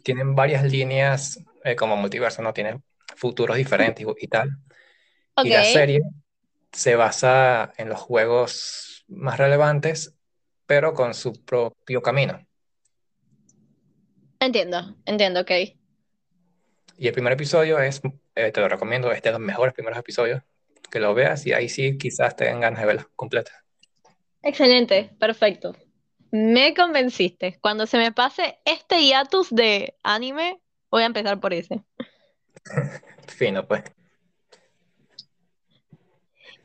tienen 0.04 0.36
varias 0.36 0.63
líneas 0.63 1.39
eh, 1.63 1.76
como 1.76 1.95
multiverso, 1.95 2.41
¿no? 2.41 2.54
Tienen 2.54 2.84
futuros 3.15 3.56
diferentes 3.58 4.06
y, 4.06 4.26
y 4.26 4.28
tal. 4.28 4.50
Y 5.43 5.50
la 5.50 5.63
serie 5.63 6.02
se 6.71 6.95
basa 6.95 7.71
en 7.78 7.89
los 7.89 8.00
juegos 8.00 9.06
más 9.08 9.38
relevantes, 9.38 10.15
pero 10.65 10.93
con 10.93 11.13
su 11.13 11.45
propio 11.45 12.02
camino. 12.02 12.47
Entiendo, 14.39 14.95
entiendo, 15.06 15.41
ok. 15.41 15.52
Y 16.97 17.08
el 17.08 17.13
primer 17.13 17.34
episodio 17.34 17.80
es, 17.80 18.02
eh, 18.36 18.52
te 18.52 18.60
lo 18.60 18.67
recomiendo, 18.67 19.12
es 19.12 19.21
de 19.21 19.32
los 19.32 19.39
mejores 19.39 19.73
primeros 19.73 20.00
episodios, 20.00 20.41
que 20.89 21.00
lo 21.00 21.13
veas 21.13 21.45
y 21.45 21.54
ahí 21.54 21.69
sí 21.69 21.97
quizás 21.97 22.36
te 22.36 22.45
den 22.45 22.60
ganas 22.60 22.80
de 22.80 22.86
verla 22.86 23.10
completa. 23.15 23.52
Excelente, 24.41 25.12
perfecto. 25.19 25.76
Me 26.32 26.73
convenciste. 26.73 27.58
Cuando 27.62 27.86
se 27.86 27.97
me 27.97 28.12
pase 28.12 28.60
este 28.65 29.02
hiatus 29.02 29.50
de 29.54 29.95
anime, 30.04 30.60
voy 30.89 31.04
a 31.04 31.08
empezar 31.08 31.39
por 31.39 31.54
ese. 31.54 31.84
Fino, 33.28 33.67
pues. 33.67 33.84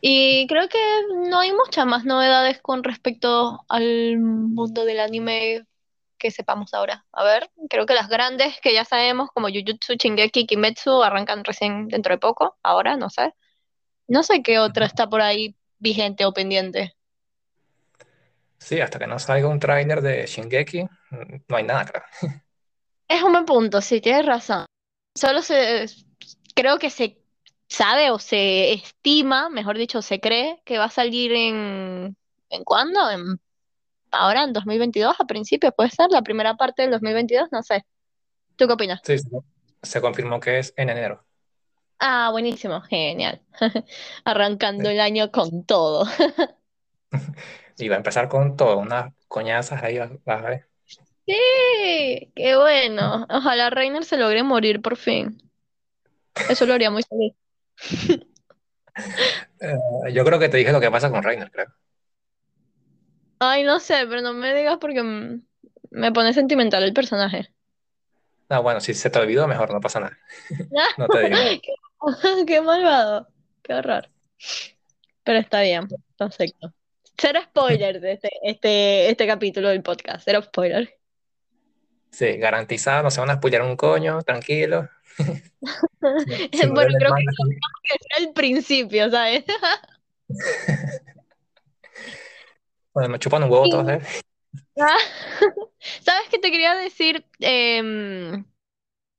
Y 0.01 0.49
creo 0.49 0.69
que 0.69 0.79
no 1.31 1.39
hay 1.39 1.53
muchas 1.53 1.87
más 1.87 2.05
novedades 2.05 2.61
con 2.61 2.83
respecto 2.83 3.61
al 3.69 4.19
mundo 4.19 4.85
del 4.85 4.99
anime 4.99 5.65
que 6.23 6.31
sepamos 6.31 6.73
ahora. 6.73 7.05
A 7.13 7.25
ver, 7.25 7.51
creo 7.69 7.85
que 7.85 7.95
las 7.95 8.09
grandes 8.09 8.61
que 8.63 8.73
ya 8.73 8.85
sabemos, 8.85 9.31
como 9.35 9.49
Jujutsu, 9.49 9.95
Shingeki 9.95 10.41
y 10.41 10.47
Kimetsu, 10.47 11.03
arrancan 11.03 11.45
recién 11.45 11.89
dentro 11.89 12.15
de 12.15 12.19
poco. 12.19 12.57
Ahora, 12.63 12.97
no 12.97 13.11
sé. 13.11 13.35
No 14.07 14.23
sé 14.23 14.43
qué 14.43 14.61
otra 14.61 14.87
está 14.87 15.09
por 15.09 15.21
ahí 15.21 15.57
vigente 15.79 16.25
o 16.25 16.33
pendiente. 16.33 16.95
Sí, 18.59 18.81
hasta 18.81 19.01
que 19.01 19.09
no 19.09 19.19
salga 19.19 19.49
un 19.49 19.59
tráiler 19.59 20.01
de 20.01 20.27
Shingeki, 20.27 20.87
no 21.49 21.57
hay 21.57 21.65
nada, 21.65 21.85
creo. 21.85 22.03
Es 23.09 23.23
un 23.23 23.33
buen 23.33 23.45
punto, 23.45 23.81
sí, 23.81 24.01
tienes 24.01 24.25
razón. 24.25 24.65
Solo 25.15 25.43
se, 25.43 25.87
creo 26.55 26.79
que 26.79 26.89
se 26.89 27.21
sabe 27.69 28.11
o 28.13 28.19
se 28.21 28.73
estima, 28.73 29.49
mejor 29.49 29.77
dicho, 29.77 30.01
se 30.01 30.21
cree 30.21 30.63
que 30.65 30.79
va 30.79 30.85
a 30.85 30.91
salir 30.91 31.33
en, 31.33 32.17
¿en 32.49 32.65
cuándo? 32.65 33.11
En, 33.11 33.41
ahora, 34.13 34.45
en 34.45 34.53
2022, 34.53 35.17
a 35.19 35.25
principios, 35.25 35.73
puede 35.77 35.91
ser 35.91 36.11
la 36.11 36.23
primera 36.23 36.55
parte 36.55 36.83
del 36.83 36.93
2022, 36.93 37.49
no 37.51 37.63
sé. 37.63 37.85
¿Tú 38.57 38.67
qué 38.67 38.73
opinas? 38.75 39.01
Sí, 39.03 39.17
se 39.83 40.01
confirmó 40.01 40.41
que 40.41 40.59
es 40.59 40.73
en 40.77 40.91
enero. 40.91 41.25
Ah, 41.99 42.31
buenísimo, 42.31 42.81
genial. 42.83 43.41
Arrancando 44.25 44.91
el 44.91 45.01
año 45.01 45.31
con 45.31 45.65
todo. 45.65 46.07
Y 47.79 47.89
va 47.89 47.97
a 47.97 47.99
empezar 47.99 48.29
con 48.29 48.57
todo, 48.57 48.79
unas 48.79 49.13
coñazas 49.29 49.83
ahí, 49.83 49.99
vas 49.99 50.11
a 50.25 50.49
ver. 50.49 50.69
Sí, 51.27 52.33
qué 52.35 52.57
bueno. 52.57 53.27
Ojalá 53.29 53.71
Reiner 53.71 54.05
se 54.05 54.17
logre 54.17 54.43
morir 54.43 54.83
por 54.83 54.97
fin. 54.97 55.39
Eso 56.49 56.67
lo 56.67 56.75
haría 56.75 56.91
muy 56.91 57.03
feliz. 57.03 57.35
Eh, 59.59 60.13
yo 60.13 60.23
creo 60.23 60.39
que 60.39 60.51
te 60.51 60.59
dije 60.59 60.71
lo 60.71 60.81
que 60.81 60.91
pasa 60.91 61.09
con 61.11 61.23
Reiner, 61.23 61.51
creo. 61.51 61.69
Ay, 63.45 63.65
no 63.65 63.81
sé, 63.81 64.07
pero 64.09 64.21
no 64.21 64.33
me 64.35 64.55
digas 64.55 64.79
porque 64.81 65.03
mm, 65.03 65.43
me 65.91 66.13
pone 66.13 66.33
sentimental 66.33 66.85
el 66.85 66.93
personaje. 66.93 67.53
Ah, 68.49 68.61
bueno, 68.61 68.81
si 68.81 68.95
se 68.95 69.11
te 69.11 69.19
olvidó, 69.19 69.49
mejor, 69.49 69.73
no 69.73 69.81
pasa 69.81 69.99
nada. 69.99 70.17
No 70.97 71.09
te 71.09 71.29
digo. 71.29 71.37
Qué, 71.61 72.47
qué 72.47 72.61
malvado. 72.61 73.27
Qué 73.63 73.75
horror. 73.75 74.09
Pero 75.25 75.39
está 75.41 75.63
bien, 75.63 75.89
perfecto. 76.17 76.73
Cero 77.19 77.41
spoiler 77.45 78.01
de 78.01 78.13
este, 78.13 78.31
este, 78.45 79.11
este 79.11 79.27
capítulo 79.27 79.71
del 79.71 79.83
podcast. 79.83 80.23
Cero 80.25 80.41
spoiler. 80.45 80.97
Sí, 82.13 82.37
garantizado, 82.37 83.03
no 83.03 83.11
se 83.11 83.21
van 83.21 83.31
a 83.31 83.37
spoilear 83.37 83.63
un 83.63 83.77
coño, 83.77 84.23
tranquilo. 84.23 84.89
No 86.01 86.81
el 86.81 86.95
creo 86.95 87.15
que 87.15 87.95
es 87.95 88.21
el 88.21 88.33
principio, 88.33 89.11
¿sabes? 89.11 89.45
Bueno, 92.95 93.09
me 93.11 93.19
chupan 93.19 93.43
un 93.45 93.51
huevo 93.51 93.69
todos, 93.69 93.87
Sí. 93.87 93.93
¿eh? 93.93 94.01
Ah, 94.79 94.99
¿Sabes 96.03 96.29
qué 96.31 96.39
te 96.39 96.51
quería 96.51 96.75
decir? 96.75 97.25
Em, 97.41 98.45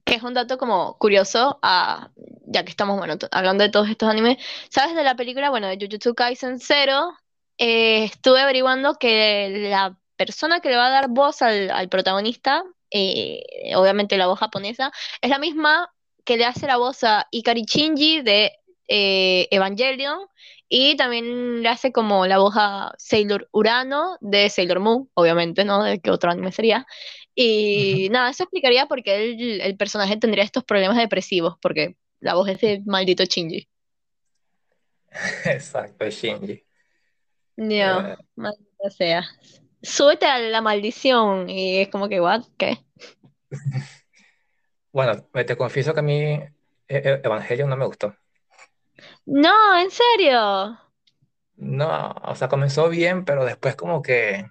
que 0.06 0.16
es 0.16 0.24
un 0.24 0.34
dato 0.34 0.58
como 0.58 0.98
curioso, 0.98 1.60
ah, 1.62 2.12
ya 2.46 2.64
que 2.64 2.70
estamos, 2.72 2.98
bueno, 2.98 3.16
hablando 3.32 3.64
de 3.64 3.70
todos 3.70 3.90
estos 3.90 4.10
animes. 4.10 4.38
¿Sabes 4.70 4.96
de 4.96 5.04
la 5.04 5.16
película, 5.16 5.50
bueno, 5.50 5.68
de 5.68 5.78
Jujutsu 5.80 6.14
Kaisen 6.14 6.60
Zero? 6.60 7.14
Eh, 7.58 8.06
estuve 8.06 8.42
averiguando 8.42 8.96
que 8.96 9.68
la 9.70 9.98
persona 10.18 10.60
que 10.60 10.70
le 10.70 10.78
va 10.78 10.88
a 10.88 10.92
dar 10.92 11.10
voz 11.10 11.42
al, 11.42 11.72
al 11.72 11.90
protagonista, 11.90 12.64
eh, 12.92 13.44
obviamente 13.76 14.18
la 14.18 14.28
voz 14.28 14.40
japonesa, 14.40 14.92
es 15.22 15.30
la 15.30 15.40
misma 15.40 15.92
que 16.26 16.38
le 16.38 16.46
hace 16.46 16.68
la 16.68 16.78
voz 16.78 17.04
a 17.04 17.28
Ikari 17.32 17.64
Shinji 17.64 18.22
de 18.22 18.52
eh, 18.88 19.48
Evangelion 19.52 20.20
y 20.76 20.98
también 20.98 21.62
le 21.62 21.70
hace 21.70 21.92
como 21.92 22.26
la 22.26 22.40
voz 22.40 22.56
a 22.58 22.96
Sailor 22.98 23.48
Urano 23.52 24.18
de 24.22 24.50
Sailor 24.50 24.80
Moon, 24.80 25.08
obviamente, 25.14 25.66
¿no? 25.66 25.84
De 25.84 26.00
qué 26.02 26.10
otro 26.10 26.32
anime 26.32 26.52
sería. 26.52 26.88
Y 27.36 28.10
nada, 28.10 28.32
eso 28.32 28.42
explicaría 28.42 28.88
por 28.88 29.04
qué 29.04 29.34
el, 29.34 29.62
el 29.62 29.78
personaje 29.78 30.18
tendría 30.18 30.44
estos 30.44 30.64
problemas 30.64 30.98
depresivos, 30.98 31.58
porque 31.62 31.96
la 32.22 32.34
voz 32.34 32.50
es 32.50 32.60
de 32.62 32.82
maldito 32.88 33.24
Shinji. 33.24 33.70
Exacto, 35.46 36.10
Shinji. 36.10 36.66
No, 37.56 38.10
Eh, 38.10 38.18
maldita 38.36 38.90
sea. 38.90 39.26
Súbete 39.84 40.26
a 40.26 40.40
la 40.40 40.62
maldición 40.62 41.52
y 41.52 41.82
es 41.82 41.90
como 41.90 42.10
que, 42.10 42.20
¿what? 42.20 42.46
¿Qué? 42.58 42.80
bueno, 44.92 45.30
me 45.34 45.44
te 45.44 45.56
confieso 45.56 45.94
que 45.94 46.00
a 46.00 46.04
mí 46.04 46.16
eh, 46.24 46.50
eh, 46.88 47.22
Evangelion 47.24 47.70
no 47.70 47.78
me 47.78 47.86
gustó. 47.86 48.16
No, 49.26 49.76
en 49.82 49.92
serio. 49.92 50.80
No, 51.56 52.12
o 52.24 52.36
sea, 52.36 52.50
comenzó 52.50 52.90
bien, 52.90 53.26
pero 53.26 53.46
después 53.46 53.76
como 53.76 54.02
que 54.02 54.48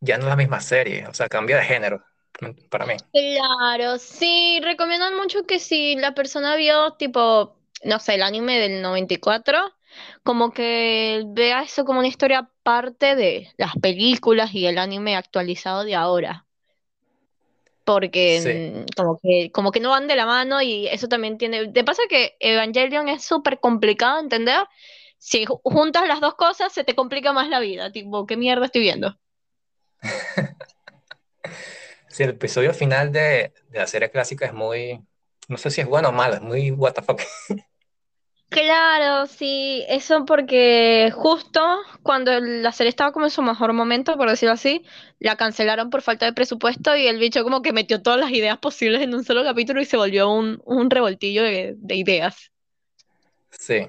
ya 0.00 0.18
no 0.18 0.24
es 0.24 0.30
la 0.30 0.36
misma 0.36 0.60
serie, 0.60 1.06
o 1.08 1.14
sea, 1.14 1.28
cambia 1.28 1.58
de 1.58 1.64
género 1.64 2.04
para 2.70 2.86
mí. 2.86 2.96
Claro, 3.12 3.98
sí, 3.98 4.60
recomiendan 4.62 5.16
mucho 5.16 5.46
que 5.46 5.58
si 5.58 5.96
la 5.96 6.14
persona 6.14 6.54
vio 6.56 6.92
tipo, 6.94 7.56
no 7.84 7.98
sé, 7.98 8.14
el 8.14 8.22
anime 8.22 8.58
del 8.58 8.82
94, 8.82 9.58
como 10.22 10.52
que 10.52 11.24
vea 11.28 11.62
eso 11.62 11.84
como 11.84 11.98
una 12.00 12.08
historia 12.08 12.38
aparte 12.40 13.14
de 13.16 13.52
las 13.56 13.72
películas 13.80 14.54
y 14.54 14.66
el 14.66 14.78
anime 14.78 15.16
actualizado 15.16 15.84
de 15.84 15.94
ahora, 15.94 16.45
porque 17.86 18.84
mm, 18.86 18.94
como 18.96 19.18
que, 19.22 19.50
como 19.52 19.72
que 19.72 19.80
no 19.80 19.90
van 19.90 20.08
de 20.08 20.16
la 20.16 20.26
mano 20.26 20.62
y 20.62 20.88
eso 20.88 21.08
también 21.08 21.38
tiene, 21.38 21.68
te 21.72 21.84
pasa 21.84 22.02
que 22.10 22.36
Evangelion 22.40 23.08
es 23.08 23.24
súper 23.24 23.60
complicado 23.60 24.16
de 24.18 24.24
entender, 24.24 24.66
si 25.18 25.46
ju- 25.46 25.60
juntas 25.64 26.08
las 26.08 26.20
dos 26.20 26.34
cosas 26.36 26.72
se 26.74 26.84
te 26.84 26.96
complica 26.96 27.32
más 27.34 27.48
la 27.50 27.60
vida, 27.60 27.92
tipo, 27.92 28.26
¿qué 28.26 28.36
mierda 28.38 28.66
estoy 28.66 28.82
viendo? 28.82 29.16
sí, 32.08 32.22
el 32.22 32.30
episodio 32.30 32.72
final 32.74 33.12
de, 33.12 33.52
de 33.70 33.78
la 33.78 33.86
serie 33.86 34.10
clásica 34.10 34.46
es 34.46 34.52
muy, 34.52 35.00
no 35.48 35.56
sé 35.58 35.70
si 35.70 35.80
es 35.80 35.86
bueno 35.86 36.10
o 36.10 36.12
malo, 36.12 36.34
es 36.36 36.42
muy 36.42 36.70
what 36.70 36.94
the 36.94 37.02
fuck. 37.02 37.20
Claro, 38.48 39.26
sí, 39.26 39.84
eso 39.88 40.24
porque 40.24 41.10
justo 41.14 41.60
cuando 42.02 42.38
la 42.40 42.72
serie 42.72 42.88
estaba 42.90 43.12
como 43.12 43.26
en 43.26 43.30
su 43.30 43.42
mejor 43.42 43.72
momento, 43.72 44.16
por 44.16 44.30
decirlo 44.30 44.54
así, 44.54 44.82
la 45.18 45.36
cancelaron 45.36 45.90
por 45.90 46.00
falta 46.00 46.26
de 46.26 46.32
presupuesto 46.32 46.96
y 46.96 47.06
el 47.08 47.18
bicho 47.18 47.42
como 47.44 47.60
que 47.60 47.72
metió 47.72 48.00
todas 48.02 48.20
las 48.20 48.30
ideas 48.30 48.58
posibles 48.58 49.02
en 49.02 49.14
un 49.14 49.24
solo 49.24 49.42
capítulo 49.44 49.80
y 49.80 49.84
se 49.84 49.96
volvió 49.96 50.30
un, 50.30 50.62
un 50.64 50.90
revoltillo 50.90 51.42
de, 51.42 51.74
de 51.76 51.96
ideas. 51.96 52.50
Sí, 53.50 53.88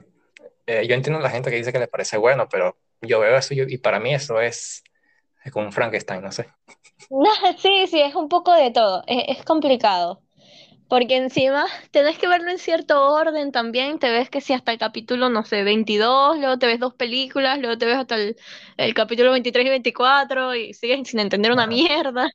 Eh, 0.68 0.88
yo 0.88 0.96
entiendo 0.96 1.20
a 1.20 1.24
la 1.24 1.30
gente 1.32 1.50
que 1.52 1.58
dice 1.58 1.74
que 1.74 1.80
le 1.80 1.88
parece 1.90 2.18
bueno, 2.18 2.48
pero 2.50 2.78
yo 3.02 3.20
veo 3.22 3.38
eso 3.38 3.54
y, 3.56 3.62
y 3.76 3.78
para 3.80 4.00
mí 4.00 4.14
eso 4.16 4.42
es, 4.42 4.84
es 5.44 5.52
como 5.54 5.68
un 5.68 5.74
Frankenstein, 5.74 6.22
no 6.24 6.32
sé. 6.32 6.48
Sí, 7.60 7.88
sí, 7.88 8.02
es 8.02 8.16
un 8.16 8.30
poco 8.30 8.54
de 8.54 8.72
todo, 8.72 9.04
es, 9.08 9.38
es 9.40 9.46
complicado. 9.46 10.22
Porque 10.90 11.18
encima 11.18 11.66
tenés 11.92 12.18
que 12.18 12.28
verlo 12.28 12.50
en 12.50 12.60
cierto 12.60 13.12
orden 13.12 13.52
también, 13.52 14.00
te 14.00 14.10
ves 14.10 14.30
que 14.30 14.40
si 14.40 14.54
hasta 14.54 14.72
el 14.72 14.78
capítulo, 14.78 15.30
no 15.30 15.44
sé, 15.44 15.64
22, 15.64 16.38
luego 16.40 16.58
te 16.58 16.68
ves 16.68 16.80
dos 16.80 16.94
películas, 16.94 17.60
luego 17.60 17.78
te 17.78 17.86
ves 17.86 17.98
hasta 17.98 18.16
el, 18.16 18.38
el 18.78 18.94
capítulo 18.94 19.32
23 19.32 19.66
y 19.66 19.70
24 19.70 20.56
y 20.56 20.74
sigues 20.74 21.08
sin 21.10 21.20
entender 21.20 21.52
una 21.52 21.68
mierda. 21.68 22.30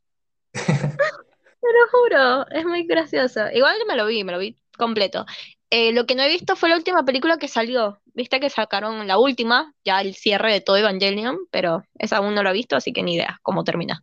Te 1.62 1.68
lo 1.68 1.88
juro, 1.92 2.46
es 2.50 2.64
muy 2.64 2.84
gracioso. 2.86 3.48
Igual 3.52 3.76
me 3.86 3.94
lo 3.94 4.06
vi, 4.06 4.24
me 4.24 4.32
lo 4.32 4.38
vi 4.38 4.56
completo. 4.76 5.24
Eh, 5.70 5.92
lo 5.92 6.06
que 6.06 6.16
no 6.16 6.22
he 6.22 6.28
visto 6.28 6.56
fue 6.56 6.68
la 6.68 6.76
última 6.76 7.04
película 7.04 7.38
que 7.38 7.46
salió. 7.46 8.00
Viste 8.14 8.40
que 8.40 8.50
sacaron 8.50 9.06
la 9.06 9.16
última, 9.16 9.72
ya 9.84 10.00
el 10.00 10.14
cierre 10.14 10.52
de 10.52 10.60
todo 10.60 10.76
Evangelion, 10.76 11.38
pero 11.50 11.84
esa 11.98 12.16
aún 12.16 12.34
no 12.34 12.42
la 12.42 12.50
he 12.50 12.52
visto, 12.52 12.74
así 12.74 12.92
que 12.92 13.04
ni 13.04 13.14
idea 13.14 13.38
cómo 13.42 13.62
termina. 13.62 14.02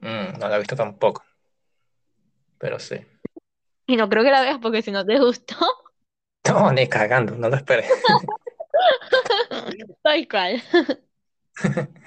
Mm, 0.00 0.38
no 0.38 0.48
la 0.48 0.56
he 0.56 0.58
visto 0.58 0.74
tampoco, 0.74 1.24
pero 2.58 2.78
sí. 2.78 2.96
Y 3.86 3.96
no 3.96 4.08
creo 4.08 4.22
que 4.24 4.30
la 4.30 4.42
veas 4.42 4.58
porque 4.60 4.82
si 4.82 4.90
no 4.92 5.04
te 5.04 5.18
gustó, 5.18 5.56
No, 6.48 6.72
ni 6.72 6.88
cagando, 6.88 7.36
no 7.36 7.48
lo 7.48 7.56
esperé. 7.56 7.84
tal 10.02 10.26
cual. 10.28 10.60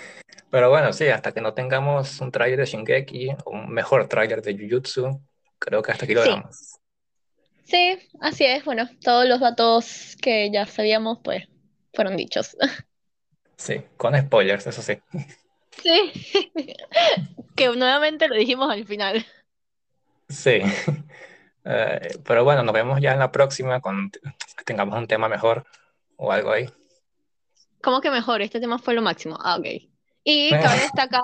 Pero 0.49 0.69
bueno, 0.69 0.93
sí, 0.93 1.07
hasta 1.09 1.31
que 1.33 1.41
no 1.41 1.53
tengamos 1.53 2.19
un 2.21 2.31
tráiler 2.31 2.59
de 2.59 2.65
Shingeki, 2.65 3.29
un 3.45 3.69
mejor 3.71 4.07
tráiler 4.07 4.41
de 4.41 4.57
Jujutsu, 4.57 5.21
creo 5.59 5.81
que 5.81 5.91
hasta 5.91 6.05
aquí 6.05 6.13
lo 6.13 6.21
Sí, 6.21 6.21
dejamos. 6.21 6.79
sí, 7.63 7.97
así 8.21 8.45
es. 8.45 8.65
Bueno, 8.65 8.89
todos 9.03 9.25
los 9.27 9.39
datos 9.39 10.15
que 10.21 10.51
ya 10.51 10.65
sabíamos, 10.65 11.19
pues, 11.23 11.45
fueron 11.93 12.17
dichos. 12.17 12.55
Sí, 13.57 13.83
con 13.97 14.17
spoilers, 14.19 14.65
eso 14.67 14.81
sí. 14.81 14.97
Sí, 15.71 16.11
que 17.55 17.67
nuevamente 17.69 18.27
lo 18.27 18.35
dijimos 18.35 18.69
al 18.71 18.85
final. 18.85 19.25
Sí. 20.29 20.61
Eh, 21.65 22.19
pero 22.25 22.43
bueno, 22.43 22.63
nos 22.63 22.73
vemos 22.73 22.99
ya 23.01 23.13
en 23.13 23.19
la 23.19 23.31
próxima 23.31 23.79
cuando 23.81 24.17
tengamos 24.65 24.97
un 24.97 25.07
tema 25.07 25.27
mejor 25.27 25.65
o 26.15 26.31
algo 26.31 26.51
ahí. 26.51 26.69
¿Cómo 27.81 28.01
que 28.01 28.11
mejor? 28.11 28.41
Este 28.41 28.59
tema 28.59 28.77
fue 28.77 28.93
lo 28.93 29.01
máximo. 29.01 29.37
Ah, 29.41 29.57
ok. 29.57 29.65
Y 30.23 30.49
cabe 30.49 30.81
destacar 30.81 31.21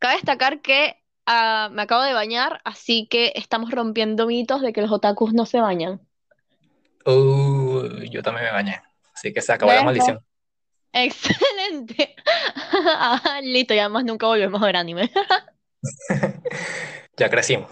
Cabe 0.00 0.14
destacar 0.14 0.62
que 0.62 0.96
ah, 1.26 1.68
me 1.70 1.82
acabo 1.82 2.02
de 2.02 2.14
bañar, 2.14 2.62
así 2.64 3.06
que 3.06 3.32
estamos 3.36 3.70
rompiendo 3.70 4.26
mitos 4.26 4.62
de 4.62 4.72
que 4.72 4.80
los 4.80 4.90
otakus 4.90 5.34
no 5.34 5.44
se 5.44 5.60
bañan. 5.60 6.00
Uh, 7.04 7.86
yo 8.10 8.22
también 8.22 8.46
me 8.46 8.52
bañé, 8.52 8.82
así 9.14 9.32
que 9.32 9.42
se 9.42 9.52
acabó 9.52 9.72
la 9.72 9.84
maldición. 9.84 10.24
Excelente. 10.92 12.16
Ah, 12.72 13.40
listo, 13.42 13.74
ya 13.74 13.88
más 13.88 14.04
nunca 14.04 14.26
volvemos 14.26 14.62
a 14.62 14.66
ver 14.66 14.76
anime. 14.76 15.10
Ya 17.16 17.28
crecimos. 17.28 17.70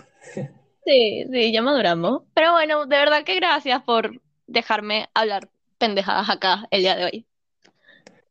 Sí, 0.89 1.25
sí, 1.31 1.53
ya 1.53 1.63
maduramos. 1.63 2.23
Pero 2.35 2.53
bueno, 2.53 2.87
de 2.87 2.97
verdad 2.97 3.25
que 3.25 3.35
gracias 3.37 3.83
por 3.83 4.21
dejarme 4.47 5.09
hablar 5.15 5.51
pendejadas 5.79 6.31
acá 6.31 6.67
el 6.71 6.81
día 6.83 6.97
de 6.97 7.05
hoy. 7.05 7.27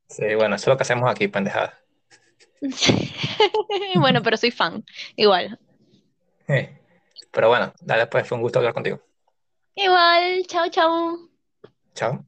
Sí, 0.07 0.35
bueno, 0.35 0.55
eso 0.55 0.63
es 0.63 0.67
lo 0.67 0.77
que 0.77 0.83
hacemos 0.83 1.09
aquí, 1.09 1.27
pendejadas. 1.27 1.73
Sí. 2.75 3.11
Bueno, 3.99 4.21
pero 4.23 4.37
soy 4.37 4.51
fan, 4.51 4.83
igual. 5.15 5.59
Eh, 6.47 6.77
Pero 7.31 7.49
bueno, 7.49 7.73
dale, 7.81 8.07
pues 8.07 8.27
fue 8.27 8.37
un 8.37 8.41
gusto 8.43 8.59
hablar 8.59 8.73
contigo. 8.73 9.01
Igual, 9.83 10.43
chao, 10.49 10.67
chao. 10.69 11.29
Chao. 11.95 12.25